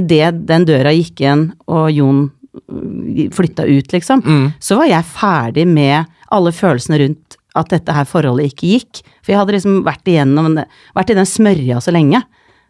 idet 0.00 0.44
den 0.50 0.66
døra 0.68 0.92
gikk 0.94 1.22
igjen, 1.22 1.46
og 1.70 1.86
Jon 1.94 2.24
øh, 2.26 3.28
flytta 3.36 3.68
ut, 3.70 3.94
liksom, 3.94 4.24
så 4.58 4.80
var 4.82 4.90
jeg 4.90 5.12
ferdig 5.14 5.68
med 5.70 6.10
alle 6.34 6.52
følelsene 6.54 6.98
rundt 7.04 7.38
at 7.58 7.70
dette 7.72 7.94
her 7.94 8.06
forholdet 8.06 8.52
ikke 8.52 8.68
gikk. 8.74 9.00
For 9.24 9.32
jeg 9.32 9.40
hadde 9.40 9.56
liksom 9.56 9.80
vært 9.86 10.06
igjennom, 10.06 10.60
vært 10.94 11.10
i 11.10 11.16
den 11.18 11.26
smørja 11.26 11.80
så 11.82 11.94
lenge. 11.94 12.20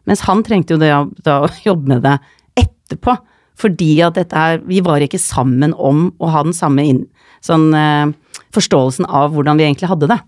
Mens 0.08 0.24
han 0.28 0.44
trengte 0.46 0.76
jo 0.76 0.80
det, 0.80 0.92
da, 1.24 1.40
å 1.44 1.50
jobbe 1.64 1.94
med 1.94 2.04
det 2.06 2.16
etterpå. 2.60 3.16
Fordi 3.60 3.90
at 4.06 4.16
dette 4.16 4.36
her 4.36 4.62
Vi 4.64 4.80
var 4.84 5.02
ikke 5.04 5.20
sammen 5.20 5.74
om 5.76 6.08
å 6.16 6.30
ha 6.32 6.44
den 6.46 6.56
samme 6.56 6.86
inn, 6.88 7.04
sånn 7.44 7.70
eh, 7.76 8.12
forståelsen 8.54 9.06
av 9.06 9.34
hvordan 9.34 9.60
vi 9.60 9.66
egentlig 9.66 9.90
hadde 9.90 10.08
det. 10.10 10.18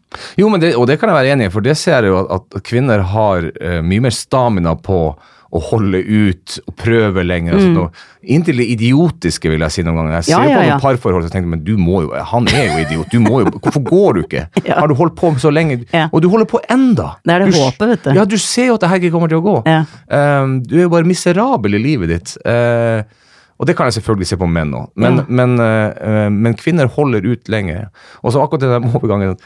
Jo, 0.40 0.50
det, 0.60 0.74
og 0.78 0.86
det 0.90 0.98
kan 1.00 1.10
jeg 1.10 1.18
være 1.18 1.32
enig 1.34 1.48
i, 1.48 1.52
for 1.52 1.64
det 1.64 1.74
ser 1.80 2.04
jeg 2.04 2.12
jo 2.12 2.20
at, 2.22 2.44
at 2.54 2.64
kvinner 2.66 3.02
har 3.12 3.48
eh, 3.52 3.80
mye 3.84 4.04
mer 4.04 4.14
stamina 4.14 4.76
på 4.78 5.00
å 5.52 5.60
holde 5.60 6.00
ut 6.00 6.54
og 6.64 6.74
prøve 6.80 7.24
lenger. 7.26 7.58
sånt, 7.60 7.78
og 7.82 8.28
inntil 8.34 8.62
det 8.62 8.66
idiotiske, 8.72 9.50
vil 9.52 9.60
jeg 9.66 9.74
si 9.74 9.84
noen 9.84 9.98
ganger. 10.00 10.14
Jeg 10.20 10.28
ser 10.30 10.32
ja, 10.32 10.42
Ja, 10.42 10.48
ja, 10.48 10.56
på 10.56 10.68
noen 10.70 10.84
parforhold 10.86 11.26
og 11.28 11.34
tenker 11.34 11.52
men 11.52 11.64
du 11.66 11.74
må 11.76 12.02
jo, 12.06 12.12
han 12.32 12.48
er 12.48 12.70
jo 12.70 12.78
idiot. 12.86 13.12
du 13.12 13.20
må 13.20 13.42
jo, 13.42 13.52
Hvorfor 13.58 13.84
går 13.90 14.16
du 14.16 14.22
ikke? 14.22 14.46
Har 14.80 14.88
du 14.88 14.96
holdt 14.96 15.16
på 15.18 15.34
så 15.42 15.52
lenge? 15.52 15.82
Og 16.08 16.22
du 16.24 16.30
holder 16.32 16.48
på 16.48 16.62
enda. 16.72 17.16
Det 17.24 17.34
er 17.34 17.44
det 17.44 17.52
du, 17.52 17.58
håpet, 17.60 17.88
vet 17.92 18.06
du. 18.06 18.12
Ja, 18.16 18.24
du 18.24 18.38
ser 18.40 18.70
jo 18.70 18.78
at 18.78 18.86
det 18.86 18.92
her 18.92 19.02
ikke 19.02 19.12
kommer 19.16 19.32
til 19.32 19.42
å 19.42 19.44
gå. 19.44 19.56
Um, 19.68 20.60
du 20.64 20.78
er 20.78 20.86
jo 20.86 20.94
bare 20.94 21.08
miserabel 21.08 21.76
i 21.76 21.82
livet 21.82 22.14
ditt. 22.14 22.36
Uh, 22.48 23.04
og 23.60 23.68
det 23.68 23.76
kan 23.78 23.86
jeg 23.86 24.00
selvfølgelig 24.00 24.26
se 24.32 24.38
på 24.40 24.48
menn 24.50 24.72
òg, 24.74 24.88
men, 24.98 25.20
men, 25.30 25.52
eh, 25.62 26.26
men 26.34 26.56
kvinner 26.58 26.88
holder 26.90 27.22
ut 27.22 27.50
lenger. 27.52 27.92
Og 28.24 28.34
så 28.34 28.42
akkurat 28.42 28.64
den 28.64 28.88
overgangen 28.90 29.36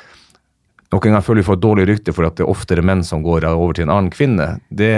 Noen 0.95 1.03
ganger 1.03 1.25
føler 1.27 1.42
vi 1.42 1.47
får 1.49 1.57
et 1.59 1.62
dårlig 1.64 1.85
rykte 1.90 2.12
for 2.14 2.29
at 2.29 2.37
det 2.38 2.45
er 2.45 2.51
oftere 2.53 2.85
menn 2.87 3.01
som 3.05 3.25
går 3.25 3.45
over 3.51 3.75
til 3.75 3.88
en 3.88 3.92
annen 3.92 4.11
kvinne. 4.14 4.47
Det, 4.71 4.90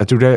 jeg 0.00 0.10
tror 0.12 0.24
det 0.26 0.34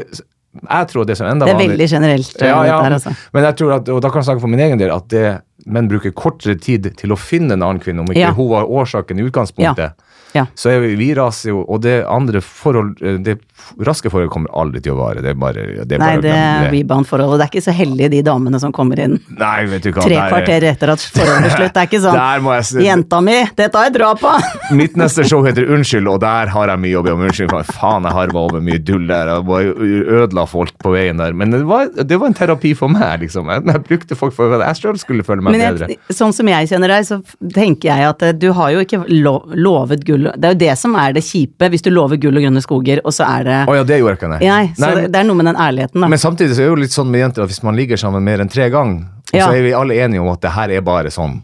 jeg 0.70 0.88
tror 0.92 1.06
det 1.10 1.16
som 1.18 1.26
enda 1.26 1.48
vanlig. 1.48 1.58
Det 1.58 1.66
er 1.66 1.70
veldig 1.72 1.86
generelt, 1.90 2.34
ja, 2.46 2.58
ja, 2.68 2.76
altså. 2.86 3.10
Men 3.34 3.44
jeg 3.48 3.56
tror 3.58 3.72
at, 3.74 3.88
og 3.90 4.02
da 4.06 4.10
kan 4.14 4.22
jeg 4.22 4.28
snakke 4.28 4.44
for 4.44 4.52
min 4.54 4.62
egen 4.62 4.78
del, 4.78 4.92
at 4.94 5.08
det 5.10 5.24
menn 5.66 5.88
bruker 5.90 6.14
kortere 6.14 6.54
tid 6.62 6.92
til 7.00 7.10
å 7.16 7.18
finne 7.18 7.56
en 7.58 7.64
annen 7.66 7.82
kvinne, 7.82 8.04
om 8.06 8.12
ikke 8.12 8.20
Ja. 8.22 8.34
hun 8.38 8.52
var 8.52 8.70
årsaken 8.70 9.18
i 9.18 9.26
utgangspunktet. 9.26 9.96
Ja. 10.38 10.46
Så 10.54 10.70
vi, 10.84 10.94
vi 11.00 11.10
raser 11.18 11.50
jo, 11.56 11.64
og 11.66 11.82
det 11.82 12.04
andre 12.06 12.42
forhold, 12.46 13.02
eh, 13.02 13.18
det 13.26 13.40
raske 13.88 14.10
forhold 14.12 14.30
kommer 14.34 14.52
aldri 14.58 14.82
til 14.84 14.94
å 14.94 14.98
vare. 15.00 15.22
Det 15.24 15.32
er 15.34 15.38
bare, 15.40 15.66
det 15.86 15.98
er 15.98 16.02
Nei, 16.02 16.10
bare 16.18 16.22
det 16.26 16.34
er 16.34 16.70
rebound-forholdet. 16.74 17.40
det 17.40 17.46
er 17.48 17.52
ikke 17.54 17.66
så 17.68 17.76
heldige 17.78 18.10
de 18.14 18.22
damene 18.26 18.60
som 18.62 18.72
kommer 18.76 19.00
inn 19.04 19.18
Nei, 19.40 19.66
vet 19.72 19.84
du 19.86 19.92
hva. 19.92 20.04
tre 20.06 20.20
kvarter 20.30 20.68
etter 20.74 20.94
at 20.94 21.06
forholdet 21.06 21.50
er 21.52 21.56
slutt. 21.58 21.74
Det 21.74 21.82
er 21.84 21.90
ikke 21.90 22.02
sånn 22.04 22.18
Der 22.20 22.44
må 22.46 22.54
jeg 22.58 22.84
'Jenta 22.88 23.22
mi, 23.24 23.38
dette 23.56 23.78
har 23.78 23.90
jeg 23.90 23.96
dra 23.98 24.14
på'. 24.20 24.34
Mitt 24.80 24.96
neste 25.00 25.26
show 25.28 25.44
heter 25.46 25.68
Unnskyld, 25.74 26.08
og 26.08 26.20
der 26.22 26.48
har 26.54 26.68
jeg 26.74 26.80
mye 26.86 27.00
å 27.00 27.04
be 27.06 27.14
om 27.14 27.22
unnskyld 27.28 27.50
for. 27.54 27.64
Faen, 27.74 28.04
jeg 28.08 28.14
harva 28.18 28.40
over 28.48 28.62
mye 28.62 28.80
dull 28.84 29.08
der 29.08 29.32
bare 29.44 29.74
ødela 30.24 30.46
folk 30.50 30.74
på 30.84 30.94
veien 30.96 31.18
der. 31.22 31.34
Men 31.34 31.52
det 31.52 31.64
var, 31.70 31.88
det 31.94 32.20
var 32.20 32.28
en 32.32 32.38
terapi 32.38 32.74
for 32.78 32.92
meg, 32.92 33.22
liksom. 33.26 33.50
Jeg, 33.54 33.66
jeg 33.70 33.84
brukte 33.90 34.16
folk 34.20 34.34
for 34.36 34.54
at 34.58 34.66
jeg 34.68 34.82
sjøl 34.84 35.00
skulle 35.02 35.24
føle 35.28 35.42
meg 35.44 35.56
Men 35.58 35.66
bedre. 35.78 35.90
jeg, 35.94 36.16
sånn 36.16 36.34
som 36.36 36.48
jeg 36.52 36.70
kjenner 36.72 36.94
deg, 36.96 37.06
så 37.08 37.20
tenker 37.54 37.90
jeg 37.92 38.10
at 38.10 38.22
eh, 38.28 38.34
du 38.34 38.50
har 38.56 38.72
jo 38.76 38.84
ikke 38.86 39.02
lo 39.10 39.36
lovet 39.54 40.04
gull 40.08 40.30
Det 40.36 40.50
er 40.50 40.54
jo 40.56 40.60
det 40.64 40.74
som 40.80 40.96
er 41.00 41.14
det 41.16 41.24
kjipe, 41.26 41.70
hvis 41.74 41.84
du 41.86 41.90
lover 41.94 42.18
gull 42.22 42.38
og 42.40 42.44
grønne 42.46 42.62
skoger, 42.64 43.02
og 43.04 43.14
så 43.16 43.28
er 43.28 43.48
det 43.48 43.53
Å 43.70 43.78
ja, 43.80 43.84
det 43.88 44.00
gjorde 44.02 44.14
jeg 44.16 44.22
ikke, 44.22 44.32
nei. 44.34 44.42
Nei, 44.48 44.66
så 44.76 44.86
Nei, 44.88 44.92
det, 45.02 45.08
det 45.14 45.22
er 45.24 45.30
noe 45.30 45.40
med 45.40 45.50
den 45.52 45.62
ærligheten, 45.68 46.02
da. 46.06 46.12
Men 46.16 46.22
samtidig 46.22 46.56
så 46.58 46.62
er 46.64 46.70
det 46.70 46.74
jo 46.76 46.82
litt 46.84 46.96
sånn 46.98 47.10
med 47.14 47.26
jenter 47.28 47.46
at 47.46 47.54
hvis 47.54 47.64
man 47.66 47.78
ligger 47.80 48.02
sammen 48.02 48.24
mer 48.26 48.44
enn 48.44 48.52
tre 48.52 48.70
ganger, 48.74 49.06
Ja. 49.34 49.48
så 49.48 49.56
er 49.58 49.64
vi 49.66 49.74
alle 49.74 49.98
enige 50.06 50.22
om 50.22 50.30
at 50.34 50.42
det 50.46 50.52
her 50.58 50.70
er 50.78 50.82
bare 50.86 51.10
sånn 51.14 51.40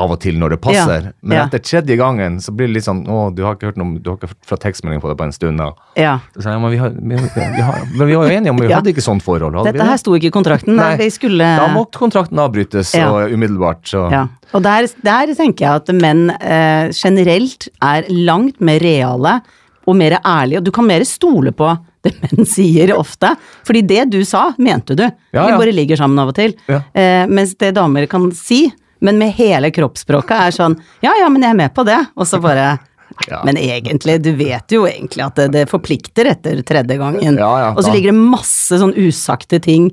av 0.00 0.08
og 0.14 0.20
til 0.24 0.38
når 0.40 0.54
det 0.54 0.56
passer. 0.64 1.02
Ja, 1.04 1.12
Men 1.20 1.36
ja. 1.36 1.42
etter 1.44 1.60
tredje 1.60 1.96
gangen 2.00 2.38
så 2.40 2.52
blir 2.56 2.70
det 2.70 2.78
litt 2.78 2.86
sånn 2.86 3.02
Å, 3.12 3.26
du 3.36 3.42
har 3.44 3.58
ikke 3.58 3.68
hørt 3.68 3.80
noe, 3.80 3.98
du 4.00 4.06
har 4.08 4.16
ikke 4.16 4.30
fått 4.48 4.62
tekstmelding 4.64 5.02
på 5.02 5.10
det 5.10 5.16
på 5.20 5.26
en 5.26 5.34
stund. 5.36 5.60
Da. 5.60 5.66
ja. 6.00 6.14
Så 6.32 6.48
ja, 6.48 6.54
men 6.62 6.72
vi, 6.72 6.78
har, 6.80 6.94
vi, 6.96 7.18
vi, 7.20 7.60
har, 7.66 7.82
men 7.90 8.08
vi 8.08 8.16
var 8.16 8.24
jo 8.30 8.36
enige 8.38 8.54
om 8.54 8.62
vi 8.62 8.68
Ja. 8.72 8.78
hadde 8.80 8.94
ikke 8.94 9.04
sånt 9.04 9.24
forhold. 9.26 9.58
Dette 9.66 9.76
det? 9.82 9.88
her 9.90 10.00
sto 10.00 10.14
ikke 10.16 10.30
i 10.30 10.34
kontrakten. 10.38 10.78
Nei, 10.80 10.94
vi 11.02 11.10
skulle 11.12 11.44
Da 11.60 11.66
måtte 11.74 12.00
kontrakten 12.00 12.40
avbrytes 12.40 12.94
og 13.04 13.34
umiddelbart. 13.36 13.84
Så. 13.92 14.06
Ja, 14.14 14.22
og 14.56 14.64
der, 14.64 14.88
der 15.04 15.34
tenker 15.36 15.66
jeg 15.66 15.82
at 15.82 15.92
menn 16.00 16.30
eh, 16.40 16.88
generelt 16.96 17.68
er 17.84 18.08
langt 18.08 18.64
mer 18.64 18.80
reale 18.80 19.42
og 19.86 19.96
mer 19.98 20.18
ærlig, 20.20 20.60
og 20.60 20.66
du 20.66 20.70
kan 20.74 20.86
mer 20.86 21.04
stole 21.08 21.52
på 21.56 21.70
det 22.02 22.12
menn 22.22 22.46
sier 22.48 22.92
ofte. 22.96 23.34
Fordi 23.66 23.82
det 23.86 24.06
du 24.12 24.20
sa, 24.28 24.50
mente 24.58 24.96
du. 24.98 25.04
Ja, 25.04 25.46
Vi 25.46 25.54
ja. 25.54 25.58
bare 25.58 25.74
ligger 25.74 26.00
sammen 26.00 26.18
av 26.22 26.32
og 26.32 26.38
til. 26.38 26.54
Ja. 26.70 26.82
Eh, 26.94 27.24
mens 27.30 27.56
det 27.60 27.74
damer 27.78 28.06
kan 28.10 28.30
si, 28.36 28.64
men 29.02 29.18
med 29.18 29.34
hele 29.38 29.72
kroppsspråket, 29.74 30.38
er 30.38 30.54
sånn 30.54 30.78
ja 31.02 31.14
ja, 31.18 31.28
men 31.32 31.42
jeg 31.42 31.54
er 31.54 31.60
med 31.64 31.74
på 31.74 31.86
det. 31.88 31.98
Og 32.16 32.28
så 32.28 32.42
bare. 32.42 32.72
Men 33.44 33.58
egentlig, 33.60 34.14
du 34.24 34.30
vet 34.38 34.72
jo 34.72 34.86
egentlig 34.88 35.20
at 35.20 35.36
det, 35.36 35.44
det 35.52 35.62
forplikter 35.68 36.30
etter 36.30 36.62
tredje 36.64 36.96
gangen. 36.96 37.36
Og 37.76 37.82
så 37.84 37.92
ligger 37.92 38.08
det 38.08 38.22
masse 38.32 38.78
sånn 38.80 38.94
usagte 38.96 39.58
ting 39.60 39.90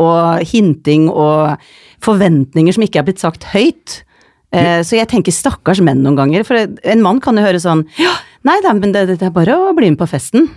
og 0.00 0.40
hinting 0.48 1.10
og 1.12 1.60
forventninger 2.00 2.72
som 2.72 2.86
ikke 2.86 3.02
er 3.02 3.06
blitt 3.10 3.20
sagt 3.20 3.44
høyt. 3.52 3.98
Eh, 4.56 4.80
så 4.84 4.96
jeg 4.96 5.10
tenker 5.12 5.36
stakkars 5.36 5.82
menn 5.84 6.00
noen 6.04 6.16
ganger, 6.16 6.46
for 6.48 6.64
en 6.64 7.04
mann 7.04 7.20
kan 7.24 7.36
jo 7.36 7.44
høre 7.44 7.60
sånn 7.62 7.84
ja, 8.00 8.12
nei 8.48 8.58
da, 8.64 8.74
men 8.76 8.94
det, 8.94 9.06
det 9.14 9.22
er 9.28 9.34
bare 9.34 9.56
å 9.58 9.72
bli 9.76 9.92
med 9.92 10.00
på 10.00 10.10
festen. 10.10 10.50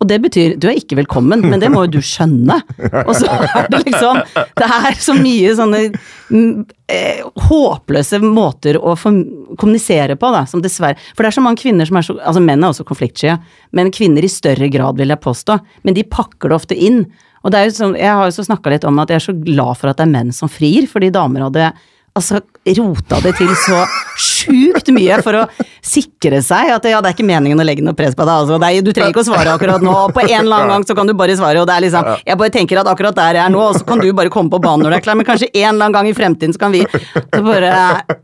Og 0.00 0.06
det 0.08 0.16
betyr 0.24 0.54
du 0.60 0.66
er 0.70 0.78
ikke 0.80 0.96
velkommen, 0.96 1.42
men 1.44 1.60
det 1.60 1.68
må 1.72 1.82
jo 1.84 1.98
du 1.98 2.00
skjønne. 2.04 2.56
Og 3.04 3.12
så 3.18 3.28
er 3.28 3.68
det 3.72 3.82
liksom 3.84 4.20
Det 4.56 4.68
er 4.78 4.96
så 5.02 5.14
mye 5.18 5.52
sånne 5.58 5.80
mm, 5.90 6.52
eh, 6.94 7.20
håpløse 7.48 8.20
måter 8.24 8.78
å 8.80 8.94
kommunisere 8.96 10.16
på, 10.16 10.32
da, 10.32 10.46
som 10.48 10.62
dessverre 10.64 10.96
For 11.12 11.24
det 11.24 11.32
er 11.32 11.36
så 11.36 11.44
mange 11.44 11.60
kvinner 11.60 11.88
som 11.88 12.00
er 12.00 12.06
så 12.06 12.16
Altså 12.22 12.42
menn 12.44 12.64
er 12.64 12.72
også 12.72 12.86
konfliktsky, 12.88 13.36
men 13.76 13.92
kvinner 13.94 14.24
i 14.24 14.32
større 14.32 14.70
grad, 14.72 14.96
vil 15.00 15.12
jeg 15.12 15.24
påstå. 15.24 15.58
Men 15.84 15.98
de 15.98 16.06
pakker 16.08 16.48
det 16.48 16.60
ofte 16.62 16.78
inn. 16.88 17.04
Og 17.44 17.52
det 17.52 17.60
er 17.60 17.68
jo 17.68 17.76
sånn, 17.76 17.98
jeg 17.98 18.16
har 18.20 18.28
jo 18.28 18.34
så 18.38 18.48
snakka 18.48 18.72
litt 18.72 18.88
om 18.88 18.98
at 19.02 19.12
jeg 19.12 19.20
er 19.20 19.28
så 19.28 19.36
glad 19.36 19.78
for 19.78 19.92
at 19.92 20.00
det 20.00 20.08
er 20.08 20.14
menn 20.16 20.32
som 20.34 20.50
frir, 20.50 20.88
fordi 20.90 21.12
damer 21.14 21.46
hadde 21.48 21.70
altså 22.18 22.42
rota 22.78 23.20
det 23.24 23.32
til 23.38 23.50
så 23.62 23.80
sjukt 24.20 24.90
mye 24.92 25.18
for 25.24 25.38
å 25.40 25.44
sikre 25.84 26.40
seg 26.44 26.72
at 26.74 26.88
ja, 26.90 27.00
det 27.00 27.10
er 27.10 27.16
ikke 27.16 27.26
meningen 27.28 27.60
å 27.60 27.66
legge 27.66 27.84
noe 27.84 27.96
press 27.96 28.16
på 28.18 28.26
deg. 28.26 28.44
Altså, 28.44 28.58
er, 28.58 28.82
du 28.84 28.92
trenger 28.92 29.14
ikke 29.14 29.24
å 29.24 29.28
svare 29.30 29.54
akkurat 29.54 29.84
nå, 29.84 29.94
på 30.14 30.24
en 30.26 30.34
eller 30.42 30.58
annen 30.58 30.74
gang 30.74 30.86
så 30.88 30.96
kan 30.98 31.08
du 31.08 31.14
bare 31.18 31.38
svare, 31.38 31.62
og 31.62 31.68
det 31.70 31.76
er 31.78 31.86
liksom 31.86 32.12
Jeg 32.26 32.40
bare 32.42 32.54
tenker 32.54 32.82
at 32.82 32.92
akkurat 32.92 33.16
der 33.16 33.40
jeg 33.40 33.44
er 33.46 33.54
nå, 33.54 33.64
og 33.70 33.78
så 33.78 33.88
kan 33.88 34.02
du 34.02 34.08
bare 34.16 34.32
komme 34.34 34.52
på 34.52 34.60
banen 34.62 34.84
når 34.84 34.94
du 34.94 34.98
er 34.98 35.06
klar, 35.06 35.18
men 35.18 35.28
kanskje 35.28 35.50
en 35.52 35.70
eller 35.70 35.88
annen 35.88 35.96
gang 35.96 36.10
i 36.10 36.16
fremtiden 36.16 36.56
så 36.56 36.62
kan 36.66 36.74
vi 36.74 36.84
så 36.84 37.42
bare 37.44 37.72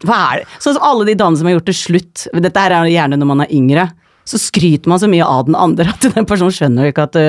Hva 0.04 0.20
er 0.30 0.42
det? 0.42 0.48
Som 0.62 0.80
alle 0.82 1.08
de 1.08 1.18
damene 1.18 1.40
som 1.40 1.48
har 1.48 1.56
gjort 1.58 1.70
det 1.70 1.78
slutt, 1.78 2.26
dette 2.44 2.66
her 2.66 2.76
er 2.76 2.90
gjerne 2.92 3.20
når 3.20 3.30
man 3.30 3.44
er 3.46 3.54
yngre. 3.54 3.88
Så 4.24 4.38
skryter 4.40 4.88
man 4.88 5.00
så 5.00 5.08
mye 5.10 5.24
av 5.24 5.44
den 5.44 5.56
andre 5.58 5.90
at 5.92 6.04
den 6.14 6.24
personen 6.24 6.54
skjønner 6.54 6.86
jo 6.86 6.92
ikke 6.94 7.04
at 7.04 7.16
du 7.16 7.24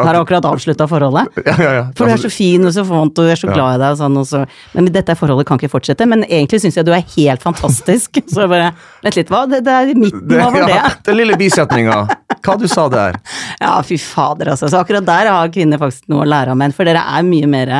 har 0.00 0.16
akkurat 0.16 0.46
avslutta 0.48 0.86
forholdet. 0.88 1.28
Ja, 1.44 1.54
ja, 1.58 1.72
ja. 1.76 1.82
For 1.98 2.08
du 2.08 2.14
er 2.14 2.22
så 2.22 2.30
fin 2.32 2.64
og 2.64 2.72
så 2.72 2.84
font 2.88 3.18
og 3.20 3.28
du 3.28 3.32
er 3.32 3.40
så 3.40 3.50
glad 3.50 3.76
i 3.76 3.80
deg 3.82 3.96
og 3.96 3.98
sånn, 4.00 4.16
og 4.20 4.26
så 4.30 4.44
Men 4.72 4.88
dette 4.94 5.16
forholdet 5.18 5.48
kan 5.48 5.60
ikke 5.60 5.72
fortsette. 5.72 6.06
Men 6.08 6.24
egentlig 6.24 6.62
syns 6.62 6.78
jeg 6.78 6.86
du 6.88 6.92
er 6.96 7.04
helt 7.16 7.44
fantastisk. 7.44 8.20
Så 8.32 8.44
jeg 8.44 8.52
bare 8.52 8.70
Vent 9.04 9.18
litt, 9.18 9.32
hva? 9.32 9.44
Det, 9.50 9.60
det 9.66 9.74
er 9.74 9.92
midten, 9.98 10.34
over 10.40 10.64
det? 10.64 10.76
ja, 10.80 10.92
den 11.08 11.18
lille 11.20 11.36
bisetninga. 11.40 11.98
Hva 12.44 12.56
du 12.60 12.68
sa 12.70 12.88
der? 12.92 13.18
Ja, 13.64 13.74
fy 13.84 13.98
fader, 14.00 14.52
altså. 14.54 14.70
Så 14.70 14.78
akkurat 14.80 15.06
der 15.06 15.28
har 15.32 15.50
kvinner 15.52 15.80
faktisk 15.80 16.06
noe 16.12 16.24
å 16.24 16.28
lære 16.28 16.54
av 16.54 16.60
menn, 16.60 16.74
for 16.74 16.88
dere 16.88 17.02
er 17.16 17.26
mye 17.26 17.48
mer 17.50 17.74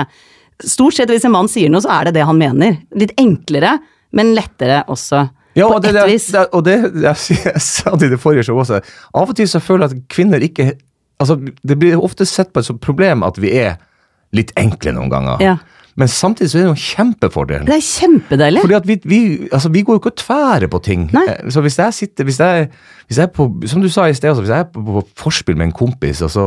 Stort 0.58 0.96
sett 0.96 1.10
hvis 1.12 1.22
en 1.22 1.30
mann 1.30 1.46
sier 1.46 1.70
noe, 1.70 1.78
så 1.84 1.92
er 1.94 2.08
det 2.08 2.16
det 2.16 2.24
han 2.26 2.34
mener. 2.34 2.80
Litt 2.98 3.12
enklere, 3.20 3.76
men 4.18 4.32
lettere 4.34 4.80
også. 4.90 5.28
Ja, 5.58 5.68
og 5.68 5.82
det, 5.82 5.94
det, 5.96 6.04
det, 6.06 6.44
og 6.54 6.64
det 6.66 6.76
jeg, 7.02 7.16
jeg 7.48 7.62
sa 7.64 7.94
det 7.98 8.10
i 8.10 8.12
det 8.14 8.20
forrige 8.22 8.46
showet 8.48 8.68
også. 8.68 8.98
Av 9.18 9.32
og 9.32 9.36
til 9.38 9.50
så 9.50 9.62
føler 9.62 9.88
jeg 9.88 9.98
at 9.98 10.12
kvinner 10.12 10.44
ikke 10.44 10.72
Altså, 11.18 11.34
det 11.66 11.74
blir 11.80 11.98
ofte 11.98 12.22
sett 12.30 12.52
på 12.54 12.62
som 12.62 12.76
problem 12.78 13.24
at 13.26 13.40
vi 13.42 13.50
er 13.58 13.72
litt 14.38 14.52
enkle 14.54 14.92
noen 14.94 15.10
ganger. 15.10 15.40
Ja. 15.42 15.56
Men 15.98 16.06
samtidig 16.08 16.50
så 16.52 16.58
er 16.60 16.68
det 16.68 16.70
en 16.70 16.82
kjempefordel. 16.84 17.64
Det 17.66 17.74
er 17.74 17.82
kjempedeilig. 17.82 18.60
Fordi 18.62 18.76
at 18.78 18.86
vi, 18.86 18.96
vi, 19.10 19.18
altså 19.50 19.70
vi 19.74 19.82
går 19.82 19.96
jo 19.96 20.00
ikke 20.04 20.12
og 20.12 20.20
tværer 20.22 20.70
på 20.70 20.78
ting. 20.86 21.08
Nei. 21.12 21.24
Eh, 21.32 21.48
Så 21.50 21.60
hvis 21.64 21.78
jeg 21.80 21.94
sitter 21.96 22.24
hvis 22.28 22.38
jeg, 22.38 22.68
hvis 23.08 23.18
jeg 23.18 23.24
er 23.26 23.32
på, 23.34 23.46
Som 23.66 23.80
du 23.82 23.88
sa 23.90 24.04
i 24.06 24.12
sted, 24.14 24.30
også, 24.30 24.44
hvis 24.44 24.52
jeg 24.54 24.60
er 24.62 24.68
på, 24.70 24.84
på 24.84 25.02
forspill 25.18 25.56
med 25.58 25.66
en 25.70 25.72
kompis, 25.74 26.20
og 26.22 26.30
så, 26.30 26.44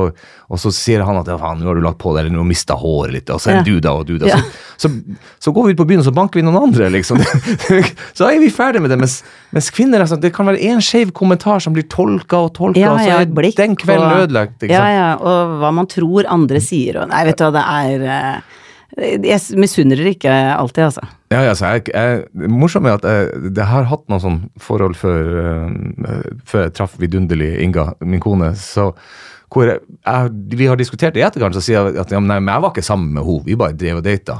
og 0.48 0.62
så 0.62 0.72
sier 0.72 1.04
han 1.04 1.20
at 1.20 1.28
ja, 1.28 1.36
faen, 1.42 1.60
nå 1.60 1.68
har 1.68 1.76
du 1.76 1.84
lagt 1.84 2.00
på 2.00 2.14
deg, 2.16 2.22
eller 2.24 2.32
nå 2.36 2.40
har 2.44 2.48
du 2.48 2.52
mista 2.54 2.78
håret 2.80 3.12
litt, 3.18 3.30
og 3.34 3.42
så 3.44 3.52
er 3.52 3.60
det 3.60 3.68
Ja. 3.74 3.74
du 3.76 3.80
da 3.84 3.94
og 4.00 4.06
du 4.08 4.14
da. 4.22 4.30
Ja. 4.32 4.40
Så, 4.78 4.88
så, 4.88 5.18
så 5.48 5.54
går 5.58 5.68
vi 5.68 5.74
ut 5.76 5.82
på 5.84 5.88
byen, 5.92 6.00
og 6.00 6.08
så 6.08 6.14
banker 6.16 6.40
vi 6.40 6.46
noen 6.48 6.62
andre, 6.62 6.88
liksom. 6.96 7.20
så 8.18 8.30
er 8.32 8.40
vi 8.40 8.50
ferdig 8.54 8.82
med 8.86 8.94
det. 8.94 9.00
Mens, 9.04 9.18
mens 9.52 9.68
kvinner, 9.76 10.06
altså, 10.06 10.16
det 10.22 10.32
kan 10.38 10.48
være 10.48 10.64
én 10.72 10.80
skeiv 10.86 11.12
kommentar 11.18 11.60
som 11.60 11.76
blir 11.76 11.90
tolka 11.92 12.40
og 12.48 12.54
tolka, 12.56 12.80
Ja, 12.80 12.94
og 12.96 13.04
så 13.04 13.20
er 13.20 13.36
blikk 13.42 13.60
den 13.60 13.76
kvelden 13.76 14.08
og- 14.08 14.24
ødelagt. 14.30 14.58
Ikke 14.64 14.72
Ja, 14.80 14.88
ja, 14.96 15.12
og 15.20 15.60
hva 15.60 15.74
man 15.76 15.88
tror 15.92 16.24
andre 16.32 16.62
sier 16.64 17.02
og 17.04 17.10
Nei, 17.12 17.26
vet 17.28 17.38
du 17.42 17.44
hva, 17.50 17.52
det 17.60 17.68
er 17.68 18.10
eh, 18.16 18.58
Jeg 19.00 19.40
misunner 19.56 20.00
dere 20.00 20.12
ikke 20.12 20.32
alltid, 20.32 20.84
altså. 20.90 21.08
Ja, 21.32 21.46
altså, 21.46 21.70
jeg, 21.72 21.92
jeg, 21.94 22.24
det 22.36 22.50
morsomme 22.52 22.92
er 22.92 23.00
at 23.00 23.06
jeg, 23.08 23.52
jeg 23.56 23.68
har 23.70 23.88
hatt 23.88 24.04
noen 24.12 24.24
sånn 24.24 24.40
forhold 24.60 24.98
før, 25.00 25.30
uh, 25.40 26.18
før 26.48 26.66
jeg 26.66 26.74
traff 26.76 26.98
vidunderlig 27.00 27.54
Inga, 27.64 27.94
min 28.04 28.24
kone. 28.24 28.52
Så 28.60 28.90
hvor 29.52 29.68
jeg, 29.68 29.80
jeg, 30.04 30.34
vi 30.60 30.68
har 30.68 30.80
diskutert 30.80 31.16
det 31.16 31.24
i 31.24 31.28
etterkant, 31.28 31.56
så 31.56 31.64
sier 31.64 31.88
jeg 31.88 32.02
at 32.04 32.12
ja, 32.12 32.20
nei, 32.20 32.40
men 32.40 32.52
jeg 32.52 32.66
var 32.66 32.74
ikke 32.74 32.88
sammen 32.88 33.16
med 33.16 33.28
henne, 33.28 33.48
vi 33.48 33.60
bare 33.60 33.78
drev 33.80 34.02
og 34.02 34.08
data. 34.08 34.38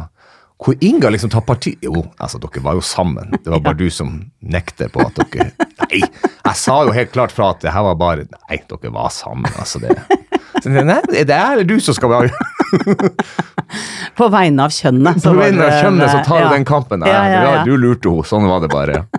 Hvor 0.62 0.76
Inga 0.86 1.10
liksom 1.10 1.32
tar 1.34 1.42
parti 1.42 1.72
Jo, 1.82 2.04
altså, 2.22 2.38
dere 2.38 2.62
var 2.62 2.76
jo 2.78 2.84
sammen. 2.86 3.32
Det 3.34 3.50
var 3.50 3.64
bare 3.66 3.80
du 3.84 3.88
som 3.90 4.14
nekter 4.40 4.92
på 4.94 5.02
at 5.04 5.18
dere 5.18 5.52
Nei, 5.82 6.04
jeg 6.04 6.58
sa 6.60 6.82
jo 6.86 6.94
helt 6.96 7.12
klart 7.16 7.34
fra 7.34 7.54
at 7.56 7.64
det 7.64 7.74
her 7.74 7.88
var 7.88 7.98
bare 8.00 8.28
Nei, 8.28 8.60
dere 8.70 8.94
var 8.94 9.10
sammen, 9.16 9.50
altså. 9.58 9.82
det 9.82 9.96
så, 10.62 10.70
Nei, 10.70 11.00
det 11.10 11.26
er 11.34 11.62
det 11.62 11.70
du 11.72 11.80
som 11.82 11.98
skal 11.98 12.12
være 12.14 12.60
På 14.20 14.28
vegne 14.32 14.68
av 14.68 14.76
kjønnet. 14.76 15.22
På 15.24 15.34
vegne 15.38 15.68
av 15.68 15.78
kjønnet 15.80 16.12
så 16.12 16.22
tar 16.28 16.42
du 16.42 16.48
ja. 16.48 16.54
den 16.56 16.68
kampen. 16.68 17.06
Ja, 17.08 17.22
ja. 17.32 17.54
Du 17.68 17.76
lurte 17.80 18.12
henne, 18.12 18.28
sånn 18.28 18.48
var 18.50 18.64
det 18.64 18.72
bare. 18.74 19.04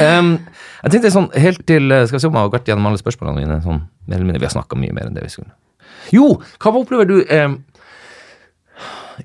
Um, 0.00 0.36
jeg 0.84 0.92
tenkte 0.94 1.10
sånn 1.10 1.24
helt 1.34 1.64
til 1.66 1.90
Skal 1.90 2.14
vi 2.14 2.20
se 2.22 2.28
om 2.28 2.36
jeg 2.38 2.46
har 2.46 2.52
gått 2.52 2.68
gjennom 2.70 2.84
alle 2.86 3.00
spørsmålene 3.00 3.40
mine. 3.42 3.56
Sånn, 3.64 3.80
vi 4.06 4.38
har 4.38 4.52
snakka 4.54 4.78
mye 4.78 4.94
mer 4.94 5.08
enn 5.08 5.16
det 5.16 5.24
vi 5.24 5.32
skulle. 5.32 5.50
Jo, 6.14 6.28
hva 6.62 6.72
opplever 6.78 7.08
du 7.10 7.16
um, 7.26 7.56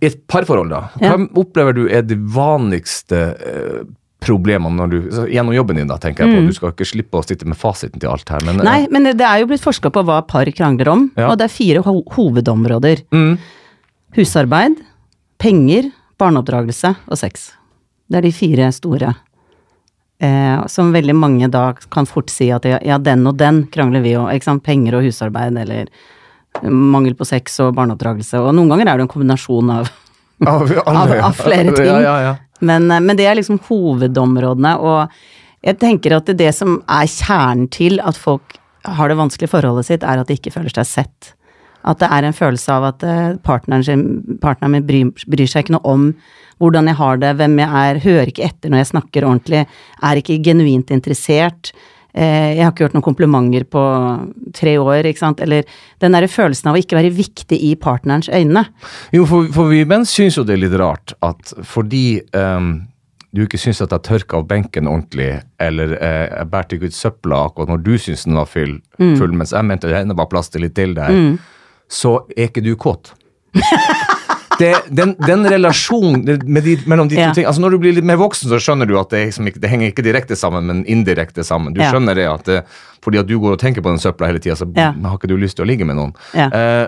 i 0.01 0.09
et 0.09 0.17
parforhold, 0.27 0.73
da? 0.73 0.81
Hva 0.99 1.19
opplever 1.39 1.77
du 1.77 1.85
er 1.85 2.03
de 2.05 2.17
vanligste 2.17 3.21
eh, 3.37 3.85
problemene 4.25 4.75
når 4.79 4.91
du, 4.91 4.97
gjennom 5.31 5.53
jobben 5.55 5.77
din? 5.79 5.87
da, 5.87 5.97
tenker 6.01 6.25
jeg 6.25 6.35
på. 6.35 6.47
Du 6.49 6.53
skal 6.57 6.73
ikke 6.73 6.87
slippe 6.89 7.19
å 7.21 7.25
sitte 7.25 7.45
med 7.47 7.57
fasiten 7.57 8.01
til 8.01 8.09
alt 8.11 8.29
her. 8.29 8.41
Men, 8.45 8.59
eh, 8.59 8.63
Mm. 8.63 8.65
Nei, 8.65 8.87
men 8.91 9.03
det 9.17 9.25
er 9.25 9.39
jo 9.43 9.47
blitt 9.47 9.63
forska 9.63 9.91
på 9.93 10.03
hva 10.05 10.21
par 10.27 10.45
krangler 10.45 10.87
om, 10.91 11.11
Ja. 11.17 11.29
og 11.31 11.37
det 11.37 11.45
er 11.45 11.53
fire 11.53 11.83
ho 11.85 12.01
hovedområder. 12.03 13.03
Mm. 13.11 13.37
Husarbeid, 14.15 14.77
penger, 15.39 15.91
barneoppdragelse 16.19 16.95
og 17.09 17.17
sex. 17.17 17.51
Det 18.09 18.17
er 18.17 18.21
de 18.21 18.31
fire 18.31 18.71
store. 18.71 19.15
Eh, 20.21 20.65
som 20.71 20.93
veldig 20.93 21.15
mange 21.15 21.49
da 21.51 21.73
kan 21.91 22.05
fort 22.07 22.29
si 22.31 22.49
at 22.49 22.63
ja, 22.63 22.77
ja 22.85 22.97
den 22.97 23.25
og 23.27 23.35
den 23.37 23.65
krangler 23.67 24.01
vi. 24.01 24.13
Ikke 24.15 24.43
sant? 24.47 24.63
Penger 24.63 24.95
og 24.95 25.03
husarbeid, 25.03 25.57
eller 25.59 25.89
mangel 26.63 27.13
på 27.19 27.25
sex 27.27 27.59
og 27.59 27.75
barneoppdragelse. 27.75 28.39
Og 28.39 28.53
noen 28.55 28.69
ganger 28.71 28.87
er 28.93 28.97
det 28.97 29.01
en 29.01 29.11
kombinasjon 29.11 29.71
av 29.71 29.89
av, 30.45 30.71
av, 30.87 31.11
av 31.11 31.33
flere 31.35 31.73
ting. 31.75 31.85
Ja, 31.87 31.99
ja, 31.99 32.15
ja. 32.21 32.35
Men, 32.59 32.91
eh, 32.91 33.01
men 33.01 33.17
det 33.17 33.27
er 33.27 33.39
liksom 33.39 33.59
hovedområdene, 33.67 34.75
og 34.79 35.09
jeg 35.65 35.79
tenker 35.81 36.13
at 36.17 36.29
det, 36.37 36.51
som 36.53 36.77
er 36.85 37.09
kjernen 37.09 37.69
til 37.73 37.99
at 38.03 38.17
folk 38.19 38.59
har 38.85 39.09
det 39.09 39.17
vanskelig 39.17 39.49
i 39.49 39.55
forholdet 39.55 39.87
sitt, 39.87 40.03
er 40.05 40.21
at 40.21 40.29
de 40.29 40.37
ikke 40.37 40.53
føler 40.53 40.73
seg 40.73 40.85
sett. 40.85 41.33
At 41.85 42.01
det 42.01 42.09
er 42.09 42.25
en 42.25 42.37
følelse 42.37 42.73
av 42.73 42.87
at 42.91 43.05
eh, 43.05 43.37
partneren, 43.45 44.37
partneren 44.41 44.77
min 44.77 44.85
bryr, 44.85 45.25
bryr 45.29 45.49
seg 45.49 45.65
ikke 45.65 45.77
noe 45.77 45.95
om 45.95 46.09
hvordan 46.61 46.87
jeg 46.87 46.97
har 47.01 47.19
det, 47.19 47.33
hvem 47.35 47.57
jeg 47.59 47.81
er, 47.81 47.99
hører 48.05 48.31
ikke 48.31 48.45
etter 48.47 48.71
når 48.71 48.81
jeg 48.81 48.91
snakker 48.93 49.27
ordentlig, 49.27 49.65
er 50.07 50.21
ikke 50.21 50.39
genuint 50.45 50.93
interessert. 50.93 51.73
Eh, 52.15 52.55
jeg 52.55 52.63
har 52.63 52.71
ikke 52.71 52.87
hørt 52.87 52.95
noen 52.95 53.03
komplimenter 53.03 53.65
på 53.67 53.83
tre 54.55 54.77
år, 54.79 55.09
ikke 55.09 55.19
sant. 55.19 55.43
Eller 55.43 55.67
den 56.03 56.15
derre 56.15 56.31
følelsen 56.31 56.71
av 56.71 56.77
å 56.77 56.81
ikke 56.81 56.97
være 56.97 57.11
viktig 57.15 57.59
i 57.59 57.73
partnerens 57.79 58.29
øyne. 58.31 58.65
Jo, 59.15 59.27
for, 59.29 59.49
for 59.55 59.71
vi 59.73 59.83
menn 59.87 60.07
syns 60.07 60.39
jo 60.39 60.45
det 60.47 60.55
er 60.55 60.63
litt 60.63 60.77
rart 60.79 61.15
at 61.25 61.51
fordi 61.67 62.21
um, 62.37 62.77
du 63.35 63.43
ikke 63.43 63.59
syns 63.59 63.83
at 63.83 63.91
jeg 63.91 64.07
tørka 64.07 64.39
av 64.39 64.47
benken 64.47 64.87
ordentlig, 64.87 65.33
eller 65.59 65.97
eh, 65.99 66.23
jeg 66.29 66.51
bærte 66.53 66.77
ikke 66.77 66.91
ut 66.93 66.97
søpla 66.97 67.41
akkurat 67.49 67.73
når 67.73 67.83
du 67.83 67.93
syns 67.99 68.23
den 68.29 68.39
var 68.39 68.47
full, 68.47 68.77
full 68.95 69.35
mens 69.35 69.51
jeg 69.51 69.67
mente 69.67 69.91
det 69.91 70.15
var 70.15 70.31
plass 70.31 70.53
til 70.53 70.63
litt 70.63 70.77
til 70.77 70.95
der, 70.95 71.11
så 71.91 72.21
er 72.31 72.47
ikke 72.47 72.63
du 72.63 72.77
kåt. 72.79 73.11
Det, 74.59 74.71
den, 74.89 75.15
den 75.27 75.45
relasjonen 75.49 76.23
med 76.45 76.63
de, 76.63 76.77
mellom 76.85 77.09
de 77.09 77.15
Ja. 77.15 77.29
to 77.29 77.35
ting 77.39 77.45
altså 77.49 77.61
Når 77.61 77.71
du 77.75 77.77
blir 77.83 77.95
litt 77.97 78.07
mer 78.07 78.17
voksen, 78.21 78.49
så 78.49 78.59
skjønner 78.61 78.87
du 78.87 78.97
at 78.99 79.09
det, 79.09 79.25
liksom 79.29 79.47
ikke, 79.49 79.59
det 79.63 79.69
henger 79.71 79.91
ikke 79.91 80.05
direkte 80.05 80.35
sammen, 80.39 80.65
men 80.69 80.83
indirekte 80.85 81.43
sammen. 81.43 81.73
Du 81.73 81.81
Ja. 81.81 81.91
skjønner 81.91 82.15
det 82.15 82.25
at 82.29 82.43
det, 82.45 82.63
fordi 83.03 83.19
at 83.19 83.27
du 83.27 83.37
går 83.39 83.53
og 83.53 83.59
tenker 83.59 83.81
på 83.81 83.89
den 83.91 83.99
søpla 83.99 84.27
hele 84.27 84.39
tida, 84.39 84.55
så 84.55 84.65
Ja. 84.75 84.91
har 84.91 85.17
ikke 85.17 85.27
du 85.27 85.37
lyst 85.37 85.55
til 85.57 85.65
å 85.65 85.67
ligge 85.67 85.85
med 85.85 85.95
noen. 85.97 86.13
Ja. 86.33 86.47
Uh, 86.49 86.87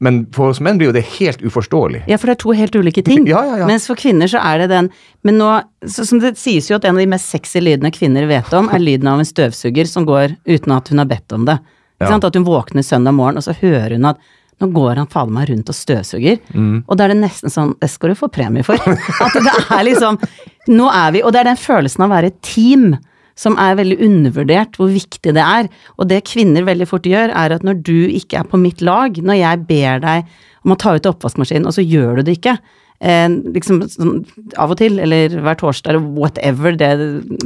men 0.00 0.26
for 0.32 0.50
oss 0.50 0.60
menn 0.60 0.78
blir 0.78 0.86
jo 0.92 0.92
det 0.92 1.04
helt 1.18 1.42
uforståelig. 1.42 2.04
Ja, 2.06 2.16
for 2.16 2.26
det 2.26 2.36
er 2.38 2.42
to 2.42 2.52
helt 2.52 2.74
ulike 2.74 3.02
ting. 3.04 3.26
Ja, 3.32 3.42
ja, 3.44 3.56
ja. 3.62 3.66
Mens 3.66 3.86
for 3.86 3.96
kvinner 3.96 4.28
så 4.30 4.38
er 4.42 4.58
det 4.58 4.68
den 4.70 4.90
Men 5.24 5.38
nå, 5.38 5.62
så, 5.86 6.06
som 6.06 6.20
det 6.20 6.36
sies 6.38 6.68
jo 6.70 6.76
at 6.76 6.84
en 6.84 6.96
av 6.96 7.00
de 7.02 7.06
mest 7.06 7.28
sexy 7.28 7.60
lydene 7.60 7.90
kvinner 7.92 8.26
vet 8.26 8.52
om, 8.52 8.68
er 8.68 8.78
lyden 8.78 9.08
av 9.08 9.18
en 9.18 9.24
støvsuger 9.24 9.86
som 9.86 10.04
går 10.06 10.36
uten 10.46 10.72
at 10.76 10.88
hun 10.88 10.98
har 10.98 11.06
bedt 11.06 11.32
om 11.32 11.44
det. 11.46 11.58
At 12.00 12.34
hun 12.34 12.44
våkner 12.44 12.82
søndag 12.82 13.14
morgen, 13.14 13.36
og 13.38 13.44
så 13.44 13.54
hører 13.54 13.92
hun 13.94 14.04
at 14.04 14.18
nå 14.60 14.68
går 14.74 15.00
han 15.00 15.10
fader 15.10 15.34
meg 15.34 15.48
rundt 15.50 15.70
og 15.72 15.76
støvsuger. 15.76 16.42
Mm. 16.54 16.82
Og 16.86 16.98
da 16.98 17.06
er 17.06 17.14
det 17.14 17.22
nesten 17.22 17.52
sånn 17.52 17.72
Det 17.80 17.88
skal 17.90 18.12
du 18.12 18.18
få 18.18 18.28
premie 18.32 18.66
for. 18.66 18.78
At 19.24 19.38
det 19.38 19.54
er 19.64 19.86
liksom 19.88 20.20
Nå 20.70 20.90
er 20.92 21.16
vi 21.16 21.24
Og 21.24 21.32
det 21.34 21.42
er 21.42 21.50
den 21.50 21.58
følelsen 21.58 22.04
av 22.04 22.12
å 22.12 22.14
være 22.14 22.30
et 22.30 22.38
team 22.46 22.92
som 23.42 23.56
er 23.58 23.78
veldig 23.78 23.96
undervurdert, 24.04 24.76
hvor 24.76 24.90
viktig 24.92 25.32
det 25.34 25.42
er. 25.42 25.68
Og 25.96 26.04
det 26.10 26.18
kvinner 26.28 26.66
veldig 26.66 26.86
fort 26.86 27.06
gjør, 27.08 27.32
er 27.32 27.54
at 27.56 27.64
når 27.64 27.78
du 27.80 28.04
ikke 28.12 28.42
er 28.42 28.48
på 28.48 28.60
mitt 28.60 28.84
lag, 28.84 29.16
når 29.16 29.38
jeg 29.38 29.62
ber 29.70 30.02
deg 30.04 30.34
om 30.66 30.74
å 30.74 30.78
ta 30.78 30.92
ut 30.94 31.08
oppvaskmaskinen, 31.08 31.64
og 31.66 31.74
så 31.74 31.82
gjør 31.82 32.20
du 32.20 32.26
det 32.28 32.36
ikke, 32.36 32.58
eh, 33.02 33.26
liksom 33.56 33.80
sånn 33.90 34.12
av 34.60 34.72
og 34.74 34.78
til, 34.80 35.00
eller 35.02 35.34
hver 35.42 35.58
torsdag, 35.60 35.92
eller 35.92 36.06
whatever, 36.18 36.76
det 36.78 36.92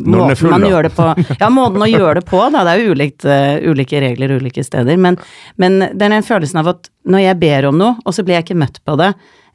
måten 0.04 0.36
full, 0.42 0.52
man 0.52 0.66
da. 0.66 0.72
gjør 0.74 0.88
det 0.88 0.92
på. 0.96 1.08
Ja, 1.42 1.50
måten 1.52 1.84
å 1.84 1.90
gjøre 1.90 2.20
det 2.20 2.26
på, 2.28 2.42
da. 2.52 2.64
Det 2.66 2.74
er 2.74 2.84
jo 2.84 2.96
ulikt, 2.96 3.26
uh, 3.28 3.56
ulike 3.70 4.02
regler 4.02 4.36
ulike 4.36 4.64
steder. 4.66 5.00
Men, 5.00 5.18
men 5.60 5.80
det 5.86 6.06
er 6.08 6.14
den 6.18 6.26
følelsen 6.26 6.62
av 6.62 6.74
at 6.76 6.90
når 7.06 7.26
jeg 7.26 7.40
ber 7.42 7.68
om 7.70 7.80
noe, 7.80 7.96
og 8.04 8.14
så 8.14 8.24
blir 8.26 8.38
jeg 8.38 8.48
ikke 8.48 8.60
møtt 8.62 8.80
på 8.86 8.96
det, 9.00 9.12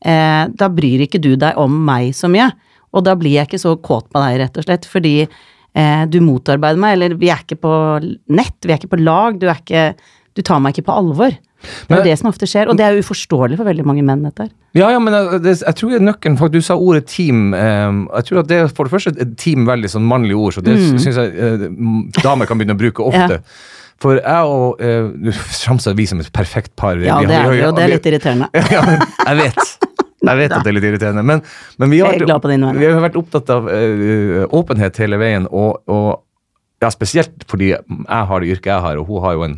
eh, 0.07 0.43
da 0.47 0.69
bryr 0.71 1.05
ikke 1.05 1.21
du 1.21 1.33
deg 1.39 1.59
om 1.59 1.81
meg 1.85 2.15
så 2.17 2.29
mye. 2.31 2.49
Og 2.91 3.05
da 3.07 3.15
blir 3.19 3.37
jeg 3.37 3.49
ikke 3.49 3.61
så 3.61 3.75
kåt 3.79 4.09
på 4.11 4.21
deg, 4.23 4.39
rett 4.41 4.57
og 4.59 4.65
slett, 4.65 4.87
fordi 4.89 5.15
eh, 5.23 6.03
du 6.11 6.19
motarbeider 6.23 6.81
meg, 6.81 6.97
eller 6.97 7.15
vi 7.19 7.31
er 7.31 7.43
ikke 7.43 7.61
på 7.63 7.75
nett, 8.35 8.57
vi 8.65 8.73
er 8.73 8.81
ikke 8.81 8.93
på 8.95 9.01
lag, 9.03 9.39
du 9.39 9.47
er 9.49 9.61
ikke 9.61 9.91
Du 10.31 10.39
tar 10.47 10.61
meg 10.63 10.71
ikke 10.71 10.87
på 10.87 10.93
alvor. 10.95 11.33
Det 11.61 11.95
er 11.95 11.99
jo 12.01 12.07
det 12.09 12.15
som 12.19 12.29
ofte 12.31 12.47
skjer, 12.49 12.69
og 12.71 12.77
det 12.79 12.85
er 12.85 12.95
jo 12.97 13.03
uforståelig 13.05 13.57
for 13.59 13.69
veldig 13.69 13.85
mange 13.85 14.03
menn, 14.05 14.23
dette 14.25 14.47
her. 14.47 14.51
Ja, 14.77 14.87
ja, 14.93 14.99
men 15.03 15.13
jeg, 15.13 15.41
det, 15.43 15.53
jeg 15.61 15.77
tror 15.81 15.99
nøkkelen 16.07 16.39
du 16.53 16.61
sa 16.63 16.77
ordet 16.79 17.05
team. 17.11 17.53
ehm, 17.53 18.07
jeg 18.15 18.29
tror 18.29 18.39
at 18.43 18.47
det 18.49 18.61
for 18.71 18.87
det 18.87 18.93
første 18.95 19.13
er 19.19 19.35
team 19.37 19.67
veldig 19.69 19.91
sånn 19.91 20.07
mannlig 20.07 20.35
ord, 20.39 20.53
så 20.57 20.63
det 20.65 20.77
Mm. 20.79 20.97
syns 20.99 21.17
jeg 21.19 21.35
eh, 21.35 21.67
damer 22.23 22.47
kan 22.49 22.57
begynne 22.57 22.73
å 22.77 22.81
bruke 22.81 23.03
ofte. 23.11 23.41
For 24.01 24.17
jeg 24.17 24.49
og 24.49 24.79
Du 25.25 25.31
framstår 25.31 25.93
vi 25.93 26.07
som 26.09 26.19
et 26.19 26.31
perfekt 26.33 26.73
par. 26.75 26.97
Ja, 26.97 27.19
det 27.21 27.35
er 27.37 27.51
vi 27.51 27.59
det 27.61 27.83
er 27.85 27.93
litt 27.93 28.05
irriterende. 28.09 28.49
ja, 28.73 28.81
jeg 29.27 29.37
vet. 29.37 29.91
Jeg 30.21 30.37
vet 30.37 30.53
at 30.53 30.63
det 30.63 30.69
er 30.69 30.75
litt 30.77 30.85
irriterende, 30.85 31.23
men, 31.25 31.39
men 31.81 31.89
vi, 31.89 31.99
har, 32.05 32.13
vegne. 32.13 32.73
vi 32.77 32.85
har 32.85 32.99
vært 33.01 33.15
opptatt 33.17 33.49
av 33.49 33.65
uh, 33.65 34.43
åpenhet 34.53 34.97
hele 35.01 35.17
veien, 35.17 35.47
og, 35.49 35.81
og 35.89 36.21
ja, 36.81 36.91
spesielt 36.93 37.41
fordi 37.49 37.71
jeg 37.73 38.27
har 38.29 38.41
det 38.43 38.51
yrket 38.53 38.69
jeg 38.69 38.83
har, 38.85 38.99
og 39.01 39.09
hun 39.09 39.21
har 39.25 39.33
jo 39.37 39.45
en 39.47 39.55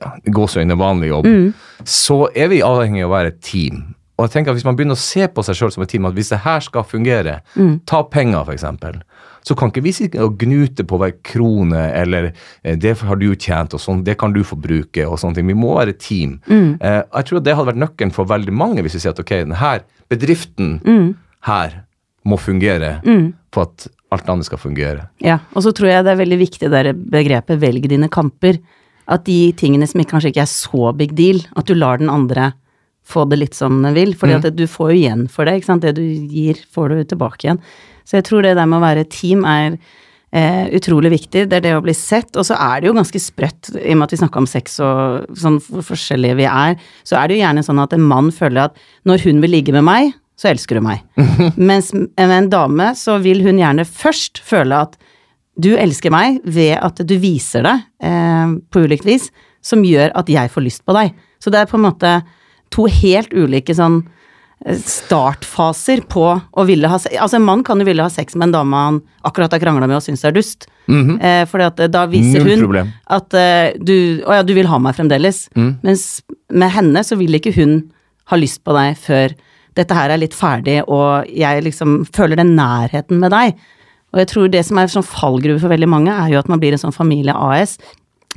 ja, 0.00 0.12
gåseøyne 0.30 0.76
vanlig 0.78 1.08
jobb, 1.08 1.26
Mm. 1.26 1.54
så 1.84 2.28
er 2.36 2.48
vi 2.48 2.60
avhengig 2.62 3.04
av 3.04 3.10
å 3.10 3.14
være 3.18 3.26
et 3.28 3.40
team. 3.42 3.94
Og 4.18 4.26
jeg 4.28 4.32
tenker 4.34 4.50
at 4.50 4.56
Hvis 4.58 4.64
man 4.66 4.76
begynner 4.76 4.92
å 4.94 4.98
se 4.98 5.26
på 5.28 5.42
seg 5.42 5.54
sjøl 5.56 5.72
som 5.72 5.82
et 5.82 5.88
team, 5.88 6.04
at 6.06 6.12
hvis 6.14 6.28
det 6.28 6.38
her 6.44 6.60
skal 6.60 6.82
fungere, 6.84 7.40
Mm. 7.56 7.80
ta 7.86 8.02
penger 8.02 8.44
f.eks., 8.44 8.64
så 9.42 9.56
kan 9.56 9.70
ikke 9.70 9.82
vi 9.82 9.90
sitte 9.92 10.20
og 10.20 10.36
gnute 10.38 10.84
på 10.84 10.98
hver 10.98 11.14
krone, 11.24 11.90
eller 11.94 12.32
eh, 12.62 12.76
'det 12.76 12.98
har 13.00 13.16
du 13.16 13.34
tjent', 13.34 13.72
og 13.72 13.80
sånn, 13.80 14.04
'det 14.04 14.18
kan 14.18 14.32
du 14.34 14.42
få 14.44 14.56
bruke', 14.60 15.06
og 15.10 15.18
sånne 15.18 15.34
ting. 15.36 15.46
Vi 15.46 15.54
må 15.54 15.74
være 15.78 15.88
et 15.88 15.98
team. 15.98 16.40
Mm. 16.46 16.76
Eh, 16.80 17.02
jeg 17.16 17.24
tror 17.24 17.42
det 17.42 17.56
hadde 17.56 17.72
vært 17.72 17.88
nøkkelen 17.88 18.12
for 18.12 18.26
veldig 18.26 18.52
mange, 18.52 18.82
hvis 18.82 18.92
vi 18.92 18.98
sier 19.00 19.10
at 19.10 19.18
ok, 19.20 19.30
denne 19.46 19.80
bedriften 20.10 20.80
Mm. 20.84 21.14
her 21.42 21.84
må 22.26 22.36
fungere 22.38 23.00
for 23.50 23.62
at 23.62 23.88
alt 24.12 24.26
annet 24.28 24.44
skal 24.44 24.58
fungere. 24.58 25.08
Ja, 25.20 25.38
og 25.54 25.62
så 25.62 25.72
tror 25.72 25.88
jeg 25.88 26.04
det 26.04 26.12
er 26.12 26.24
veldig 26.24 26.38
viktig 26.38 26.70
det 26.70 27.10
begrepet 27.10 27.58
'velg 27.60 27.88
dine 27.88 28.08
kamper'. 28.08 28.58
At 29.10 29.24
de 29.26 29.52
tingene 29.58 29.88
som 29.90 30.00
ikke- 30.00 30.14
kanskje 30.14 30.32
ikke 30.32 30.44
er 30.46 30.52
så 30.52 30.96
big 30.96 31.14
deal, 31.18 31.40
at 31.56 31.66
du 31.66 31.74
lar 31.74 31.98
den 31.98 32.10
andre 32.10 32.52
få 33.10 33.28
det 33.28 33.38
litt 33.40 33.54
som 33.54 33.82
den 33.82 33.94
vil. 33.94 34.14
fordi 34.14 34.34
at 34.38 34.56
du 34.56 34.66
får 34.66 34.92
jo 34.92 34.98
igjen 35.00 35.28
for 35.30 35.44
det, 35.44 35.60
ikke 35.60 35.66
sant. 35.66 35.82
Det 35.82 35.96
du 35.96 36.02
gir, 36.02 36.54
får 36.72 36.88
du 36.88 37.04
tilbake 37.04 37.44
igjen. 37.44 37.60
Så 38.06 38.18
jeg 38.18 38.24
tror 38.24 38.42
det 38.42 38.54
der 38.56 38.66
med 38.66 38.80
å 38.80 38.86
være 38.86 39.00
et 39.00 39.10
team 39.10 39.44
er 39.44 39.78
eh, 40.32 40.68
utrolig 40.78 41.10
viktig. 41.10 41.48
Det 41.48 41.58
er 41.58 41.60
det 41.64 41.74
å 41.74 41.82
bli 41.82 41.94
sett. 41.96 42.36
Og 42.36 42.46
så 42.46 42.54
er 42.54 42.80
det 42.80 42.86
jo 42.90 42.94
ganske 42.94 43.18
sprøtt, 43.18 43.72
i 43.74 43.90
og 43.92 43.98
med 43.98 44.06
at 44.06 44.14
vi 44.14 44.20
snakka 44.22 44.36
om 44.38 44.46
sex 44.46 44.78
og 44.84 45.26
sånn 45.34 45.58
hvor 45.66 45.82
forskjellige 45.82 46.38
vi 46.38 46.46
er, 46.46 46.76
så 47.02 47.18
er 47.18 47.28
det 47.28 47.38
jo 47.38 47.44
gjerne 47.44 47.64
sånn 47.66 47.82
at 47.82 47.92
en 47.96 48.06
mann 48.06 48.30
føler 48.30 48.68
at 48.68 48.78
når 49.08 49.24
hun 49.26 49.40
vil 49.42 49.50
ligge 49.50 49.74
med 49.74 49.86
meg, 49.88 50.14
så 50.38 50.52
elsker 50.54 50.78
hun 50.78 50.86
meg. 50.86 51.02
Mens 51.70 51.90
en 51.92 52.48
dame 52.52 52.92
så 52.96 53.18
vil 53.20 53.42
hun 53.44 53.58
gjerne 53.60 53.84
først 53.84 54.40
føle 54.46 54.84
at 54.86 54.96
du 55.60 55.72
elsker 55.78 56.12
meg 56.14 56.40
ved 56.44 56.76
at 56.80 57.02
du 57.06 57.16
viser 57.20 57.64
det 57.66 57.76
eh, 58.06 58.54
på 58.70 58.84
ulikt 58.86 59.08
vis, 59.08 59.28
som 59.64 59.84
gjør 59.84 60.14
at 60.16 60.30
jeg 60.32 60.52
får 60.52 60.64
lyst 60.64 60.86
på 60.88 60.96
deg. 60.96 61.12
Så 61.40 61.52
det 61.52 61.62
er 61.62 61.68
på 61.70 61.78
en 61.78 61.86
måte 61.88 62.14
to 62.72 62.86
helt 62.90 63.32
ulike 63.34 63.74
sånn 63.76 64.00
eh, 64.64 64.78
startfaser 64.78 66.04
på 66.10 66.24
å 66.38 66.66
ville 66.68 66.90
ha 66.90 67.00
sex. 67.00 67.16
Altså 67.20 67.40
en 67.40 67.46
mann 67.48 67.64
kan 67.66 67.80
jo 67.80 67.88
ville 67.88 68.06
ha 68.06 68.12
sex 68.12 68.36
med 68.36 68.48
en 68.50 68.56
dame 68.60 68.84
han 68.86 69.00
akkurat 69.26 69.56
har 69.56 69.62
krangla 69.62 69.88
med 69.90 69.98
og 70.00 70.06
syns 70.06 70.24
er 70.24 70.36
dust. 70.36 70.68
eh, 71.22 71.44
fordi 71.50 71.68
at 71.68 71.84
eh, 71.84 71.92
da 71.92 72.06
viser. 72.10 72.46
Hun 72.46 72.94
at 73.10 73.38
eh, 73.38 73.76
du 73.78 74.24
Å 74.26 74.40
ja, 74.40 74.46
du 74.46 74.54
vil 74.56 74.70
ha 74.70 74.80
meg 74.82 74.96
fremdeles. 74.98 75.46
Mm. 75.58 75.72
Mens 75.86 76.08
med 76.50 76.72
henne 76.74 77.04
så 77.06 77.18
vil 77.20 77.38
ikke 77.38 77.54
hun 77.58 77.82
ha 78.30 78.38
lyst 78.38 78.62
på 78.64 78.74
deg 78.76 78.98
før 79.00 79.34
dette 79.78 79.94
her 79.94 80.10
er 80.10 80.18
litt 80.18 80.34
ferdig, 80.34 80.80
og 80.90 81.28
jeg 81.30 81.62
liksom 81.62 82.00
føler 82.14 82.40
den 82.40 82.56
nærheten 82.56 83.20
med 83.22 83.32
deg. 83.34 83.60
Og 84.12 84.18
jeg 84.24 84.28
tror 84.32 84.50
det 84.50 84.64
som 84.66 84.78
er 84.82 84.90
sånn 84.90 85.06
fallgruve 85.06 85.60
for 85.62 85.70
veldig 85.72 85.88
mange, 85.90 86.10
er 86.12 86.32
jo 86.34 86.38
at 86.42 86.48
man 86.50 86.60
blir 86.62 86.72
en 86.74 86.82
sånn 86.82 86.94
familie 86.96 87.34
AS. 87.36 87.76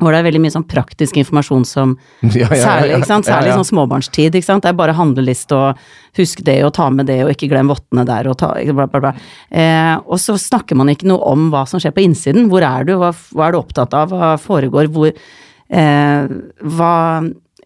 Hvor 0.02 0.10
det 0.10 0.24
er 0.24 0.26
veldig 0.26 0.40
mye 0.42 0.54
sånn 0.56 0.66
praktisk 0.66 1.18
informasjon 1.22 1.66
som 1.70 1.92
Ja, 2.24 2.48
ja, 2.48 2.48
ja, 2.50 2.62
Særlig, 2.64 2.96
ikke 2.98 3.10
sant? 3.12 3.28
Særlig 3.30 3.52
sånn 3.54 3.68
småbarnstid. 3.70 4.34
Ikke 4.40 4.48
sant? 4.48 4.64
Det 4.66 4.72
er 4.72 4.78
bare 4.80 4.96
handleliste 4.98 5.54
og 5.54 5.84
husk 6.18 6.42
det 6.46 6.56
og 6.66 6.74
ta 6.74 6.88
med 6.90 7.06
det 7.12 7.20
og 7.26 7.30
ikke 7.36 7.50
glem 7.52 7.70
vottene 7.70 8.06
der 8.10 8.30
og 8.32 8.38
ta 8.42 8.52
bla, 8.74 8.88
bla, 8.90 9.02
bla. 9.04 9.12
Eh, 9.54 9.94
og 10.08 10.18
så 10.22 10.34
snakker 10.42 10.78
man 10.80 10.90
ikke 10.94 11.06
noe 11.12 11.22
om 11.30 11.52
hva 11.54 11.62
som 11.70 11.82
skjer 11.82 11.94
på 11.94 12.02
innsiden. 12.08 12.50
Hvor 12.50 12.66
er 12.66 12.90
du, 12.90 12.96
hva, 13.02 13.12
hva 13.38 13.48
er 13.48 13.54
du 13.54 13.62
opptatt 13.62 13.94
av, 13.98 14.14
hva 14.18 14.34
foregår, 14.42 14.90
hvor 14.94 15.14
eh, 15.14 16.34
Hva 16.74 16.94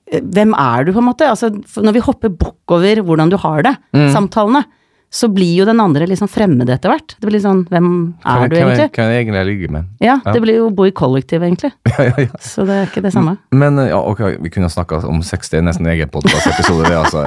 Hvem 0.08 0.53
er 0.55 0.86
du, 0.88 0.93
på 0.95 1.01
en 1.01 1.08
måte? 1.10 1.28
Altså, 1.28 1.49
når 1.84 1.95
vi 1.97 2.03
hopper 2.05 2.32
bukk 2.32 2.72
over 2.78 3.01
hvordan 3.03 3.32
du 3.32 3.36
har 3.43 3.64
det, 3.66 3.74
Mm. 3.91 4.05
samtalene, 4.14 4.62
så 5.10 5.30
blir 5.32 5.53
jo 5.62 5.66
den 5.66 5.80
andre 5.80 6.03
sånn 6.20 6.28
fremmed 6.30 6.68
etter 6.70 6.91
hvert. 6.91 7.14
Det 7.16 7.30
blir 7.30 7.39
sånn 7.39 7.62
Hvem 7.72 7.86
er 8.20 8.41
kan, 8.41 8.49
du 8.51 8.55
egentlig? 8.58 8.88
Hvem 8.91 9.05
er 9.08 9.20
egentlig 9.22 9.39
jeg 9.39 9.47
ligger 9.47 9.72
med? 9.78 9.86
Ja, 10.03 10.18
det 10.26 10.41
blir 10.43 10.58
jo 10.60 10.66
å 10.68 10.74
bo 10.76 10.84
i 10.88 10.91
kollektiv, 10.91 11.45
egentlig. 11.47 11.72
Ja, 11.88 12.03
ja, 12.10 12.26
ja. 12.28 12.41
Så 12.43 12.66
det 12.68 12.76
er 12.76 12.89
ikke 12.89 13.03
det 13.05 13.14
samme. 13.16 13.38
Men 13.55 13.80
eh, 13.80 13.88
ja, 13.93 14.01
ok, 14.03 14.20
vi 14.43 14.51
kunne 14.53 14.68
snakka 14.70 14.99
om 15.08 15.24
sex, 15.26 15.49
det 15.53 15.62
er 15.62 15.66
nesten 15.70 15.88
en 15.88 15.93
egen 15.95 16.12
podkastepisode, 16.12 16.89
det, 16.89 16.97
altså. 16.99 17.24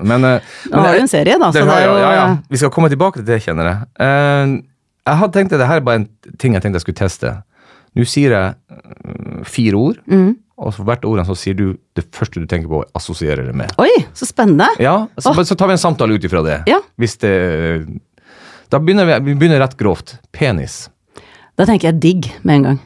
Men, 0.00 0.08
Men, 0.08 0.24
eh, 0.38 0.56
Nå 0.72 0.80
har 0.86 0.96
jo 0.96 1.04
en 1.04 1.12
serie, 1.12 1.36
da, 1.38 1.52
så 1.52 1.60
det, 1.68 1.76
er 1.76 1.84
jo 1.86 1.98
ja, 2.00 2.10
ja. 2.16 2.26
Vi 2.48 2.62
skal 2.64 2.72
komme 2.74 2.88
tilbake 2.92 3.20
til 3.20 3.28
det, 3.28 3.42
kjenner 3.44 3.68
jeg. 3.70 3.88
Eh, 4.08 4.56
Jeg 5.08 5.20
hadde 5.22 5.32
tenkt 5.36 5.52
at 5.56 5.60
det 5.62 5.68
her 5.68 5.80
er 5.82 5.86
bare 5.86 6.02
en 6.02 6.08
ting 6.40 6.56
jeg 6.56 6.64
tenkte 6.64 6.80
jeg 6.80 6.86
skulle 6.88 7.02
teste. 7.04 7.36
Nå 7.96 8.04
sier 8.08 8.34
jeg 8.34 8.56
eh, 8.72 9.44
fire 9.44 9.76
ord, 9.84 10.00
Mm. 10.08 10.30
Og 10.58 10.74
for 10.74 10.88
hvert 10.88 11.06
ord 11.06 11.22
så 11.28 11.36
sier 11.38 11.54
du 11.54 11.66
det 11.94 12.04
første 12.14 12.42
du 12.42 12.46
tenker 12.50 12.70
på 12.70 12.80
å 12.82 12.86
assosierer 12.98 13.46
det 13.46 13.54
med. 13.56 13.70
Oi, 13.78 13.92
så 14.16 14.26
spennende! 14.26 14.66
Ja, 14.82 15.06
så, 15.22 15.32
så 15.46 15.54
tar 15.54 15.70
vi 15.70 15.76
en 15.76 15.82
samtale 15.82 16.18
ut 16.18 16.26
ifra 16.26 16.42
det. 16.42 16.60
Ja. 16.70 16.80
Hvis 16.98 17.14
det 17.22 17.32
Da 18.68 18.80
begynner 18.82 19.06
vi, 19.06 19.18
vi 19.30 19.38
begynner 19.38 19.62
rett 19.62 19.78
grovt. 19.78 20.18
Penis. 20.34 20.88
Da 21.58 21.66
tenker 21.66 21.92
jeg 21.92 22.00
digg 22.02 22.30
med 22.42 22.58
en 22.58 22.66
gang. 22.66 22.80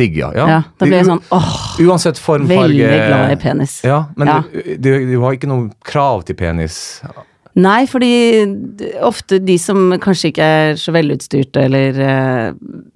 Digg, 0.00 0.16
ja. 0.16 0.30
ja. 0.34 0.46
Ja, 0.48 0.60
da 0.78 0.86
blir 0.86 0.96
jeg 0.96 1.08
sånn 1.10 1.20
åh, 1.34 1.50
Uansett 1.84 2.18
formfarge 2.22 2.70
veldig 2.70 3.00
glad 3.10 3.34
i 3.34 3.40
penis. 3.42 3.74
Ja, 3.84 4.04
men 4.16 4.30
Ja. 4.30 4.38
Du, 4.48 4.70
du, 4.78 4.90
du 5.10 5.16
har 5.24 5.36
ikke 5.36 5.50
noe 5.50 5.68
krav 5.84 6.24
til 6.28 6.38
penis. 6.38 6.78
Nei, 7.60 7.84
fordi 7.90 8.10
ofte 9.04 9.40
de 9.42 9.56
som 9.60 9.92
kanskje 10.02 10.30
ikke 10.30 10.46
er 10.46 10.78
så 10.80 10.94
velutstyrte, 10.94 11.64
eller 11.66 11.98
uh, 12.00 12.52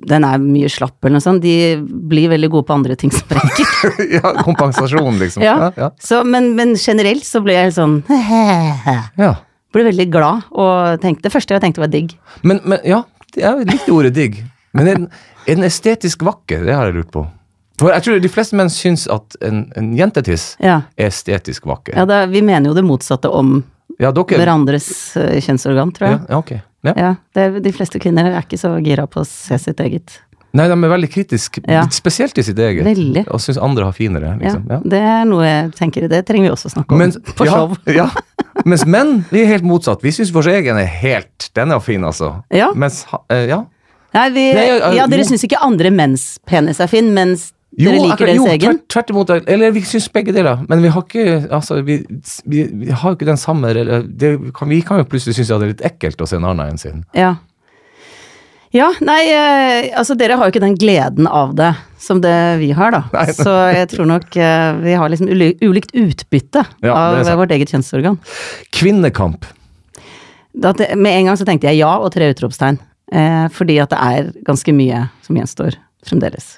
den 0.08 0.26
er 0.26 0.42
mye 0.42 0.70
slapp 0.72 0.96
eller 1.02 1.18
noe 1.18 1.24
sånt, 1.24 1.44
de 1.44 1.76
blir 1.82 2.30
veldig 2.32 2.50
gode 2.52 2.68
på 2.68 2.76
andre 2.76 2.96
ting 2.98 3.12
som 3.14 3.26
brekker. 3.30 3.98
ja, 4.16 4.34
kompensasjon, 4.46 5.18
liksom. 5.20 5.44
Ja. 5.44 5.56
Ja, 5.66 5.70
ja. 5.84 5.90
Så, 6.02 6.22
men, 6.28 6.52
men 6.58 6.76
generelt 6.80 7.26
så 7.26 7.42
ble 7.44 7.58
jeg 7.58 7.70
helt 7.70 7.78
sånn 7.78 8.00
ja. 9.24 9.34
Ble 9.74 9.88
veldig 9.88 10.06
glad 10.12 10.50
og 10.54 11.00
tenkte 11.02 11.26
Det 11.26 11.32
første 11.34 11.56
jeg 11.56 11.64
tenkte 11.64 11.82
var 11.82 11.90
digg. 11.90 12.14
Men, 12.46 12.62
men 12.62 12.82
ja, 12.86 13.02
jeg 13.34 13.66
likte 13.68 13.94
ordet 13.94 14.14
digg. 14.14 14.42
Men 14.74 14.90
er 14.90 15.00
den, 15.00 15.08
er 15.46 15.58
den 15.58 15.66
estetisk 15.66 16.22
vakker? 16.26 16.62
Det 16.66 16.76
har 16.76 16.90
jeg 16.90 17.00
lurt 17.00 17.12
på. 17.14 17.24
For 17.80 17.90
jeg 17.90 18.06
tror 18.06 18.20
de 18.22 18.30
fleste 18.30 18.58
menn 18.58 18.70
syns 18.70 19.08
at 19.10 19.34
en, 19.42 19.64
en 19.78 19.90
jentetiss 19.98 20.52
er 20.62 20.84
estetisk 21.08 21.66
vakker. 21.66 21.96
ja 21.98 22.04
da, 22.06 22.22
vi 22.30 22.42
mener 22.44 22.70
jo 22.70 22.76
det 22.76 22.84
motsatte 22.86 23.30
om 23.34 23.56
Ja, 24.02 24.10
hverandres 24.12 24.88
eh, 25.20 25.40
kjønnsorgan, 25.44 25.92
tror 25.94 26.08
jeg. 26.08 26.20
ja, 26.28 26.38
okay. 26.38 26.62
Ja. 26.84 26.92
Ja, 27.00 27.10
det, 27.32 27.62
De 27.64 27.72
fleste 27.72 28.00
kvinner 28.02 28.26
er 28.28 28.42
ikke 28.42 28.58
så 28.60 28.74
gira 28.84 29.06
på 29.08 29.22
å 29.22 29.26
se 29.28 29.56
sitt 29.58 29.80
eget. 29.80 30.18
Nei, 30.54 30.68
de 30.70 30.74
er 30.76 30.90
veldig 30.92 31.08
kritiske, 31.10 31.62
spesielt 31.90 32.36
i 32.38 32.44
sitt 32.46 32.58
eget. 32.62 32.84
Veldig. 32.86 33.24
Og 33.34 33.40
syns 33.42 33.58
andre 33.58 33.88
har 33.88 33.94
finere, 33.96 34.36
liksom. 34.38 34.68
Det 34.86 35.00
er 35.00 35.24
noe 35.26 35.42
jeg 35.48 35.72
tenker 35.80 36.06
Det 36.12 36.20
trenger 36.28 36.46
vi 36.46 36.52
også 36.54 36.70
snakke 36.76 36.94
om 36.94 37.00
Men, 37.02 37.14
på 37.34 37.48
show. 37.48 37.74
Ja. 38.00 38.06
Mens 38.62 38.84
menn, 38.86 39.24
vi 39.32 39.42
er 39.42 39.50
helt 39.50 39.66
motsatt. 39.66 40.04
Vi 40.04 40.12
syns 40.14 40.30
vår 40.34 40.52
egen 40.52 40.78
er 40.78 40.86
helt 40.86 41.48
Den 41.58 41.74
er 41.74 41.82
fin, 41.82 42.04
altså. 42.06 42.36
Ja. 42.54 42.70
Mens 42.76 43.02
eh, 43.32 43.48
Ja. 43.50 43.64
Nei, 44.14 44.28
vi, 44.30 44.42
ja, 44.94 45.08
dere 45.10 45.24
syns 45.26 45.42
ikke 45.42 45.58
andre 45.58 45.90
menns 45.90 46.36
penis 46.46 46.78
er 46.78 46.86
fin, 46.86 47.08
mens 47.16 47.48
Jo, 47.76 47.90
dere 47.90 48.00
liker 48.00 48.12
akkurat- 48.14 48.28
deres 48.28 48.36
jo, 48.36 48.46
egen? 48.52 48.60
Tvert, 48.78 48.88
tvert 48.94 49.10
imot. 49.10 49.30
Eller 49.54 49.72
vi 49.74 49.80
syns 49.82 50.08
begge 50.12 50.32
deler. 50.32 50.60
Men 50.68 50.82
vi 50.82 50.92
har 50.94 51.02
ikke 51.02 51.48
altså, 51.50 51.80
vi, 51.82 51.96
vi, 52.46 52.68
vi 52.84 52.90
har 52.90 53.16
ikke 53.16 53.26
den 53.26 53.40
samme 53.40 53.72
det 53.74 54.30
kan, 54.54 54.68
Vi 54.70 54.80
kan 54.86 54.98
jo 55.02 55.08
plutselig 55.08 55.34
synes 55.34 55.48
det 55.50 55.56
er 55.56 55.72
litt 55.72 55.84
ekkelt 55.90 56.22
å 56.22 56.28
se 56.28 56.36
en 56.38 56.46
annen 56.46 56.74
enn 56.74 56.78
sin. 56.78 57.04
Ja. 57.14 57.34
Ja, 58.74 58.88
nei, 59.06 59.20
eh, 59.30 59.92
altså 59.94 60.16
dere 60.18 60.34
har 60.34 60.48
jo 60.48 60.50
ikke 60.54 60.64
den 60.64 60.74
gleden 60.74 61.28
av 61.30 61.52
det 61.54 61.76
som 62.02 62.18
det 62.20 62.58
vi 62.58 62.72
har, 62.74 62.90
da. 62.90 63.04
Nei. 63.12 63.28
Så 63.30 63.52
jeg 63.70 63.86
tror 63.92 64.08
nok 64.10 64.34
eh, 64.34 64.70
vi 64.82 64.96
har 64.98 65.12
liksom 65.12 65.30
ulikt 65.30 65.94
utbytte 65.94 66.64
Ja, 66.82 66.94
av 66.94 67.38
vårt 67.38 67.54
eget 67.54 67.70
kjønnsorgan. 67.70 68.18
Kvinnekamp. 68.74 69.46
Det, 70.54 70.74
med 70.98 71.12
en 71.20 71.30
gang 71.30 71.38
så 71.38 71.46
tenkte 71.46 71.70
jeg 71.70 71.82
ja 71.84 71.92
og 72.02 72.10
tre 72.14 72.32
utropstegn. 72.34 72.80
Eh, 73.14 73.46
fordi 73.54 73.78
at 73.82 73.94
det 73.94 74.02
er 74.02 74.32
ganske 74.46 74.74
mye 74.74 75.06
som 75.22 75.38
gjenstår 75.38 75.78
fremdeles. 76.06 76.56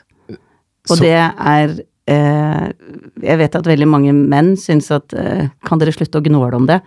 Og 0.90 0.96
Så- 0.96 1.02
det 1.02 1.16
er 1.16 1.76
eh, 2.06 2.72
Jeg 3.22 3.38
vet 3.38 3.54
at 3.56 3.64
veldig 3.66 3.88
mange 3.88 4.12
menn 4.14 4.54
syns 4.56 4.90
at 4.94 5.12
eh, 5.14 5.48
kan 5.66 5.78
dere 5.78 5.92
slutte 5.92 6.20
å 6.20 6.24
gnåle 6.24 6.54
om 6.54 6.66
det? 6.66 6.80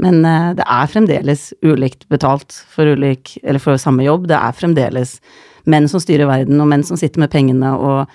Men 0.00 0.24
eh, 0.24 0.54
det 0.54 0.64
er 0.66 0.86
fremdeles 0.88 1.52
ulikt 1.62 2.08
betalt 2.08 2.52
for 2.72 2.84
ulik 2.96 3.36
Eller 3.44 3.60
for 3.60 3.76
samme 3.76 4.02
jobb. 4.06 4.26
Det 4.30 4.38
er 4.38 4.52
fremdeles 4.56 5.18
menn 5.66 5.86
som 5.88 6.00
styrer 6.00 6.26
verden, 6.26 6.58
og 6.60 6.66
menn 6.72 6.82
som 6.82 6.96
sitter 6.96 7.20
med 7.22 7.30
pengene, 7.30 7.68
og 7.78 8.08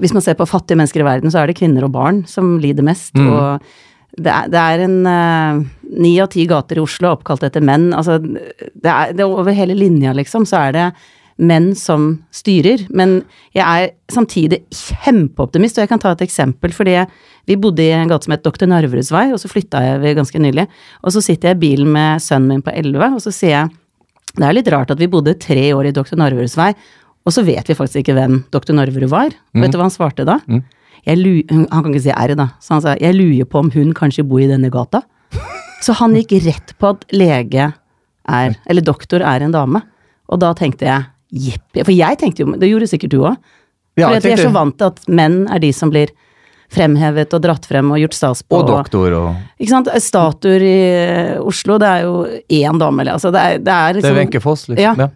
hvis 0.00 0.14
man 0.14 0.22
ser 0.24 0.32
på 0.34 0.46
fattige 0.48 0.78
mennesker 0.80 1.00
i 1.02 1.04
verden, 1.04 1.28
så 1.32 1.42
er 1.42 1.46
det 1.50 1.58
kvinner 1.58 1.84
og 1.84 1.92
barn 1.92 2.22
som 2.28 2.54
lider 2.58 2.82
mest. 2.82 3.12
Og 3.20 3.60
det 4.16 4.32
er, 4.32 4.48
det 4.48 4.60
er 4.62 4.84
en 4.86 4.96
eh, 5.06 5.60
ni 6.00 6.14
av 6.20 6.28
ti 6.32 6.46
gater 6.48 6.80
i 6.80 6.80
Oslo 6.80 7.12
oppkalt 7.12 7.44
etter 7.44 7.60
menn. 7.60 7.90
Altså, 7.92 8.16
det 8.20 8.88
er, 8.88 9.12
det 9.12 9.20
er 9.20 9.28
over 9.28 9.52
hele 9.52 9.76
linja, 9.76 10.12
liksom, 10.16 10.46
så 10.48 10.56
er 10.68 10.72
det 10.72 10.86
menn 11.40 11.72
som 11.78 12.12
styrer. 12.34 12.84
Men 12.92 13.20
jeg 13.56 13.64
er 13.64 13.92
samtidig 14.12 14.62
kjempeoptimist, 14.68 15.78
og 15.78 15.86
jeg 15.86 15.92
kan 15.92 16.02
ta 16.02 16.14
et 16.14 16.24
eksempel. 16.26 16.74
Fordi 16.76 16.98
vi 17.48 17.58
bodde 17.60 17.84
i 17.84 17.92
en 17.96 18.10
gate 18.10 18.28
som 18.28 18.36
het 18.36 18.44
Dr. 18.46 18.68
Narveruds 18.70 19.12
vei, 19.14 19.28
og 19.34 19.40
så 19.42 19.50
flytta 19.50 19.82
jeg 19.86 20.18
ganske 20.18 20.42
nylig. 20.42 20.66
Og 21.04 21.14
så 21.16 21.24
sitter 21.24 21.52
jeg 21.52 21.60
i 21.60 21.62
bilen 21.66 21.92
med 21.94 22.22
sønnen 22.22 22.56
min 22.56 22.64
på 22.66 22.74
11, 22.74 23.16
og 23.16 23.24
så 23.24 23.34
sier 23.34 23.56
jeg 23.56 23.76
det 24.38 24.46
er 24.46 24.54
litt 24.54 24.68
rart 24.70 24.92
at 24.92 25.00
vi 25.00 25.08
bodde 25.10 25.34
tre 25.42 25.72
år 25.74 25.88
i 25.88 25.94
Dr. 25.94 26.14
Narveruds 26.14 26.54
vei, 26.54 26.70
og 27.26 27.34
så 27.34 27.42
vet 27.44 27.66
vi 27.68 27.76
faktisk 27.76 28.04
ikke 28.04 28.14
hvem 28.16 28.36
Dr. 28.54 28.72
Narverud 28.76 29.10
var. 29.10 29.34
Vet 29.56 29.72
du 29.72 29.78
hva 29.78 29.88
han 29.88 29.94
svarte 29.94 30.24
da? 30.28 30.38
Jeg 31.06 31.18
lu 31.18 31.32
han 31.50 31.66
kan 31.68 31.90
ikke 31.90 32.04
si 32.06 32.14
R, 32.14 32.34
da. 32.38 32.50
Så 32.62 32.76
han 32.76 32.84
sa 32.84 32.94
jeg 33.00 33.16
lurer 33.16 33.48
på 33.48 33.60
om 33.60 33.70
hun 33.74 33.92
kanskje 33.96 34.24
bor 34.26 34.40
i 34.42 34.48
denne 34.48 34.70
gata. 34.72 35.02
Så 35.84 35.96
han 35.96 36.16
gikk 36.16 36.36
rett 36.44 36.74
på 36.80 36.92
at 36.94 37.06
lege 37.12 37.70
er, 38.28 38.56
eller 38.68 38.84
doktor 38.84 39.24
er 39.24 39.44
en 39.44 39.54
dame. 39.54 39.82
Og 40.30 40.40
da 40.42 40.52
tenkte 40.56 40.88
jeg 40.88 41.08
jippi. 41.30 41.84
For 41.84 41.94
jeg 41.94 42.18
tenkte 42.20 42.44
jo, 42.44 42.54
det 42.58 42.70
gjorde 42.70 42.90
sikkert 42.90 43.14
du 43.14 43.20
òg. 43.22 43.38
Ja, 43.98 44.08
For 44.08 44.22
jeg 44.22 44.38
er 44.38 44.44
så 44.46 44.52
vant 44.54 44.76
til 44.78 44.90
at 44.90 45.00
menn 45.10 45.42
er 45.50 45.62
de 45.62 45.70
som 45.74 45.90
blir 45.92 46.12
fremhevet 46.70 47.32
og 47.34 47.42
dratt 47.42 47.64
frem 47.66 47.88
og 47.90 47.98
gjort 47.98 48.16
stas 48.16 48.42
på. 48.46 48.60
Og 48.60 48.68
doktor 48.68 49.16
og 49.18 49.30
Ikke 49.58 49.72
sant. 49.72 49.90
Statuer 50.02 50.62
i 50.62 50.76
eh, 50.86 51.32
Oslo, 51.42 51.80
det 51.82 51.88
er 51.88 52.04
jo 52.06 52.20
én 52.60 52.78
dame, 52.78 53.02
eller 53.02 53.18
altså 53.18 53.32
det 53.34 53.42
er, 53.42 53.58
det 53.58 53.74
er 53.74 53.96
Det 53.96 54.00
liksom 54.00 54.14
er 54.14 54.20
Wenche 54.20 54.42
Foss, 54.44 54.68
liksom. 54.70 54.84
Ja. 54.84 54.94
Ja. 54.94 55.10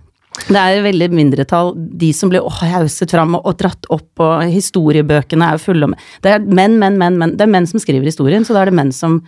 det 0.48 0.64
er 0.64 0.82
veldig 0.88 1.10
mindretall, 1.14 1.72
de 2.02 2.10
som 2.16 2.32
blir 2.32 2.42
åh, 2.42 2.60
hauset 2.74 3.14
fram 3.14 3.38
og, 3.38 3.46
og 3.46 3.58
dratt 3.62 3.86
opp, 3.94 4.10
og 4.18 4.42
historiebøkene 4.50 5.46
er 5.46 5.58
jo 5.58 5.66
fulle 5.68 5.90
om 5.90 5.96
Det 6.24 6.34
er 6.34 6.42
menn, 6.42 6.78
menn, 6.82 6.98
menn, 6.98 7.20
menn. 7.22 7.36
Det 7.38 7.46
er 7.46 7.54
menn 7.54 7.70
som 7.70 7.82
skriver 7.82 8.10
historien, 8.10 8.46
så 8.46 8.56
da 8.56 8.64
er 8.64 8.72
det 8.72 8.78
menn 8.82 8.92
som 8.94 9.20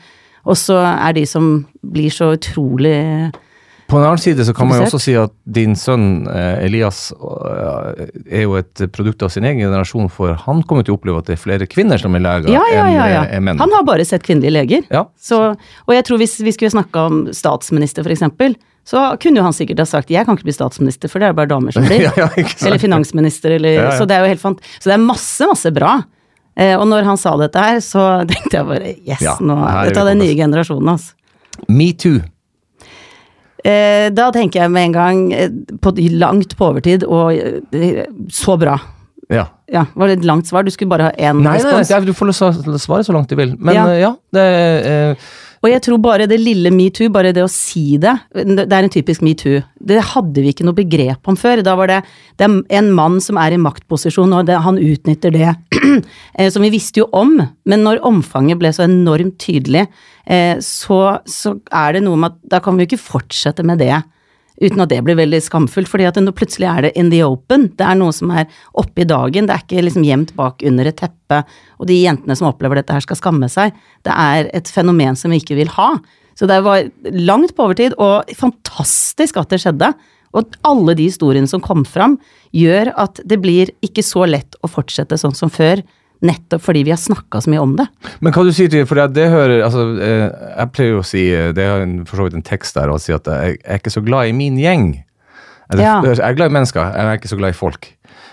også 0.47 0.78
er 0.82 1.14
de 1.14 1.24
som 1.26 1.61
blir 1.82 2.11
så 2.14 2.32
utrolig 2.34 2.99
På 3.87 4.01
en 4.01 4.05
annen 4.05 4.18
side 4.18 4.45
så 4.45 4.55
kan 4.55 4.66
man 4.66 4.80
jo 4.80 4.87
også 4.89 4.99
si 4.99 5.12
at 5.18 5.32
din 5.57 5.76
sønn 5.78 6.26
eh, 6.26 6.64
Elias 6.66 7.12
eh, 7.14 8.07
er 8.26 8.43
jo 8.43 8.57
et 8.59 8.82
produkt 8.95 9.22
av 9.22 9.30
sin 9.30 9.47
egen 9.47 9.62
generasjon, 9.62 10.09
for 10.11 10.34
han 10.47 10.62
kommer 10.66 10.87
til 10.87 10.97
å 10.97 10.99
oppleve 10.99 11.22
at 11.22 11.30
det 11.30 11.37
er 11.37 11.43
flere 11.43 11.68
kvinner 11.70 12.01
som 12.03 12.16
er 12.18 12.24
leger 12.24 12.51
Ja, 12.51 12.64
ja, 12.72 12.87
enn 12.89 12.97
ja. 12.97 13.07
ja. 13.12 13.20
er 13.30 13.45
menn. 13.47 13.62
Han 13.62 13.74
har 13.76 13.87
bare 13.87 14.07
sett 14.09 14.26
kvinnelige 14.26 14.57
leger. 14.59 14.89
Ja. 14.91 15.07
Så, 15.14 15.39
og 15.55 15.95
jeg 15.95 16.07
tror 16.09 16.18
hvis 16.22 16.34
vi 16.43 16.55
skulle 16.57 16.74
snakka 16.74 17.07
om 17.12 17.22
statsminister, 17.37 18.11
eksempel, 18.11 18.59
så 18.87 19.07
kunne 19.22 19.41
jo 19.41 19.47
han 19.47 19.55
sikkert 19.55 19.82
ha 19.82 19.87
sagt 19.87 20.11
'jeg 20.11 20.26
kan 20.26 20.37
ikke 20.39 20.47
bli 20.47 20.55
statsminister, 20.55 21.11
for 21.11 21.22
det 21.22 21.30
er 21.30 21.39
bare 21.39 21.51
damer 21.51 21.74
som 21.74 21.87
blir'. 21.89 22.11
Eller 22.66 22.78
finansminister, 22.78 23.55
eller. 23.59 23.91
Så 23.99 24.07
det 24.07 24.18
er 24.18 24.26
jo 24.26 24.34
helt 24.34 24.43
fant... 24.43 24.62
Så 24.78 24.91
det 24.91 24.95
er 24.95 25.03
masse, 25.03 25.47
masse 25.47 25.70
bra. 25.74 26.03
Eh, 26.57 26.74
og 26.78 26.87
når 26.89 27.05
han 27.05 27.18
sa 27.20 27.34
dette 27.37 27.61
her, 27.61 27.82
så 27.84 28.07
tenkte 28.30 28.57
jeg 28.57 28.66
bare 28.66 28.95
yes, 28.95 29.20
Ja, 29.22 29.37
nå 29.41 29.59
Dette 29.87 30.01
er 30.01 30.11
den 30.14 30.22
nye 30.22 30.34
generasjonen, 30.39 30.97
altså. 30.97 31.14
Metoo. 31.68 32.20
Eh, 33.67 34.09
da 34.14 34.29
tenker 34.35 34.62
jeg 34.62 34.71
med 34.71 34.91
en 34.91 34.95
gang 34.95 35.23
eh, 35.35 35.51
på 35.83 35.95
langt 36.14 36.55
på 36.59 36.69
overtid, 36.71 37.07
og 37.09 37.35
eh, 37.35 38.05
så 38.31 38.55
bra. 38.61 38.77
Ja. 39.33 39.49
Ja, 39.67 39.83
var 39.99 40.07
det 40.07 40.21
et 40.21 40.29
langt 40.29 40.47
svar? 40.47 40.62
Du 40.62 40.71
skulle 40.71 40.93
bare 40.93 41.09
ha 41.09 41.14
én 41.19 41.41
Nei, 41.43 41.57
nei, 41.59 41.81
nei, 41.83 42.01
du 42.07 42.12
får 42.14 42.31
svare 42.37 43.03
så 43.03 43.14
langt 43.17 43.33
du 43.33 43.35
vil. 43.35 43.57
Men 43.59 43.75
Ja. 43.75 43.87
ja, 43.99 44.12
det 44.33 44.47
Og 45.64 45.70
jeg 45.70 45.82
tror 45.84 46.00
bare 46.02 46.28
det 46.28 46.38
lille 46.40 46.70
metoo, 46.74 47.09
bare 47.12 47.32
det 47.36 47.44
å 47.44 47.50
si 47.50 47.96
det, 48.02 48.12
det 48.32 48.66
er 48.66 48.86
en 48.86 48.92
typisk 48.92 49.24
metoo. 49.24 49.62
Det 49.76 50.02
hadde 50.12 50.44
vi 50.44 50.52
ikke 50.52 50.66
noe 50.66 50.76
begrep 50.76 51.30
om 51.30 51.38
før. 51.38 51.62
Da 51.66 51.76
var 51.78 51.90
det, 51.90 52.00
det 52.38 52.48
er 52.48 52.80
en 52.80 52.90
mann 52.96 53.20
som 53.24 53.40
er 53.40 53.57
i 53.57 53.61
maktposisjon, 53.61 54.34
og 54.36 54.48
det, 54.48 54.59
han 54.66 54.80
utnytter 54.80 55.34
det. 55.34 55.54
eh, 56.38 56.50
som 56.52 56.64
vi 56.66 56.72
visste 56.74 57.02
jo 57.02 57.09
om, 57.16 57.38
men 57.40 57.86
når 57.86 58.02
omfanget 58.07 58.61
ble 58.61 58.72
så 58.74 58.86
enormt 58.86 59.38
tydelig, 59.42 59.86
eh, 60.26 60.57
så, 60.64 61.00
så 61.28 61.57
er 61.70 61.96
det 61.96 62.04
noe 62.07 62.20
med 62.20 62.34
at 62.34 62.52
da 62.57 62.62
kan 62.64 62.76
vi 62.76 62.84
jo 62.84 62.92
ikke 62.92 63.07
fortsette 63.09 63.66
med 63.66 63.82
det. 63.82 63.96
Uten 64.57 64.80
at 64.80 64.88
det 64.88 65.02
blir 65.04 65.18
veldig 65.18 65.42
skamfullt, 65.44 65.88
fordi 65.90 66.07
at 66.09 66.18
nå 66.22 66.32
plutselig 66.36 66.68
er 66.70 66.86
det 66.86 66.92
in 66.96 67.11
the 67.12 67.20
open. 67.26 67.68
Det 67.76 67.84
er 67.84 67.98
noe 67.98 68.14
som 68.16 68.30
er 68.32 68.46
oppe 68.78 69.04
i 69.04 69.09
dagen, 69.09 69.48
det 69.48 69.52
er 69.57 69.64
ikke 69.64 69.84
liksom 69.84 70.07
gjemt 70.07 70.32
bak 70.38 70.64
under 70.66 70.88
et 70.88 70.96
teppe. 70.96 71.42
Og 71.76 71.90
de 71.90 71.98
jentene 72.00 72.36
som 72.38 72.48
opplever 72.48 72.80
dette 72.80 72.96
her 72.96 73.04
skal 73.04 73.20
skamme 73.20 73.50
seg. 73.52 73.76
Det 74.07 74.14
er 74.14 74.48
et 74.57 74.70
fenomen 74.72 75.18
som 75.18 75.34
vi 75.34 75.42
ikke 75.42 75.59
vil 75.59 75.72
ha. 75.76 75.90
Så 76.36 76.48
det 76.48 76.59
var 76.64 76.88
langt 77.12 77.57
på 77.57 77.68
overtid, 77.68 77.96
og 78.00 78.28
fantastisk 78.36 79.38
at 79.40 79.52
det 79.52 79.61
skjedde. 79.62 79.92
Og 80.36 80.57
alle 80.68 80.96
de 80.96 81.07
historiene 81.09 81.48
som 81.48 81.62
kom 81.64 81.84
fram, 81.88 82.18
gjør 82.57 82.92
at 82.96 83.20
det 83.28 83.40
blir 83.44 83.72
ikke 83.84 84.04
så 84.04 84.24
lett 84.28 84.57
å 84.64 84.70
fortsette 84.72 85.20
sånn 85.20 85.36
som 85.36 85.52
før. 85.52 85.84
Nettopp 86.23 86.62
fordi 86.64 86.83
vi 86.85 86.91
har 86.95 86.97
snakka 87.01 87.43
så 87.45 87.51
mye 87.53 87.61
om 87.61 87.75
det. 87.77 87.85
Men 88.25 88.33
hva 88.33 88.45
du 88.47 88.53
sier 88.57 88.71
til 88.73 88.87
For 88.89 88.97
det 89.09 89.27
hører 89.29 89.64
altså, 89.67 89.83
eh, 90.01 90.31
Jeg 90.59 90.73
pleier 90.73 90.95
jo 90.95 91.01
å 91.03 91.05
si 91.05 91.25
eh, 91.35 91.51
Det 91.53 91.62
er 91.62 91.83
en- 91.83 92.05
for 92.07 92.17
så 92.17 92.25
vidt 92.25 92.35
en 92.39 92.43
tekst 92.43 92.75
der 92.75 92.89
og 92.91 93.01
si 93.05 93.12
at 93.12 93.25
jeg 93.27 93.59
er 93.64 93.79
ikke 93.79 93.93
så 93.93 94.01
glad 94.05 94.29
i 94.29 94.33
min 94.33 94.57
gjeng. 94.57 95.03
Eller, 95.71 95.83
Ja. 95.83 96.01
Jeg 96.03 96.19
er 96.21 96.35
glad 96.39 96.51
i 96.51 96.55
mennesker, 96.55 96.81
jeg 96.95 97.05
er 97.05 97.19
ikke 97.19 97.29
så 97.29 97.37
glad 97.37 97.51
i 97.51 97.59
folk. 97.59 97.89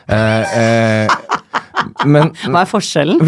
Eh, 0.08 0.58
eh, 0.58 1.08
men 2.06 2.32
Hva 2.52 2.62
er 2.62 2.70
forskjellen? 2.72 3.20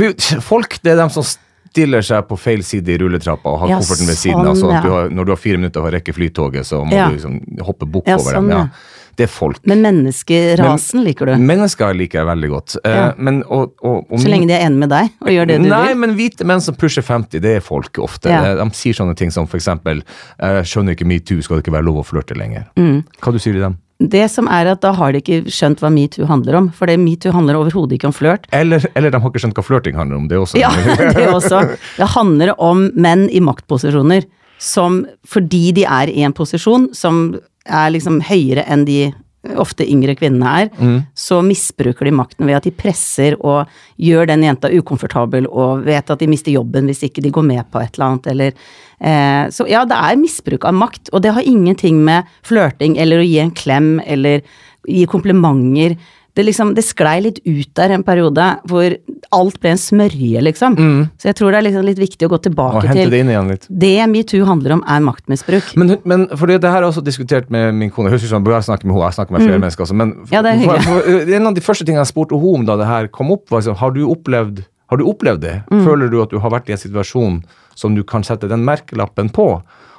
folk, 0.41 0.79
det 0.83 0.93
er 0.93 0.95
dem 1.01 1.09
som 1.09 1.23
stiller 1.25 2.01
seg 2.05 2.23
på 2.29 2.37
feil 2.39 2.61
side 2.63 2.87
i 2.93 2.97
rulletrappa 3.01 3.45
og 3.51 3.59
har 3.65 3.69
Ja, 3.73 3.77
kofferten 3.81 4.07
ved 4.07 4.15
siden 4.15 4.45
av. 4.47 4.55
At 4.55 4.85
ja. 4.85 5.07
når 5.11 5.25
du 5.25 5.31
har 5.33 5.39
fire 5.41 5.57
minutter 5.59 5.81
for 5.81 5.89
å 5.91 5.95
rekke 5.97 6.13
flytoget, 6.15 6.63
så 6.67 6.83
må 6.85 6.93
Ja. 6.95 7.09
du 7.09 7.17
liksom 7.17 7.41
hoppe 7.65 7.85
bukk 7.85 8.07
over 8.07 8.31
sånn, 8.31 8.47
dem. 8.47 8.57
Ja. 8.57 8.67
Det 9.15 9.23
er 9.27 9.31
folk. 9.31 9.61
Men 9.69 9.81
menneskerasen 9.85 11.03
liker 11.05 11.29
du? 11.29 11.35
Mennesker 11.39 11.93
liker 11.95 12.19
jeg 12.21 12.27
veldig 12.27 12.49
godt. 12.51 12.75
Eh, 12.83 12.95
Ja. 12.95 13.05
men, 13.17 13.43
og, 13.47 13.71
og, 13.81 14.05
og 14.11 14.19
Så 14.19 14.27
lenge 14.31 14.47
de 14.49 14.53
er 14.57 14.65
enig 14.67 14.77
med 14.83 14.89
deg 14.91 15.09
og 15.21 15.29
gjør 15.31 15.47
det 15.47 15.57
du 15.63 15.69
Nei, 15.69 15.87
vil? 15.87 15.97
men 16.03 16.15
hvite 16.17 16.45
menn 16.47 16.61
som 16.61 16.75
pusher 16.75 17.01
50, 17.05 17.39
det 17.43 17.55
er 17.57 17.63
folk 17.63 17.97
ofte. 18.03 18.29
Ja. 18.29 18.41
De, 18.55 18.59
de 18.63 18.69
sier 18.75 18.93
sånne 18.97 19.15
ting 19.15 19.31
som 19.31 19.47
eksempel 19.47 20.03
Jeg 20.39 20.65
skjønner 20.67 20.95
ikke 20.97 21.07
metoo, 21.07 21.41
skal 21.41 21.57
det 21.59 21.65
ikke 21.65 21.75
være 21.77 21.87
lov 21.87 22.01
å 22.03 22.05
flørte 22.07 22.35
lenger? 22.37 22.67
Mm. 22.75 23.03
Hva 23.21 23.31
du 23.35 23.39
sier 23.39 23.53
til 23.55 23.61
dem? 23.63 23.77
Det 23.99 24.25
som 24.27 24.49
er 24.51 24.67
at 24.73 24.81
da 24.83 24.91
har 24.91 25.13
de 25.15 25.21
ikke 25.23 25.45
skjønt 25.47 25.79
hva 25.79 25.87
metoo 25.93 26.27
handler 26.27 26.57
om. 26.59 26.65
For 26.75 26.91
metoo 26.99 27.31
handler 27.31 27.55
overhodet 27.61 27.95
ikke 27.95 28.09
om 28.09 28.15
flørt. 28.15 28.43
Eller, 28.51 28.83
eller 28.93 29.13
de 29.13 29.21
har 29.23 29.31
ikke 29.31 29.39
skjønt 29.45 29.55
hva 29.55 29.63
flørting 29.63 29.95
handler 29.95 30.19
om. 30.19 30.25
Det 30.27 30.35
også 30.41 30.59
Ja, 30.59 30.71
det 31.15 31.29
også. 31.31 31.61
Det 32.01 32.09
handler 32.11 32.51
om 32.59 32.89
menn 32.99 33.29
i 33.31 33.39
maktposisjoner. 33.39 34.27
Som 34.61 35.05
fordi 35.27 35.71
de 35.73 35.83
er 35.85 36.09
i 36.09 36.23
en 36.23 36.33
posisjon 36.33 36.89
som 36.95 37.35
er 37.65 37.91
liksom 37.91 38.21
høyere 38.21 38.65
enn 38.69 38.85
de 38.85 39.13
ofte 39.61 39.85
yngre 39.85 40.15
kvinnene 40.17 40.51
er, 40.63 40.69
Mm. 40.73 41.03
så 41.13 41.37
misbruker 41.45 42.05
de 42.05 42.11
makten 42.11 42.47
ved 42.47 42.55
at 42.55 42.63
de 42.63 42.71
presser 42.71 43.35
og 43.39 43.67
gjør 44.01 44.25
den 44.27 44.41
jenta 44.41 44.71
ukomfortabel 44.73 45.45
og 45.45 45.85
vet 45.85 46.09
at 46.09 46.17
de 46.19 46.27
mister 46.27 46.51
jobben 46.51 46.85
hvis 46.89 47.03
ikke 47.03 47.21
de 47.21 47.29
går 47.29 47.43
med 47.45 47.63
på 47.69 47.79
et 47.79 47.93
eller 47.93 48.05
annet, 48.07 48.27
eller 48.27 48.53
eh, 49.01 49.45
Så 49.53 49.67
ja, 49.69 49.85
det 49.85 49.93
er 49.95 50.15
misbruk 50.17 50.65
av 50.65 50.73
makt, 50.73 51.09
og 51.13 51.21
det 51.21 51.33
har 51.33 51.41
ingenting 51.45 52.03
med 52.03 52.25
flørting 52.41 52.97
eller 52.97 53.19
å 53.21 53.27
gi 53.27 53.37
en 53.39 53.51
klem 53.51 54.01
eller 54.05 54.41
gi 54.87 55.05
komplimenter 55.05 55.97
det, 56.35 56.43
liksom, 56.49 56.73
det 56.75 56.83
sklei 56.83 57.19
litt 57.23 57.39
ut 57.45 57.69
der 57.77 57.93
en 57.95 58.03
periode 58.03 58.47
hvor 58.69 58.95
alt 59.35 59.59
ble 59.63 59.71
en 59.73 59.79
smørje, 59.79 60.41
liksom. 60.43 60.75
Så 61.21 61.29
jeg 61.29 61.37
tror 61.39 61.53
det 61.53 61.61
er 61.61 61.67
liksom 61.69 61.85
litt 61.87 62.01
viktig 62.01 62.27
å 62.27 62.31
gå 62.33 62.41
tilbake 62.49 62.81
Og 62.81 62.89
hente 62.89 63.05
til 63.05 63.13
det 63.13 63.21
inn 63.23 63.31
igjen 63.31 63.51
litt. 63.53 63.69
det 63.69 63.93
metoo 64.11 64.47
handler 64.47 64.77
om, 64.77 64.83
er 64.89 65.05
maktmisbruk. 65.05 65.73
Men, 65.79 65.95
men 66.03 66.27
fordi 66.35 66.59
det 66.61 66.71
her 66.71 66.83
er 66.83 66.89
også 66.89 67.03
diskutert 67.05 67.51
med 67.53 67.73
min 67.79 67.93
kone. 67.93 68.11
Jeg 68.11 68.19
husker 68.19 68.33
sånn, 68.35 68.47
jeg 68.51 68.67
snakker 68.67 68.89
med 68.89 68.97
henne, 68.97 69.09
jeg 69.09 69.19
snakker 69.19 69.37
med 69.37 69.47
flere 69.47 69.63
mennesker 69.63 69.87
også. 69.87 69.97
Men 69.97 70.15
Mm. 70.15 70.31
Ja, 70.31 70.41
er 70.45 70.63
for, 70.63 70.81
for, 70.85 71.33
en 71.35 71.49
av 71.49 71.55
de 71.55 71.63
første 71.63 71.85
tingene 71.85 72.03
jeg 72.03 72.13
spurte 72.13 72.37
henne 72.37 72.61
om 72.61 72.65
da 72.67 72.77
det 72.79 72.87
her 72.89 73.09
kom 73.13 73.33
opp, 73.35 73.47
var 73.51 73.61
liksom, 73.61 73.77
har 73.81 73.93
du 73.95 74.03
opplevd, 74.07 74.63
har 74.91 75.01
du 75.01 75.05
opplevd 75.09 75.41
det? 75.43 75.55
Mm. 75.71 75.81
Føler 75.87 76.11
du 76.11 76.19
at 76.23 76.33
du 76.33 76.39
har 76.41 76.53
vært 76.53 76.69
i 76.69 76.75
en 76.75 76.81
situasjon 76.81 77.41
som 77.75 77.95
du 77.97 78.03
kan 78.07 78.25
sette 78.25 78.49
den 78.51 78.65
merkelappen 78.67 79.31
på? 79.33 79.49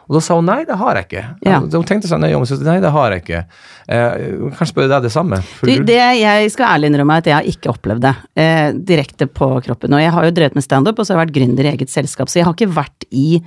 Og 0.07 0.19
da 0.19 0.23
sa 0.23 0.37
hun 0.39 0.47
nei, 0.47 0.61
det 0.69 0.79
har 0.79 0.99
jeg 0.99 1.09
ikke. 1.09 1.25
Ja. 1.47 1.61
Hun 1.61 1.87
tenkte 1.89 2.11
seg 2.11 2.21
nøye 2.23 2.37
om 2.39 2.45
og 2.45 2.51
sa 2.51 2.59
nei, 2.63 2.79
det 2.83 2.93
har 2.95 3.15
jeg 3.15 3.25
ikke. 3.25 3.45
Eh, 3.87 4.27
kanskje 4.55 4.73
spørre 4.73 4.91
deg 4.95 5.07
det 5.09 5.13
samme? 5.15 5.41
Du, 5.61 5.73
det 5.89 6.01
jeg 6.21 6.51
skal 6.55 6.77
ærlig 6.77 6.93
innrømme 6.93 7.17
er 7.17 7.25
at 7.25 7.31
jeg 7.31 7.37
har 7.39 7.53
ikke 7.53 7.73
opplevd 7.75 8.05
det 8.07 8.15
eh, 8.43 8.69
direkte 8.93 9.27
på 9.27 9.51
kroppen. 9.67 9.97
Og 9.99 10.05
jeg 10.05 10.15
har 10.15 10.29
jo 10.29 10.35
drevet 10.39 10.59
med 10.59 10.67
standup, 10.67 10.99
og 10.99 11.07
så 11.07 11.15
har 11.15 11.21
jeg 11.21 11.27
vært 11.27 11.39
gründer 11.41 11.67
i 11.67 11.73
eget 11.75 11.93
selskap, 11.93 12.31
så 12.31 12.41
jeg 12.41 12.49
har 12.49 12.55
ikke 12.55 12.75
vært 12.77 13.09
i 13.11 13.41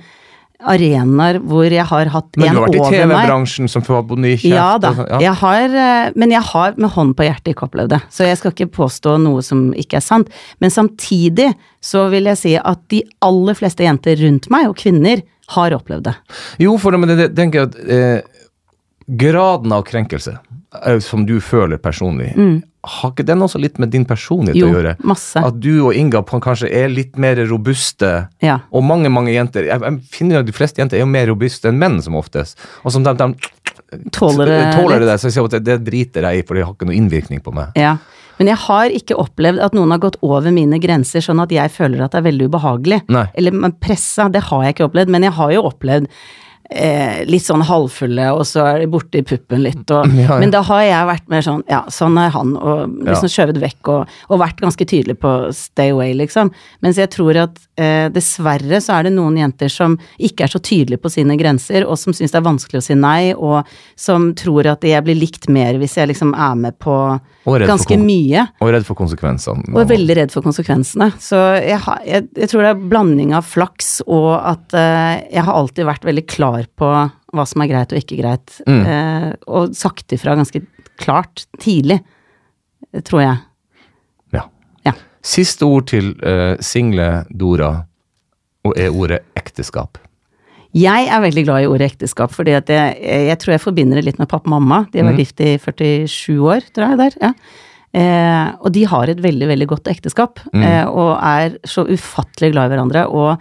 arenaer 0.68 1.38
hvor 1.48 1.64
jeg 1.72 1.84
har 1.88 2.10
hatt 2.12 2.36
en 2.36 2.42
over 2.42 2.44
meg. 2.44 2.52
Men 2.52 2.56
du 2.56 2.60
har 2.60 2.90
vært 2.90 2.92
i. 2.92 3.00
TV-bransjen 3.00 3.70
som 3.72 3.84
bonde? 4.08 4.34
Ja 4.44 4.68
da, 4.80 4.92
sånn, 4.96 5.08
ja. 5.14 5.20
Jeg 5.24 5.38
har, 5.42 5.76
eh, 5.84 6.12
men 6.20 6.34
jeg 6.34 6.44
har 6.50 6.76
med 6.76 6.92
hånd 6.96 7.16
på 7.16 7.26
hjertet 7.26 7.54
ikke 7.54 7.68
opplevd 7.70 7.94
det. 7.94 8.00
Så 8.12 8.28
jeg 8.28 8.40
skal 8.40 8.54
ikke 8.54 8.70
påstå 8.80 9.16
noe 9.24 9.44
som 9.46 9.70
ikke 9.72 10.00
er 10.00 10.04
sant. 10.04 10.30
Men 10.60 10.74
samtidig 10.74 11.50
så 11.84 12.08
vil 12.12 12.28
jeg 12.30 12.40
si 12.40 12.56
at 12.60 12.82
de 12.92 13.02
aller 13.24 13.56
fleste 13.56 13.86
jenter 13.86 14.20
rundt 14.20 14.50
meg, 14.52 14.68
og 14.68 14.76
kvinner, 14.80 15.24
har 15.56 15.74
opplevd 15.76 16.08
det. 16.10 16.14
Jo, 16.62 16.76
for 16.78 16.96
men 16.98 17.10
det, 17.10 17.16
det, 17.22 17.30
tenker 17.38 17.64
jeg 17.64 17.70
at 17.70 17.78
eh, 17.90 18.40
graden 19.10 19.72
av 19.74 19.82
krenkelse 19.88 20.36
eh, 20.86 20.98
som 21.02 21.24
du 21.26 21.38
føler 21.42 21.80
personlig, 21.82 22.32
har 22.80 23.10
ikke 23.12 23.26
den 23.28 23.42
også 23.44 23.58
litt 23.60 23.76
med 23.82 23.90
din 23.92 24.06
personlighet 24.08 24.56
Mm. 24.56 24.60
Jo, 24.62 24.68
å 24.70 24.76
gjøre? 24.78 24.94
masse. 25.04 25.40
At 25.44 25.58
du 25.60 25.72
og 25.84 25.94
Inga 25.94 26.22
kanskje 26.24 26.70
er 26.72 26.88
litt 26.88 27.18
mer 27.20 27.36
robuste, 27.50 28.28
Ja. 28.40 28.60
og 28.72 28.84
mange 28.84 29.10
mange 29.12 29.34
jenter 29.34 29.66
jeg, 29.68 29.80
jeg 29.80 30.00
finner 30.10 30.36
jo 30.36 30.40
at 30.40 30.46
De 30.46 30.52
fleste 30.56 30.80
jenter 30.80 30.96
er 30.96 31.00
jo 31.04 31.10
mer 31.10 31.26
robuste 31.28 31.68
enn 31.68 31.78
menn, 31.78 32.00
som 32.02 32.16
oftest. 32.16 32.56
Og 32.84 32.92
som 32.92 33.04
de, 33.04 33.12
de 33.12 33.34
Tåler 34.14 34.46
det 34.46 34.76
tåler 34.78 35.00
det, 35.02 35.06
det, 35.08 35.18
så 35.18 35.26
jeg 35.26 35.34
sier 35.34 35.44
at 35.44 35.50
det, 35.58 35.64
det 35.66 35.78
driter 35.84 36.22
jeg 36.22 36.38
i, 36.38 36.42
for 36.46 36.54
det 36.54 36.64
har 36.64 36.74
ikke 36.76 36.86
noe 36.86 36.94
innvirkning 36.94 37.40
på 37.42 37.52
meg. 37.52 37.74
Ja. 37.74 37.96
Men 38.40 38.48
jeg 38.48 38.60
har 38.62 38.92
ikke 38.96 39.18
opplevd 39.20 39.60
at 39.60 39.74
noen 39.76 39.92
har 39.92 40.00
gått 40.00 40.16
over 40.24 40.48
mine 40.54 40.78
grenser 40.80 41.20
sånn 41.20 41.42
at 41.42 41.52
jeg 41.52 41.72
føler 41.74 42.06
at 42.06 42.14
det 42.14 42.22
er 42.22 42.28
veldig 42.30 42.46
ubehagelig. 42.48 43.02
Nei. 43.12 43.26
Eller 43.36 43.74
pressa, 43.84 44.30
det 44.32 44.46
har 44.48 44.64
jeg 44.64 44.78
ikke 44.78 44.86
opplevd, 44.88 45.12
men 45.12 45.26
jeg 45.28 45.36
har 45.36 45.52
jo 45.52 45.66
opplevd 45.68 46.08
eh, 46.70 47.22
litt 47.28 47.44
sånn 47.44 47.64
halvfulle, 47.66 48.30
og 48.34 48.44
så 48.48 48.64
er 48.68 48.82
de 48.82 48.88
borte 48.90 49.20
i 49.20 49.26
puppen 49.26 49.62
litt, 49.64 49.84
og 49.90 50.06
Ja, 50.10 50.26
ja. 50.26 50.38
Men 50.40 50.52
da 50.54 50.62
har 50.66 50.82
jeg 50.84 51.08
vært 51.08 51.28
mer 51.32 51.44
sånn, 51.44 51.62
ja, 51.70 51.82
sånn 51.92 52.18
er 52.20 52.30
han, 52.34 52.54
og 52.56 52.94
liksom 53.06 53.30
skjøvet 53.32 53.60
vekk, 53.62 53.90
og, 53.92 54.14
og 54.30 54.42
vært 54.42 54.62
ganske 54.62 54.86
tydelig 54.86 55.18
på 55.20 55.32
stay 55.56 55.94
away, 55.94 56.14
liksom. 56.16 56.52
Mens 56.84 57.00
jeg 57.00 57.10
tror 57.14 57.38
at 57.44 57.58
eh, 57.80 58.08
dessverre 58.14 58.80
så 58.82 58.98
er 58.98 59.08
det 59.08 59.14
noen 59.16 59.38
jenter 59.40 59.72
som 59.72 59.98
ikke 60.18 60.46
er 60.46 60.54
så 60.54 60.62
tydelige 60.62 61.02
på 61.02 61.12
sine 61.12 61.36
grenser, 61.40 61.86
og 61.86 61.98
som 62.00 62.16
syns 62.16 62.34
det 62.34 62.40
er 62.40 62.46
vanskelig 62.46 62.82
å 62.82 62.86
si 62.86 62.98
nei, 62.98 63.32
og 63.34 63.68
som 63.98 64.30
tror 64.38 64.70
at 64.74 64.86
jeg 64.86 65.04
blir 65.06 65.18
likt 65.18 65.50
mer 65.52 65.78
hvis 65.80 65.98
jeg 65.98 66.12
liksom 66.12 66.34
er 66.34 66.58
med 66.58 66.78
på 66.82 66.96
ganske 67.44 67.96
mye. 68.00 68.44
Og 68.60 68.72
redd 68.74 68.86
for 68.86 68.98
konsekvensene. 68.98 69.64
Og 69.72 69.82
er 69.82 69.88
veldig 69.90 70.16
redd 70.20 70.34
for 70.34 70.44
konsekvensene. 70.44 71.10
Så 71.22 71.38
jeg, 71.58 71.78
har, 71.86 72.02
jeg, 72.06 72.28
jeg 72.36 72.50
tror 72.52 72.64
det 72.64 72.72
er 72.74 72.82
blanding 72.92 73.34
av 73.36 73.46
flaks 73.48 74.00
og 74.06 74.32
at 74.36 74.76
eh, 74.76 75.22
jeg 75.32 75.46
har 75.46 75.56
alltid 75.56 75.88
vært 75.88 76.06
veldig 76.06 76.26
klar 76.30 76.59
på 76.76 76.88
hva 76.90 77.46
som 77.46 77.62
er 77.62 77.70
greit 77.70 77.94
og 77.94 78.00
ikke 78.00 78.18
greit. 78.20 78.56
Mm. 78.66 78.82
Eh, 78.82 79.28
og 79.50 79.76
sagt 79.76 80.12
ifra 80.16 80.36
ganske 80.38 80.62
klart 81.00 81.46
tidlig, 81.62 82.00
eh, 82.92 83.04
tror 83.06 83.24
jeg. 83.24 83.40
Ja. 84.36 84.44
Ja. 84.88 84.94
Siste 85.22 85.68
ord 85.68 85.88
til 85.92 86.12
uh, 86.24 86.56
single 86.64 87.24
Dora, 87.30 87.72
og 88.66 88.76
er 88.76 88.92
ordet 88.92 89.22
ekteskap. 89.38 90.00
Jeg 90.76 91.08
er 91.10 91.22
veldig 91.24 91.42
glad 91.48 91.64
i 91.64 91.70
ordet 91.70 91.88
ekteskap, 91.90 92.30
fordi 92.34 92.54
jeg, 92.54 92.68
jeg 93.02 93.38
tror 93.42 93.56
jeg 93.56 93.62
forbinder 93.64 93.98
det 93.98 94.06
litt 94.06 94.20
med 94.20 94.30
pappa 94.30 94.46
og 94.46 94.60
mamma. 94.60 94.84
De 94.92 95.00
har 95.00 95.08
vært 95.08 95.24
gift 95.24 95.42
i 95.42 95.56
47 95.58 96.38
år, 96.38 96.68
tror 96.70 96.92
jeg 96.92 97.02
der. 97.02 97.18
ja. 97.24 97.34
Eh, 97.90 98.50
og 98.62 98.70
de 98.70 98.84
har 98.86 99.10
et 99.10 99.18
veldig, 99.18 99.48
veldig 99.50 99.66
godt 99.72 99.88
ekteskap, 99.90 100.38
eh, 100.54 100.84
og 100.86 101.16
er 101.18 101.56
så 101.66 101.82
ufattelig 101.90 102.52
glad 102.52 102.68
i 102.68 102.74
hverandre. 102.74 103.06
og 103.10 103.32
eh, 103.34 103.40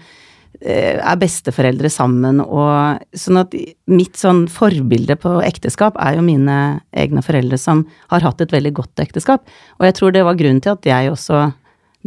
er 0.60 1.20
besteforeldre 1.20 1.88
sammen, 1.88 2.42
og 2.44 3.00
sånn 3.16 3.40
at 3.40 3.54
mitt 3.88 4.20
sånn 4.20 4.44
forbilde 4.52 5.16
på 5.20 5.38
ekteskap 5.46 5.96
er 6.04 6.18
jo 6.18 6.26
mine 6.26 6.58
egne 6.92 7.24
foreldre 7.24 7.58
som 7.62 7.86
har 8.12 8.26
hatt 8.26 8.44
et 8.44 8.52
veldig 8.52 8.74
godt 8.82 9.00
ekteskap. 9.00 9.48
Og 9.80 9.88
jeg 9.88 9.96
tror 9.96 10.12
det 10.12 10.26
var 10.28 10.40
grunnen 10.40 10.60
til 10.64 10.76
at 10.76 10.90
jeg 10.90 11.14
også 11.14 11.46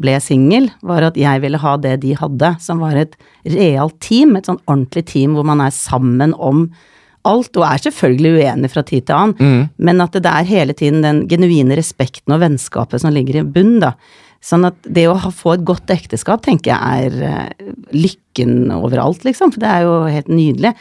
ble 0.00 0.16
singel, 0.24 0.70
var 0.84 1.04
at 1.04 1.18
jeg 1.20 1.40
ville 1.42 1.60
ha 1.60 1.74
det 1.80 1.98
de 2.04 2.14
hadde, 2.16 2.54
som 2.64 2.80
var 2.80 2.96
et 2.96 3.16
realt 3.44 3.98
team, 4.04 4.36
et 4.36 4.48
sånn 4.48 4.60
ordentlig 4.66 5.04
team 5.10 5.36
hvor 5.36 5.44
man 5.48 5.60
er 5.64 5.72
sammen 5.72 6.32
om 6.36 6.66
alt, 7.28 7.54
og 7.54 7.64
er 7.68 7.82
selvfølgelig 7.84 8.40
uenig 8.40 8.70
fra 8.72 8.82
tid 8.82 9.06
til 9.06 9.14
annen, 9.14 9.68
men 9.76 10.00
at 10.02 10.16
det 10.16 10.28
er 10.28 10.48
hele 10.48 10.74
tiden 10.74 11.04
den 11.04 11.24
genuine 11.30 11.76
respekten 11.78 12.34
og 12.34 12.40
vennskapet 12.42 13.04
som 13.04 13.12
ligger 13.14 13.40
i 13.40 13.44
bunnen, 13.46 13.80
da. 13.84 13.92
Sånn 14.42 14.64
at 14.66 14.74
det 14.82 15.04
å 15.06 15.14
få 15.30 15.52
et 15.54 15.64
godt 15.64 15.86
ekteskap, 15.94 16.42
tenker 16.42 16.72
jeg 16.74 17.12
er 17.12 17.22
eh, 17.22 17.72
lykken 17.94 18.72
overalt, 18.74 19.22
liksom, 19.24 19.52
for 19.54 19.62
det 19.62 19.68
er 19.70 19.84
jo 19.86 19.92
helt 20.10 20.28
nydelig. 20.32 20.72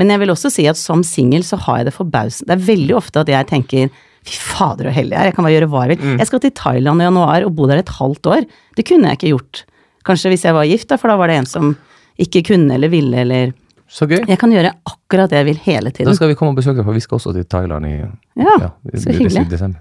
Men 0.00 0.08
jeg 0.14 0.22
vil 0.22 0.32
også 0.32 0.48
si 0.54 0.64
at 0.70 0.78
som 0.80 1.02
singel 1.04 1.42
så 1.44 1.58
har 1.66 1.82
jeg 1.82 1.90
det 1.90 1.94
forbausende. 1.98 2.48
Det 2.48 2.56
er 2.56 2.64
veldig 2.70 2.94
ofte 2.96 3.20
at 3.20 3.28
jeg 3.28 3.46
tenker 3.50 3.90
fy 4.24 4.36
fader 4.40 4.88
og 4.88 4.94
hellig 4.96 5.16
her, 5.16 5.28
jeg 5.28 5.34
kan 5.36 5.44
bare 5.44 5.52
gjøre 5.58 5.68
hva 5.72 5.82
jeg 5.88 5.98
vil. 6.00 6.16
Jeg 6.20 6.26
skal 6.30 6.40
til 6.44 6.54
Thailand 6.56 7.00
i 7.00 7.04
januar 7.08 7.44
og 7.44 7.54
bo 7.56 7.66
der 7.68 7.82
et 7.82 7.92
halvt 7.98 8.26
år. 8.32 8.46
Det 8.76 8.86
kunne 8.88 9.08
jeg 9.12 9.18
ikke 9.20 9.32
gjort. 9.34 9.62
Kanskje 10.08 10.32
hvis 10.32 10.44
jeg 10.48 10.56
var 10.56 10.64
gift, 10.68 10.88
da, 10.88 10.96
for 11.00 11.12
da 11.12 11.16
var 11.20 11.28
det 11.28 11.36
en 11.42 11.48
som 11.48 11.74
ikke 12.20 12.42
kunne 12.50 12.72
eller 12.76 12.88
ville 12.92 13.20
eller 13.20 13.52
Så 13.90 14.06
gøy. 14.08 14.20
Jeg 14.28 14.38
kan 14.38 14.52
gjøre 14.54 14.70
akkurat 14.86 15.28
det 15.32 15.40
jeg 15.40 15.48
vil 15.50 15.60
hele 15.66 15.90
tiden. 15.92 16.08
Da 16.12 16.16
skal 16.16 16.28
vi 16.32 16.36
komme 16.38 16.52
og 16.54 16.60
besøke 16.60 16.84
for 16.86 16.94
vi 16.96 17.00
skal 17.04 17.18
også 17.18 17.32
til 17.36 17.44
Thailand 17.50 17.84
i, 17.88 17.94
Ja, 18.40 18.56
i- 18.92 18.96
så 18.96 19.10
i- 19.10 19.12
i 19.12 19.18
hyggelig. 19.18 19.48
desember. 19.50 19.80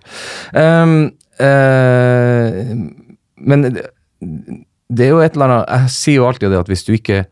Um, 0.56 1.12
eh, 1.40 2.76
men 3.40 3.62
det, 3.62 3.86
det 4.90 5.06
er 5.06 5.10
jo 5.14 5.20
et 5.24 5.34
eller 5.38 5.46
annet 5.54 5.70
Jeg 5.70 5.90
sier 5.96 6.16
jo 6.20 6.28
alltid 6.28 6.50
det 6.52 6.60
at 6.60 6.68
hvis 6.72 6.84
du 6.88 6.94
ikke 6.94 7.26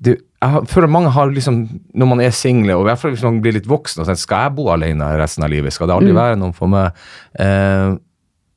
det, 0.00 0.12
jeg 0.42 0.66
føler 0.70 0.86
mange 0.94 1.10
har 1.10 1.26
liksom, 1.34 1.56
når 1.98 2.06
man 2.06 2.20
er 2.22 2.30
single, 2.30 2.76
og 2.78 2.84
i 2.84 2.88
hvert 2.92 3.00
fall 3.00 3.10
hvis 3.10 3.24
man 3.26 3.40
blir 3.42 3.56
litt 3.56 3.66
voksen, 3.66 4.00
og 4.04 4.06
sier 4.06 4.14
skal 4.20 4.44
jeg 4.46 4.54
bo 4.54 4.68
alene 4.70 5.08
resten 5.18 5.42
av 5.42 5.50
livet? 5.50 5.72
Skal 5.74 5.88
det 5.90 5.96
Mm. 5.96 6.02
aldri 6.04 6.14
være 6.14 6.36
noen 6.38 6.54
for 6.54 6.68
meg? 6.70 6.92
Eh, 7.34 7.96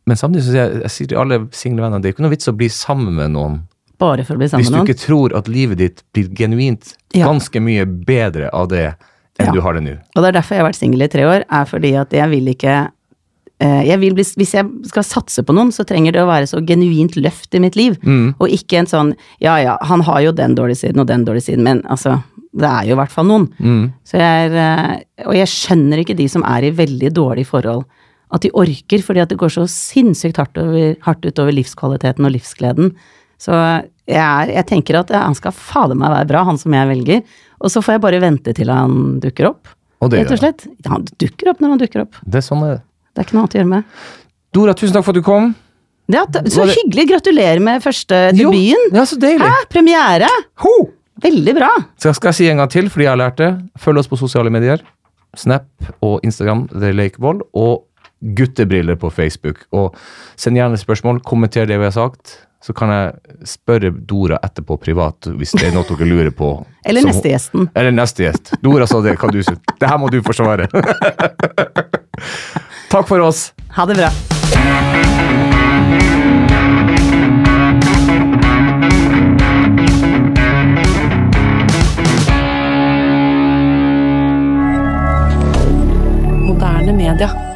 men 0.06 0.18
samtidig 0.20 0.44
så 0.46 0.52
sier 0.54 0.62
jeg, 0.70 0.82
jeg 0.84 0.92
sier 0.92 1.08
til 1.10 1.18
alle 1.18 1.40
single 1.52 1.82
venner, 1.82 2.00
det 2.00 2.12
er 2.12 2.14
ikke 2.14 2.22
noe 2.28 2.36
vits 2.36 2.48
å 2.52 2.54
bli 2.58 2.70
sammen 2.70 3.16
med 3.18 3.32
noen 3.34 3.62
Bare 4.02 4.24
for 4.26 4.34
å 4.36 4.38
bli 4.38 4.48
sammen 4.50 4.66
med 4.66 4.72
noen. 4.72 4.86
hvis 4.86 4.86
du 4.86 4.94
ikke 4.94 5.06
tror 5.08 5.36
at 5.38 5.48
livet 5.50 5.78
ditt 5.82 6.04
blir 6.14 6.30
genuint 6.38 6.94
Ja. 7.14 7.26
ganske 7.28 7.60
mye 7.62 7.86
bedre 7.86 8.50
av 8.54 8.68
det 8.70 8.96
enn 9.40 9.46
Ja. 9.48 9.52
du 9.52 9.62
har 9.62 9.74
det 9.74 9.82
nå. 9.84 9.98
Og 10.16 10.22
det 10.24 10.30
er 10.36 10.38
derfor 10.42 10.56
jeg 10.56 10.62
har 10.62 10.70
vært 10.70 10.76
singel 10.78 11.02
i 11.02 11.08
tre 11.08 11.24
år, 11.26 11.44
er 11.50 11.66
fordi 11.66 11.96
at 12.00 12.12
jeg 12.14 12.30
vil 12.30 12.46
ikke 12.54 12.92
jeg 13.62 14.00
vil 14.02 14.16
bli, 14.18 14.24
Hvis 14.26 14.56
jeg 14.56 14.66
skal 14.90 15.06
satse 15.06 15.44
på 15.46 15.54
noen, 15.54 15.70
så 15.76 15.86
trenger 15.86 16.16
det 16.16 16.24
å 16.24 16.30
være 16.30 16.48
så 16.50 16.62
genuint 16.66 17.14
løft 17.20 17.54
i 17.54 17.62
mitt 17.62 17.76
liv. 17.78 17.98
Mm. 18.02 18.34
Og 18.42 18.50
ikke 18.50 18.80
en 18.82 18.90
sånn 18.90 19.12
ja 19.44 19.60
ja, 19.62 19.76
han 19.86 20.02
har 20.08 20.22
jo 20.26 20.32
den 20.34 20.56
dårlige 20.58 20.82
siden 20.86 21.04
og 21.04 21.10
den 21.12 21.28
dårlige 21.28 21.52
siden, 21.52 21.68
men 21.68 21.84
altså 21.86 22.18
det 22.52 22.68
er 22.68 22.90
jo 22.90 22.96
i 22.96 23.00
hvert 23.00 23.14
fall 23.14 23.28
noen. 23.30 23.48
Mm. 23.64 23.84
Så 24.08 24.20
jeg 24.20 24.48
er, 24.50 24.58
eh, 24.60 25.26
og 25.28 25.38
jeg 25.38 25.52
skjønner 25.52 26.02
ikke 26.02 26.18
de 26.20 26.28
som 26.32 26.44
er 26.48 26.68
i 26.68 26.74
veldig 26.76 27.12
dårlige 27.16 27.48
forhold, 27.48 27.86
at 28.32 28.44
de 28.44 28.52
orker, 28.56 29.04
fordi 29.04 29.24
at 29.24 29.32
det 29.32 29.40
går 29.40 29.52
så 29.54 29.66
sinnssykt 29.72 30.40
hardt, 30.40 30.60
over, 30.60 30.96
hardt 31.06 31.26
utover 31.28 31.56
livskvaliteten 31.56 32.28
og 32.28 32.34
livsgleden. 32.36 32.94
Så 33.42 33.56
jeg, 33.56 34.20
er, 34.20 34.52
jeg 34.52 34.68
tenker 34.70 35.00
at 35.00 35.12
han 35.16 35.36
skal 35.38 35.56
fader 35.56 35.98
meg 35.98 36.14
være 36.14 36.30
bra, 36.30 36.44
han 36.48 36.60
som 36.62 36.76
jeg 36.76 36.92
velger. 36.92 37.24
Og 37.62 37.74
så 37.74 37.84
får 37.84 37.98
jeg 37.98 38.04
bare 38.06 38.22
vente 38.24 38.54
til 38.58 38.72
han 38.72 39.18
dukker 39.24 39.52
opp. 39.52 39.74
Og 40.02 40.12
det 40.12 40.24
gjør 40.24 40.48
han. 40.48 40.72
Han 40.90 41.10
dukker 41.22 41.52
opp 41.52 41.60
når 41.62 41.76
han 41.76 41.84
dukker 41.84 42.06
opp. 42.06 42.22
Det 42.26 42.42
er 42.42 42.46
sånn 42.46 42.64
det 42.64 42.72
er. 42.76 42.80
Det 42.80 42.91
er 43.20 43.28
ikke 43.28 43.36
noe 43.38 43.44
annet 43.44 43.56
å 43.58 43.60
gjøre 43.62 43.72
med. 43.74 43.84
Dora, 44.56 44.74
tusen 44.78 44.96
takk 44.96 45.06
for 45.08 45.12
at 45.16 45.20
du 45.20 45.26
kom. 45.26 45.52
Ja, 46.12 46.26
så 46.28 46.66
det- 46.68 46.76
hyggelig! 46.76 47.08
Gratulerer 47.12 47.60
med 47.64 47.84
første 47.84 48.32
debuten. 48.36 48.90
Ja, 48.96 49.06
så 49.08 49.18
deilig. 49.20 49.48
Hæ, 49.48 49.68
premiere! 49.72 50.28
Ho! 50.64 50.74
Veldig 51.22 51.54
bra. 51.56 51.70
Så 52.02 52.14
skal 52.16 52.32
jeg 52.32 52.36
si 52.36 52.50
en 52.50 52.58
gang 52.58 52.70
til, 52.70 52.90
fordi 52.90 53.06
jeg 53.06 53.12
har 53.14 53.20
lært 53.22 53.38
det. 53.38 53.52
Følg 53.80 54.00
oss 54.02 54.08
på 54.10 54.18
sosiale 54.18 54.50
medier. 54.50 54.82
Snap 55.38 55.68
og 56.02 56.20
Instagram, 56.26 56.66
The 56.74 56.92
Lakevoll. 56.92 57.42
Og 57.54 57.86
guttebriller 58.22 58.96
på 59.02 59.10
Facebook. 59.14 59.66
Og 59.72 59.96
send 60.36 60.58
gjerne 60.58 60.78
spørsmål, 60.78 61.22
kommenter 61.24 61.66
det 61.70 61.78
vi 61.78 61.84
har 61.88 61.92
sagt. 61.96 62.40
Så 62.62 62.74
kan 62.78 62.90
jeg 62.94 63.14
spørre 63.50 63.90
Dora 64.06 64.38
etterpå 64.46 64.76
privat 64.84 65.26
hvis 65.34 65.56
det 65.58 65.70
er 65.70 65.74
noe 65.74 65.86
dere 65.90 66.06
lurer 66.06 66.30
på. 66.36 66.52
Eller 66.86 67.02
neste 67.08 67.32
gjesten. 67.32 67.70
Eller 67.76 67.92
neste 67.96 68.26
gjest. 68.28 68.52
Dora 68.62 68.86
sa 68.90 69.00
det, 69.02 69.16
hva 69.18 69.32
du 69.34 69.40
syns. 69.42 69.62
Det 69.80 69.90
her 69.90 69.98
må 70.02 70.12
du 70.14 70.20
forsvare. 70.26 70.68
Takk 72.92 73.08
for 73.08 73.20
oss. 73.20 73.54
Ha 73.70 73.86
det 73.86 73.96
bra. 73.96 74.10
Moderne 86.48 86.94
media. 86.94 87.51